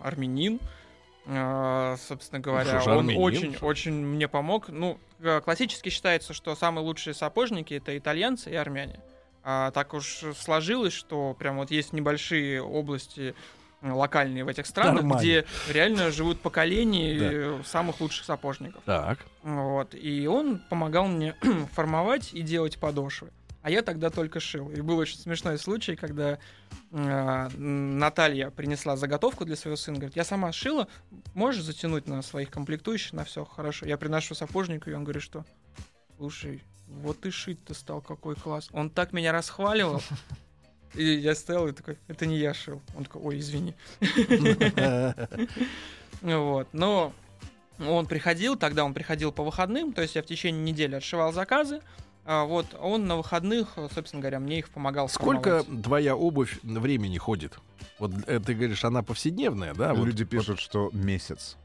армянин. 0.00 0.58
А, 1.26 1.96
собственно 2.08 2.40
говоря, 2.40 2.64
что 2.64 2.80
ж, 2.80 2.86
он 2.88 2.98
армянин, 3.00 3.22
очень, 3.22 3.54
что? 3.54 3.66
очень 3.66 3.92
мне 3.92 4.26
помог. 4.26 4.68
Ну, 4.68 4.98
э, 5.20 5.40
классически 5.40 5.88
считается, 5.88 6.32
что 6.32 6.56
самые 6.56 6.84
лучшие 6.84 7.14
сапожники 7.14 7.74
это 7.74 7.96
итальянцы 7.96 8.50
и 8.50 8.54
армяне. 8.54 8.98
А 9.44 9.70
так 9.72 9.94
уж 9.94 10.24
сложилось, 10.36 10.92
что 10.92 11.34
прям 11.38 11.56
вот 11.56 11.70
есть 11.70 11.92
небольшие 11.92 12.62
области 12.62 13.34
локальные 13.82 14.44
в 14.44 14.48
этих 14.48 14.66
странах, 14.66 15.02
Нормально. 15.02 15.20
где 15.20 15.46
реально 15.68 16.10
живут 16.12 16.40
поколения 16.40 17.18
э, 17.20 17.60
самых 17.64 18.00
лучших 18.00 18.24
сапожников. 18.24 18.82
Так. 18.84 19.18
Вот. 19.42 19.94
И 19.94 20.26
он 20.26 20.60
помогал 20.70 21.08
мне 21.08 21.34
формовать 21.72 22.32
и 22.32 22.42
делать 22.42 22.78
подошвы. 22.78 23.30
А 23.62 23.70
я 23.70 23.82
тогда 23.82 24.10
только 24.10 24.40
шил. 24.40 24.70
И 24.70 24.80
был 24.80 24.98
очень 24.98 25.18
смешной 25.18 25.58
случай, 25.58 25.94
когда 25.94 26.38
э, 26.90 27.48
Наталья 27.56 28.50
принесла 28.50 28.96
заготовку 28.96 29.44
для 29.44 29.56
своего 29.56 29.76
сына. 29.76 29.98
Говорит, 29.98 30.16
я 30.16 30.24
сама 30.24 30.52
шила, 30.52 30.88
можешь 31.34 31.62
затянуть 31.62 32.06
на 32.06 32.22
своих 32.22 32.50
комплектующих, 32.50 33.12
на 33.12 33.24
все 33.24 33.44
хорошо. 33.44 33.86
Я 33.86 33.96
приношу 33.98 34.34
сапожнику, 34.34 34.90
и 34.90 34.94
он 34.94 35.04
говорит, 35.04 35.22
что 35.22 35.44
слушай, 36.16 36.62
вот 37.02 37.20
ты 37.20 37.30
шить-то 37.30 37.74
стал, 37.74 38.00
какой 38.00 38.34
класс. 38.36 38.68
Он 38.72 38.90
так 38.90 39.12
меня 39.12 39.32
расхваливал. 39.32 40.02
И 40.94 41.04
я 41.04 41.34
стоял 41.34 41.66
и 41.68 41.72
такой, 41.72 41.96
это 42.06 42.26
не 42.26 42.36
я 42.36 42.52
шил. 42.52 42.82
Он 42.94 43.04
такой, 43.04 43.22
ой, 43.22 43.38
извини. 43.38 43.74
Вот. 46.20 46.68
Но 46.72 47.12
он 47.80 48.06
приходил, 48.06 48.56
тогда 48.56 48.84
он 48.84 48.94
приходил 48.94 49.32
по 49.32 49.42
выходным, 49.42 49.92
то 49.92 50.02
есть 50.02 50.14
я 50.14 50.22
в 50.22 50.26
течение 50.26 50.62
недели 50.62 50.94
отшивал 50.94 51.32
заказы. 51.32 51.80
а 52.24 52.44
вот 52.44 52.66
он 52.78 53.06
на 53.06 53.16
выходных, 53.16 53.70
собственно 53.92 54.20
говоря, 54.20 54.38
мне 54.38 54.58
их 54.60 54.68
помогал 54.68 55.08
Сколько 55.08 55.62
формовать. 55.62 55.82
твоя 55.84 56.14
обувь 56.14 56.58
времени 56.62 57.18
ходит? 57.18 57.58
Вот 57.98 58.12
э, 58.26 58.38
ты 58.38 58.54
говоришь, 58.54 58.84
она 58.84 59.02
повседневная, 59.02 59.74
да? 59.74 59.94
Вот- 59.94 60.06
Люди 60.06 60.24
пишут, 60.24 60.60
что 60.60 60.90
месяц. 60.92 61.56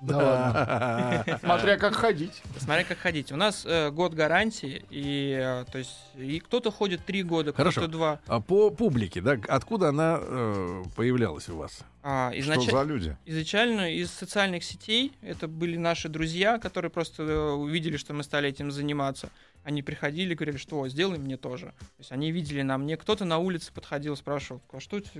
Да 0.00 0.16
ладно. 1.26 1.38
Смотря 1.40 1.76
как 1.76 1.94
ходить. 1.94 2.42
Смотря 2.58 2.84
как 2.84 2.98
ходить. 2.98 3.32
У 3.32 3.36
нас 3.36 3.64
э, 3.66 3.90
год 3.90 4.14
гарантии, 4.14 4.82
и 4.90 5.38
э, 5.38 5.64
то 5.70 5.78
есть 5.78 5.96
и 6.16 6.40
кто-то 6.40 6.70
ходит 6.70 7.04
три 7.04 7.22
года, 7.22 7.52
кто-то 7.52 7.86
два. 7.86 8.20
А 8.26 8.40
по 8.40 8.70
публике, 8.70 9.20
да? 9.20 9.38
Откуда 9.48 9.90
она 9.90 10.18
э, 10.20 10.84
появлялась 10.96 11.48
у 11.48 11.56
вас? 11.56 11.80
А, 12.02 12.30
Что 12.32 12.40
изнач- 12.40 12.70
за 12.70 12.82
люди? 12.82 13.16
Изначально 13.26 13.94
из 13.94 14.10
социальных 14.10 14.64
сетей 14.64 15.12
это 15.20 15.48
были 15.48 15.76
наши 15.76 16.08
друзья, 16.08 16.58
которые 16.58 16.90
просто 16.90 17.52
увидели, 17.52 17.98
что 17.98 18.14
мы 18.14 18.22
стали 18.22 18.48
этим 18.48 18.70
заниматься. 18.70 19.28
Они 19.64 19.82
приходили, 19.82 20.32
говорили, 20.32 20.56
что 20.56 20.80
«О, 20.80 20.88
сделай 20.88 21.18
мне 21.18 21.36
тоже. 21.36 21.66
То 21.66 21.98
есть 21.98 22.12
они 22.12 22.32
видели 22.32 22.62
на 22.62 22.78
мне. 22.78 22.96
Кто-то 22.96 23.26
на 23.26 23.36
улице 23.36 23.70
подходил, 23.74 24.16
спрашивал, 24.16 24.62
а 24.72 24.80
что 24.80 24.96
это? 24.96 25.10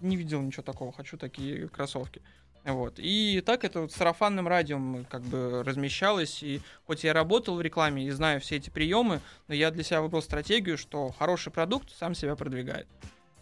Не 0.00 0.16
видел 0.16 0.40
ничего 0.40 0.62
такого, 0.62 0.92
хочу 0.92 1.18
такие 1.18 1.68
кроссовки. 1.68 2.22
Вот. 2.64 2.94
И 2.98 3.42
так 3.44 3.64
это 3.64 3.80
вот 3.82 3.92
сарафанным 3.92 4.46
радио 4.46 4.76
м, 4.76 5.04
как 5.08 5.22
бы 5.22 5.62
размещалось. 5.64 6.42
И 6.42 6.60
хоть 6.86 7.04
я 7.04 7.12
работал 7.12 7.56
в 7.56 7.62
рекламе 7.62 8.06
и 8.06 8.10
знаю 8.10 8.40
все 8.40 8.56
эти 8.56 8.70
приемы, 8.70 9.20
но 9.48 9.54
я 9.54 9.70
для 9.70 9.82
себя 9.82 10.02
выбрал 10.02 10.22
стратегию, 10.22 10.76
что 10.76 11.10
хороший 11.18 11.50
продукт 11.52 11.88
сам 11.98 12.14
себя 12.14 12.36
продвигает. 12.36 12.86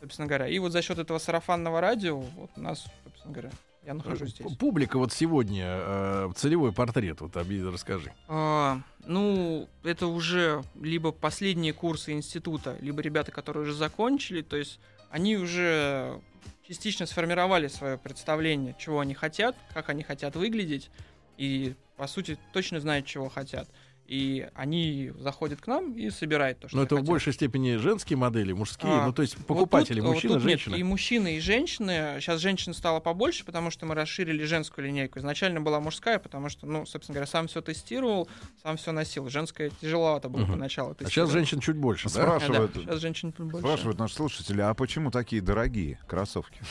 Собственно 0.00 0.28
говоря. 0.28 0.46
И 0.46 0.58
вот 0.60 0.70
за 0.72 0.82
счет 0.82 0.98
этого 0.98 1.18
сарафанного 1.18 1.80
радио 1.80 2.16
вот 2.18 2.50
у 2.56 2.60
нас, 2.60 2.84
собственно 3.04 3.32
говоря, 3.34 3.50
я 3.84 3.94
нахожусь 3.94 4.30
здесь. 4.30 4.46
П- 4.46 4.56
Публика 4.56 4.98
вот 4.98 5.12
сегодня, 5.12 5.64
э, 5.66 6.30
целевой 6.36 6.72
портрет, 6.72 7.20
вот 7.20 7.36
объяви, 7.36 7.68
расскажи. 7.68 8.12
А, 8.28 8.80
ну, 9.04 9.68
это 9.82 10.06
уже 10.06 10.62
либо 10.80 11.10
последние 11.10 11.72
курсы 11.72 12.12
института, 12.12 12.76
либо 12.80 13.00
ребята, 13.02 13.32
которые 13.32 13.64
уже 13.64 13.74
закончили, 13.74 14.42
то 14.42 14.56
есть 14.56 14.78
они 15.10 15.36
уже 15.36 16.20
частично 16.66 17.06
сформировали 17.06 17.68
свое 17.68 17.96
представление, 17.96 18.74
чего 18.78 19.00
они 19.00 19.14
хотят, 19.14 19.56
как 19.72 19.88
они 19.88 20.02
хотят 20.02 20.36
выглядеть, 20.36 20.90
и, 21.36 21.74
по 21.96 22.06
сути, 22.06 22.38
точно 22.52 22.80
знают, 22.80 23.06
чего 23.06 23.28
хотят. 23.28 23.68
И 24.08 24.48
они 24.54 25.12
заходят 25.18 25.60
к 25.60 25.66
нам 25.66 25.92
и 25.92 26.08
собирают 26.08 26.58
то, 26.60 26.68
что 26.68 26.78
Но 26.78 26.82
это 26.84 26.94
в 26.94 26.98
хотят. 27.00 27.08
большей 27.10 27.32
степени 27.34 27.76
женские 27.76 28.16
модели, 28.16 28.52
мужские, 28.54 28.90
А, 28.90 29.04
ну 29.06 29.12
то 29.12 29.20
есть 29.20 29.36
Вот 29.36 29.46
покупатели, 29.46 29.96
тут- 30.00 30.06
вот 30.06 30.14
мужчины, 30.14 30.34
тут 30.34 30.44
нет, 30.44 30.50
женщины. 30.60 30.76
и 30.76 30.82
мужчины, 30.82 31.36
и 31.36 31.40
женщины. 31.40 32.16
Сейчас 32.18 32.40
женщин 32.40 32.72
стало 32.72 33.00
побольше, 33.00 33.44
потому 33.44 33.70
что 33.70 33.84
мы 33.84 33.94
расширили 33.94 34.44
женскую 34.44 34.86
линейку. 34.86 35.18
Изначально 35.18 35.60
была 35.60 35.78
мужская, 35.78 36.18
потому 36.18 36.48
что, 36.48 36.64
ну, 36.66 36.86
собственно 36.86 37.16
говоря, 37.16 37.26
сам 37.30 37.48
все 37.48 37.60
тестировал, 37.60 38.28
сам 38.62 38.78
все 38.78 38.92
носил. 38.92 39.28
Женская 39.28 39.70
тяжеловато 39.78 40.30
было 40.30 40.40
Мгм. 40.44 40.52
поначалу. 40.52 40.96
А 40.98 41.04
сейчас 41.04 41.30
женщин 41.30 41.60
чуть 41.60 41.76
больше, 41.76 42.04
да? 42.04 42.22
Спрашивают, 42.38 42.72
Да, 42.72 42.80
сейчас 42.80 43.00
женщин 43.00 43.34
больше. 43.36 43.58
спрашивают 43.58 43.98
наши 43.98 44.14
слушатели, 44.14 44.62
а 44.62 44.72
почему 44.72 45.10
такие 45.10 45.42
дорогие 45.42 45.98
кроссовки? 46.06 46.62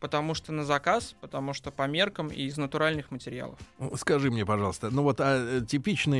Потому 0.00 0.34
что 0.34 0.52
на 0.52 0.64
заказ, 0.64 1.14
потому 1.20 1.52
что 1.52 1.70
по 1.70 1.86
меркам 1.86 2.28
и 2.28 2.42
из 2.44 2.56
натуральных 2.56 3.10
материалов. 3.10 3.58
Ну, 3.78 3.94
Скажи 3.96 4.30
мне, 4.30 4.46
пожалуйста, 4.46 4.90
ну 4.90 5.02
вот 5.02 5.20
а, 5.20 5.36
э, 5.58 5.60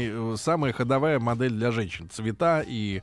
типичный, 0.07 0.35
э, 0.35 0.37
самая 0.37 0.73
ходовая 0.73 1.19
модель 1.19 1.53
для 1.53 1.71
женщин, 1.71 2.09
цвета 2.11 2.63
и 2.67 3.03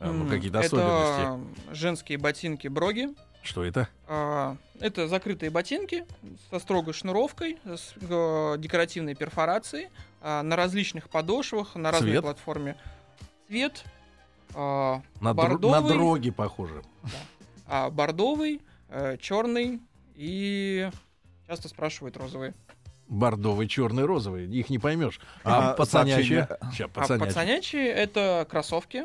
э, 0.00 0.10
ну, 0.10 0.28
какие-то 0.28 0.58
это 0.60 0.66
особенности. 0.66 1.74
женские 1.74 2.18
ботинки 2.18 2.68
броги. 2.68 3.14
Что 3.42 3.64
это? 3.64 3.88
А, 4.06 4.56
Это 4.80 5.08
закрытые 5.08 5.50
ботинки 5.50 6.04
со 6.50 6.58
строгой 6.58 6.92
шнуровкой, 6.92 7.58
с 7.64 7.94
э, 8.00 8.54
декоративной 8.58 9.14
перфорацией, 9.14 9.88
а, 10.20 10.42
на 10.42 10.56
различных 10.56 11.08
подошвах, 11.08 11.74
на 11.74 11.90
разной 11.90 12.10
Цвет? 12.12 12.22
платформе. 12.22 12.76
Цвет 13.48 13.84
а, 14.54 15.00
На, 15.20 15.30
дро- 15.30 15.32
на 15.32 15.34
бордовый, 15.34 15.88
дроги 15.92 16.30
похоже. 16.30 16.82
а, 17.66 17.88
бордовый, 17.90 18.60
черный 19.20 19.80
и 20.16 20.90
часто 21.46 21.68
спрашивают 21.68 22.16
розовый. 22.16 22.52
Бордовый, 23.10 23.66
черный, 23.68 24.04
розовый. 24.04 24.46
Их 24.46 24.70
не 24.70 24.78
поймешь. 24.78 25.20
А, 25.44 25.72
А, 25.72 25.74
пацанячие? 25.74 26.46
сообщение- 26.46 26.72
Ща, 26.74 26.84
А 26.84 26.88
пацанячие. 26.88 27.26
пацанячие 27.26 27.88
это 27.88 28.46
кроссовки. 28.48 29.04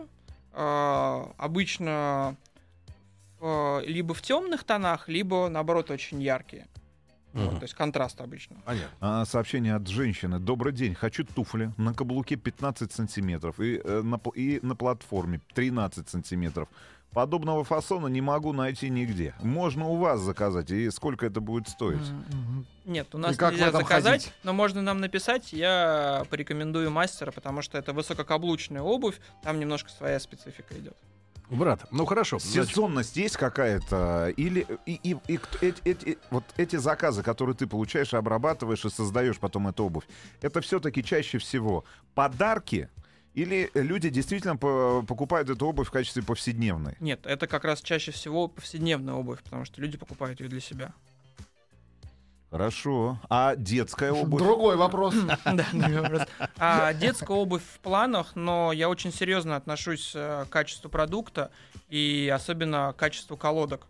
а, 0.57 1.33
обычно 1.37 2.37
в- 3.41 3.81
либо 3.85 4.13
в 4.13 4.21
темных 4.21 4.63
тонах, 4.63 5.09
либо 5.09 5.49
наоборот 5.49 5.91
очень 5.91 6.21
яркие. 6.21 6.67
Вот, 7.33 7.57
то 7.57 7.63
есть 7.63 7.73
контраст 7.73 8.21
обычно. 8.21 8.55
Понятно. 8.63 8.89
А, 9.01 9.25
сообщение 9.25 9.75
от 9.75 9.85
женщины. 9.89 10.39
Добрый 10.39 10.71
день. 10.71 10.95
Хочу 10.95 11.25
туфли 11.25 11.73
на 11.75 11.93
каблуке 11.93 12.37
15 12.37 12.93
сантиметров 12.93 13.59
и, 13.59 13.81
э, 13.83 14.01
на, 14.01 14.21
и 14.35 14.59
на 14.61 14.77
платформе 14.77 15.41
13 15.53 16.07
сантиметров. 16.07 16.69
Подобного 17.19 17.63
фасона 17.63 18.07
не 18.07 18.19
могу 18.19 18.51
найти 18.51 18.89
нигде. 18.89 19.33
Можно 19.41 19.87
у 19.87 19.95
вас 19.95 20.19
заказать. 20.19 20.69
И 20.69 20.91
сколько 20.91 21.25
это 21.25 21.39
будет 21.39 21.69
стоить? 21.69 22.11
Нет, 22.83 23.15
у 23.15 23.17
нас 23.17 23.35
И 23.35 23.37
как 23.37 23.53
нельзя 23.53 23.71
заказать, 23.71 24.23
ходить? 24.25 24.33
но 24.43 24.51
можно 24.51 24.81
нам 24.81 24.99
написать. 24.99 25.53
Я 25.53 26.25
порекомендую 26.29 26.91
мастера, 26.91 27.31
потому 27.31 27.61
что 27.61 27.77
это 27.77 27.93
высококаблучная 27.93 28.81
обувь, 28.81 29.15
там 29.43 29.61
немножко 29.61 29.89
своя 29.91 30.19
специфика 30.19 30.77
идет. 30.77 30.97
Брат, 31.49 31.85
ну 31.89 32.05
хорошо. 32.05 32.37
значит, 32.39 32.71
Сезонность 32.71 33.15
есть 33.15 33.37
какая-то? 33.37 34.33
Или 34.35 34.67
и, 34.85 34.99
и- 35.01 35.15
и 35.27 35.37
кто- 35.37 35.65
эти, 35.65 35.81
эти- 35.85 36.17
вот 36.31 36.43
эти 36.57 36.75
заказы, 36.75 37.23
которые 37.23 37.55
ты 37.55 37.65
получаешь, 37.65 38.13
и 38.13 38.17
обрабатываешь 38.17 38.83
и 38.83 38.89
создаешь 38.89 39.37
потом 39.39 39.69
эту 39.69 39.85
обувь, 39.85 40.03
это 40.41 40.59
все-таки 40.59 41.01
чаще 41.01 41.37
всего 41.37 41.85
подарки? 42.13 42.89
Или 43.35 43.69
люди 43.73 44.09
действительно 44.09 44.55
по- 44.55 45.03
покупают 45.05 45.49
эту 45.49 45.67
обувь 45.67 45.89
в 45.89 45.91
качестве 45.91 46.23
повседневной? 46.23 46.95
Нет, 47.01 47.25
это 47.25 47.47
как 47.47 47.65
раз 47.65 47.81
чаще 47.81 48.11
всего 48.11 48.47
повседневная 48.47 49.13
обувь, 49.13 49.43
потому 49.43 49.65
что 49.65 49.81
люди 49.81 49.97
покупают 49.97 50.39
ее 50.39 50.47
для 50.47 50.61
себя. 50.61 50.93
Хорошо. 52.49 53.19
А 53.29 53.57
детская 53.57 54.13
обувь? 54.13 54.41
Другой 54.41 54.77
вопрос. 54.77 55.13
Да, 55.43 55.65
другой 55.73 55.99
вопрос. 56.01 56.21
А 56.57 56.93
детская 56.93 57.35
обувь 57.35 57.63
в 57.63 57.79
планах, 57.79 58.35
но 58.35 58.71
я 58.71 58.87
очень 58.87 59.11
серьезно 59.11 59.57
отношусь 59.57 60.13
э, 60.15 60.45
к 60.47 60.49
качеству 60.49 60.89
продукта 60.89 61.51
и 61.89 62.31
особенно 62.33 62.93
к 62.93 62.95
качеству 62.95 63.35
колодок. 63.35 63.87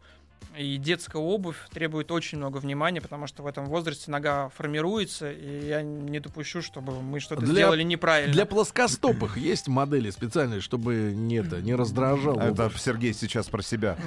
И 0.58 0.78
детская 0.78 1.18
обувь 1.22 1.58
требует 1.72 2.12
очень 2.12 2.38
много 2.38 2.60
внимания, 2.60 3.02
потому 3.02 3.28
что 3.28 3.44
в 3.44 3.48
этом 3.48 3.66
возрасте 3.66 4.10
нога 4.10 4.48
формируется, 4.56 5.30
и 5.30 5.68
я 5.68 5.82
не 5.82 6.22
допущу, 6.22 6.62
чтобы 6.62 7.02
мы 7.02 7.20
что-то 7.20 7.42
Для- 7.42 7.54
сделали 7.54 7.84
неправильно. 7.84 8.32
Для 8.32 8.46
плоскостопых 8.46 9.36
есть 9.38 9.68
модели 9.68 10.10
специальные, 10.12 10.62
чтобы 10.62 11.12
не, 11.14 11.36
это, 11.40 11.62
не 11.62 11.76
раздражал. 11.76 12.40
Это 12.40 12.68
обувь. 12.68 12.80
Сергей 12.82 13.14
сейчас 13.14 13.48
про 13.50 13.62
себя. 13.62 13.98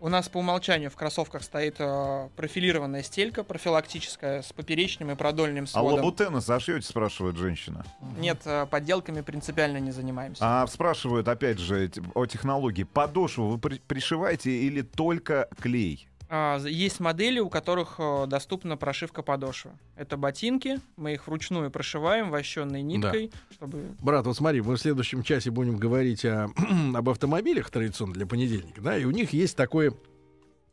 У 0.00 0.10
нас 0.10 0.28
по 0.28 0.36
умолчанию 0.38 0.90
в 0.90 0.96
кроссовках 0.96 1.42
стоит 1.42 1.76
э, 1.78 2.28
профилированная 2.36 3.02
стелька 3.02 3.42
профилактическая 3.42 4.42
с 4.42 4.52
поперечным 4.52 5.10
и 5.12 5.14
продольным 5.14 5.64
А 5.64 5.66
сводом. 5.66 5.94
лабутены 6.00 6.40
зашьете, 6.42 6.86
спрашивает 6.86 7.36
женщина. 7.36 7.86
Нет, 8.18 8.42
э, 8.44 8.66
подделками 8.70 9.22
принципиально 9.22 9.78
не 9.78 9.92
занимаемся. 9.92 10.42
А 10.44 10.66
спрашивают, 10.66 11.26
опять 11.28 11.58
же, 11.58 11.90
о 12.14 12.26
технологии. 12.26 12.82
Подошву 12.82 13.48
вы 13.48 13.58
при- 13.58 13.78
пришиваете 13.78 14.50
или 14.50 14.82
только 14.82 15.48
клей? 15.66 16.08
А, 16.28 16.58
Есть 16.58 16.98
модели, 16.98 17.38
у 17.38 17.48
которых 17.48 17.96
э, 17.98 18.26
доступна 18.26 18.76
прошивка 18.76 19.22
подошвы. 19.22 19.72
Это 19.94 20.16
ботинки, 20.16 20.80
мы 20.96 21.14
их 21.14 21.26
вручную 21.28 21.70
прошиваем 21.70 22.30
вощенной 22.30 22.82
ниткой, 22.82 23.30
чтобы... 23.52 23.94
Брат, 24.00 24.26
вот 24.26 24.36
смотри, 24.36 24.60
мы 24.60 24.76
в 24.76 24.80
следующем 24.80 25.22
часе 25.22 25.50
будем 25.50 25.76
говорить 25.76 26.24
о, 26.24 26.48
об 26.94 27.08
автомобилях 27.08 27.70
традиционно 27.70 28.14
для 28.14 28.26
понедельника, 28.26 28.80
да, 28.80 28.98
и 28.98 29.04
у 29.04 29.12
них 29.12 29.32
есть 29.32 29.56
такое 29.56 29.92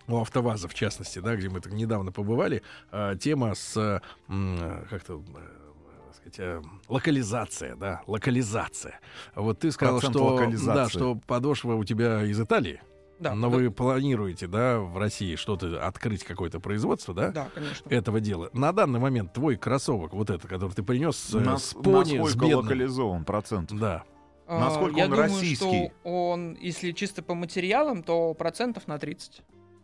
у 0.08 0.18
АвтоВАЗа, 0.18 0.68
в 0.68 0.74
частности, 0.74 1.20
да, 1.20 1.36
где 1.36 1.50
мы 1.50 1.62
так 1.62 1.72
недавно 1.72 2.12
побывали, 2.12 2.64
э, 2.92 3.16
тема 3.20 3.54
с, 3.54 3.78
э, 3.78 4.02
как-то, 4.90 5.24
сказать, 6.16 6.66
локализация, 6.88 7.76
да, 7.76 8.02
локализация. 8.08 9.00
Вот 9.36 9.60
ты 9.60 9.72
сказал, 9.72 10.00
Процент 10.00 10.16
что, 10.16 10.66
да, 10.66 10.90
что 10.90 11.16
подошва 11.16 11.76
у 11.76 11.84
тебя 11.84 12.24
из 12.24 12.42
Италии, 12.42 12.82
Да, 13.24 13.36
но 13.36 13.50
да, 13.50 13.56
вы 13.58 13.72
планируете, 13.72 14.48
да, 14.48 14.80
в 14.80 14.98
России 14.98 15.36
что-то 15.36 15.86
открыть, 15.86 16.24
какое-то 16.24 16.60
производство, 16.60 17.14
да? 17.14 17.30
да, 17.32 17.48
конечно. 17.54 17.90
Этого 17.90 18.20
дела. 18.20 18.50
На 18.54 18.72
данный 18.74 19.00
момент 19.00 19.34
твой 19.34 19.56
кроссовок, 19.56 20.14
вот 20.14 20.30
это, 20.30 20.48
который 20.48 20.72
ты 20.74 20.84
принес 20.84 21.34
э, 21.34 21.40
Нас- 21.40 21.70
с 21.70 21.74
пони, 21.74 22.16
с 22.16 22.20
насколько 22.20 22.38
бедным, 22.46 22.60
локализован 22.60 23.26
процент? 23.26 23.72
да, 23.74 24.04
А, 24.46 24.60
насколько 24.60 24.98
Я 24.98 25.06
он 25.06 25.12
думаю, 25.12 25.30
российский? 25.30 25.92
что 26.04 26.10
он, 26.10 26.58
если 26.60 26.92
чисто 26.92 27.24
по 27.24 27.34
материалам, 27.34 28.04
то 28.04 28.34
процентов 28.34 28.88
на 28.88 29.00
30. 29.00 29.42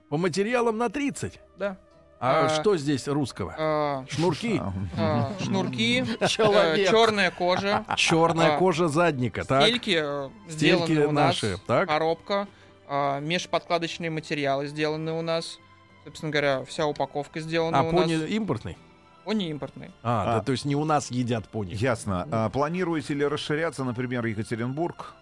По 0.09 0.17
материалам 0.17 0.77
на 0.77 0.89
30. 0.89 1.39
Да. 1.57 1.77
А, 2.21 2.47
А, 2.47 2.49
что 2.49 2.75
здесь 2.75 3.07
русского? 3.07 3.55
А, 3.57 4.05
Шнурки, 4.09 4.59
А, 4.61 4.73
а, 4.97 5.31
шнурки, 5.41 6.03
Человек. 6.27 6.89
черная 6.89 7.31
кожа, 7.31 7.85
черная 7.95 8.55
а, 8.55 8.59
кожа 8.59 8.89
задника, 8.89 9.45
так? 9.45 9.63
стельки 9.63 9.97
э, 9.97 10.29
Стельки 10.49 10.83
сделаны 10.91 11.07
у 11.07 11.11
нас, 11.13 11.41
наши, 11.41 11.57
так? 11.65 11.87
коробка, 11.87 12.49
а, 12.89 13.19
межподкладочные 13.19 14.09
материалы 14.09 14.67
сделаны 14.67 15.13
у 15.13 15.21
нас. 15.21 15.59
Собственно 16.05 16.31
говоря, 16.31 16.65
вся 16.65 16.85
упаковка 16.87 17.39
сделана 17.39 17.79
А 17.79 17.83
у 17.83 17.91
пони 17.91 18.15
нас. 18.15 18.29
импортный? 18.29 18.77
Они 19.25 19.49
импортные. 19.49 19.91
А, 20.01 20.23
А. 20.23 20.25
да, 20.39 20.43
то 20.43 20.51
есть 20.51 20.65
не 20.65 20.75
у 20.75 20.83
нас 20.85 21.11
едят 21.11 21.47
пони. 21.49 21.73
Ясно. 21.75 22.27
А 22.31 22.49
планируете 22.49 23.13
ли 23.13 23.25
расширяться, 23.25 23.83
например, 23.83 24.25
Екатеринбург? 24.25 25.13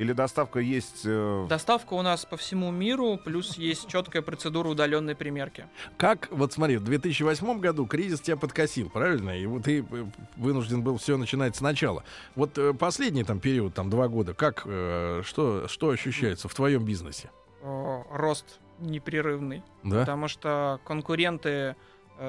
Или 0.00 0.14
доставка 0.14 0.60
есть... 0.60 1.02
э, 1.04 1.46
Доставка 1.46 1.92
у 1.92 2.00
нас 2.00 2.24
по 2.24 2.38
всему 2.38 2.70
миру, 2.70 3.20
плюс 3.22 3.58
есть 3.58 3.86
четкая 3.86 4.22
процедура 4.22 4.68
удаленной 4.70 5.14
примерки. 5.14 5.66
Как, 5.98 6.28
вот 6.30 6.54
смотри, 6.54 6.78
в 6.78 6.84
2008 6.84 7.60
году 7.60 7.84
кризис 7.84 8.22
тебя 8.22 8.38
подкосил, 8.38 8.88
правильно? 8.88 9.38
И 9.38 9.44
вот 9.44 9.64
ты 9.64 9.80
э, 9.80 10.04
вынужден 10.36 10.82
был 10.82 10.96
все 10.96 11.18
начинать 11.18 11.54
сначала. 11.54 12.02
Вот 12.34 12.56
э, 12.56 12.72
последний 12.72 13.24
там 13.24 13.40
период, 13.40 13.74
там 13.74 13.90
два 13.90 14.08
года, 14.08 14.32
как, 14.32 14.62
э, 14.64 15.20
что, 15.22 15.68
что 15.68 15.90
ощущается 15.90 16.48
в 16.48 16.54
твоем 16.54 16.82
бизнесе? 16.86 17.30
Рост 17.62 18.58
непрерывный. 18.78 19.62
Да? 19.82 20.00
Потому 20.00 20.28
что 20.28 20.80
конкуренты 20.86 21.76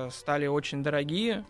стали 0.09 0.45
очень 0.47 0.83
дорогие, 0.83 1.45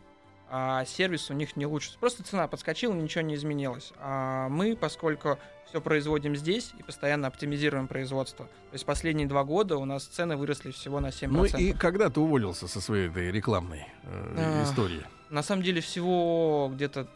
а 0.54 0.84
сервис 0.84 1.30
у 1.30 1.34
них 1.34 1.56
не 1.56 1.66
лучше. 1.66 1.92
Просто 1.98 2.24
цена 2.24 2.46
подскочила, 2.48 2.94
ничего 2.94 3.22
не 3.22 3.36
изменилось. 3.36 3.94
А 4.00 4.50
мы, 4.50 4.76
поскольку 4.76 5.40
все 5.66 5.80
производим 5.80 6.36
здесь 6.36 6.74
и 6.78 6.84
постоянно 6.84 7.28
оптимизируем 7.28 7.88
производство, 7.88 8.46
то 8.48 8.74
есть 8.74 8.86
последние 8.86 9.28
два 9.28 9.46
года 9.46 9.78
у 9.78 9.86
нас 9.86 10.04
цены 10.04 10.36
выросли 10.36 10.72
всего 10.72 11.00
на 11.00 11.08
7%. 11.08 11.28
Ну 11.28 11.46
и 11.46 11.72
когда 11.72 12.10
ты 12.10 12.20
уволился 12.20 12.68
со 12.68 12.82
своей 12.82 13.08
этой 13.08 13.32
рекламной 13.32 13.86
э, 14.04 14.36
А. 14.38 14.64
истории? 14.66 15.06
На 15.30 15.42
самом 15.42 15.64
деле 15.64 15.80
всего 15.80 16.70
где-то, 16.74 17.08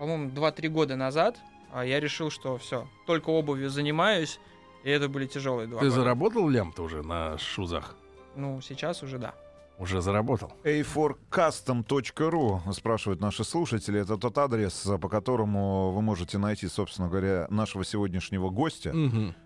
по-моему, 0.00 0.30
2-3 0.30 0.68
года 0.68 0.96
назад 0.96 1.38
а, 1.72 1.84
я 1.84 2.00
решил, 2.00 2.30
что 2.30 2.58
все, 2.58 2.88
только 3.06 3.30
обувью 3.30 3.70
занимаюсь, 3.70 4.40
и 4.82 4.90
это 4.90 5.08
были 5.08 5.26
тяжелые 5.26 5.68
два 5.68 5.78
Ты 5.78 5.86
года. 5.86 6.00
заработал 6.00 6.48
лям-то 6.48 6.82
уже 6.82 7.02
на 7.04 7.38
шузах? 7.38 7.94
Ну, 8.34 8.60
сейчас 8.60 9.04
уже 9.04 9.18
да. 9.18 9.34
Уже 9.82 10.00
заработал. 10.00 10.52
a4custom.ru, 10.62 12.72
спрашивают 12.72 13.20
наши 13.20 13.42
слушатели. 13.42 14.00
Это 14.00 14.16
тот 14.16 14.38
адрес, 14.38 14.88
по 15.00 15.08
которому 15.08 15.90
вы 15.90 16.02
можете 16.02 16.38
найти, 16.38 16.68
собственно 16.68 17.08
говоря, 17.08 17.48
нашего 17.50 17.84
сегодняшнего 17.84 18.50
гостя. 18.50 18.94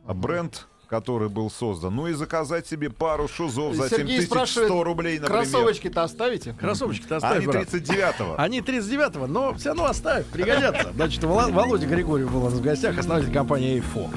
А 0.06 0.12
Бренд, 0.12 0.68
который 0.90 1.30
был 1.30 1.50
создан. 1.50 1.96
Ну 1.96 2.08
и 2.08 2.12
заказать 2.12 2.66
себе 2.66 2.90
пару 2.90 3.28
шузов 3.28 3.76
за 3.76 3.88
Сергей 3.88 4.20
7100 4.20 4.26
спрашивает, 4.26 4.84
рублей, 4.84 5.18
например. 5.18 5.42
Кроссовочки-то 5.42 6.02
оставите? 6.02 6.52
Кроссовочки-то 6.52 7.16
оставь, 7.16 7.38
Они 7.38 7.46
брат. 7.46 7.68
39-го. 7.68 8.34
Они 8.36 8.60
39-го, 8.60 9.26
но 9.26 9.54
все 9.54 9.70
равно 9.70 9.86
оставь, 9.86 10.26
пригодятся. 10.26 10.92
Значит, 10.92 11.24
Володя 11.24 11.86
Григорьев 11.86 12.30
был 12.30 12.42
у 12.42 12.50
нас 12.50 12.52
в 12.52 12.62
гостях, 12.62 12.98
основатель 12.98 13.32
компании 13.32 13.82
A4. 13.82 14.10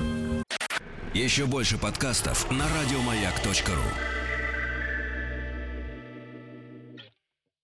Еще 1.13 1.45
больше 1.45 1.78
подкастов 1.78 2.51
на 2.51 2.65
радиомаяк.ру. 2.65 4.18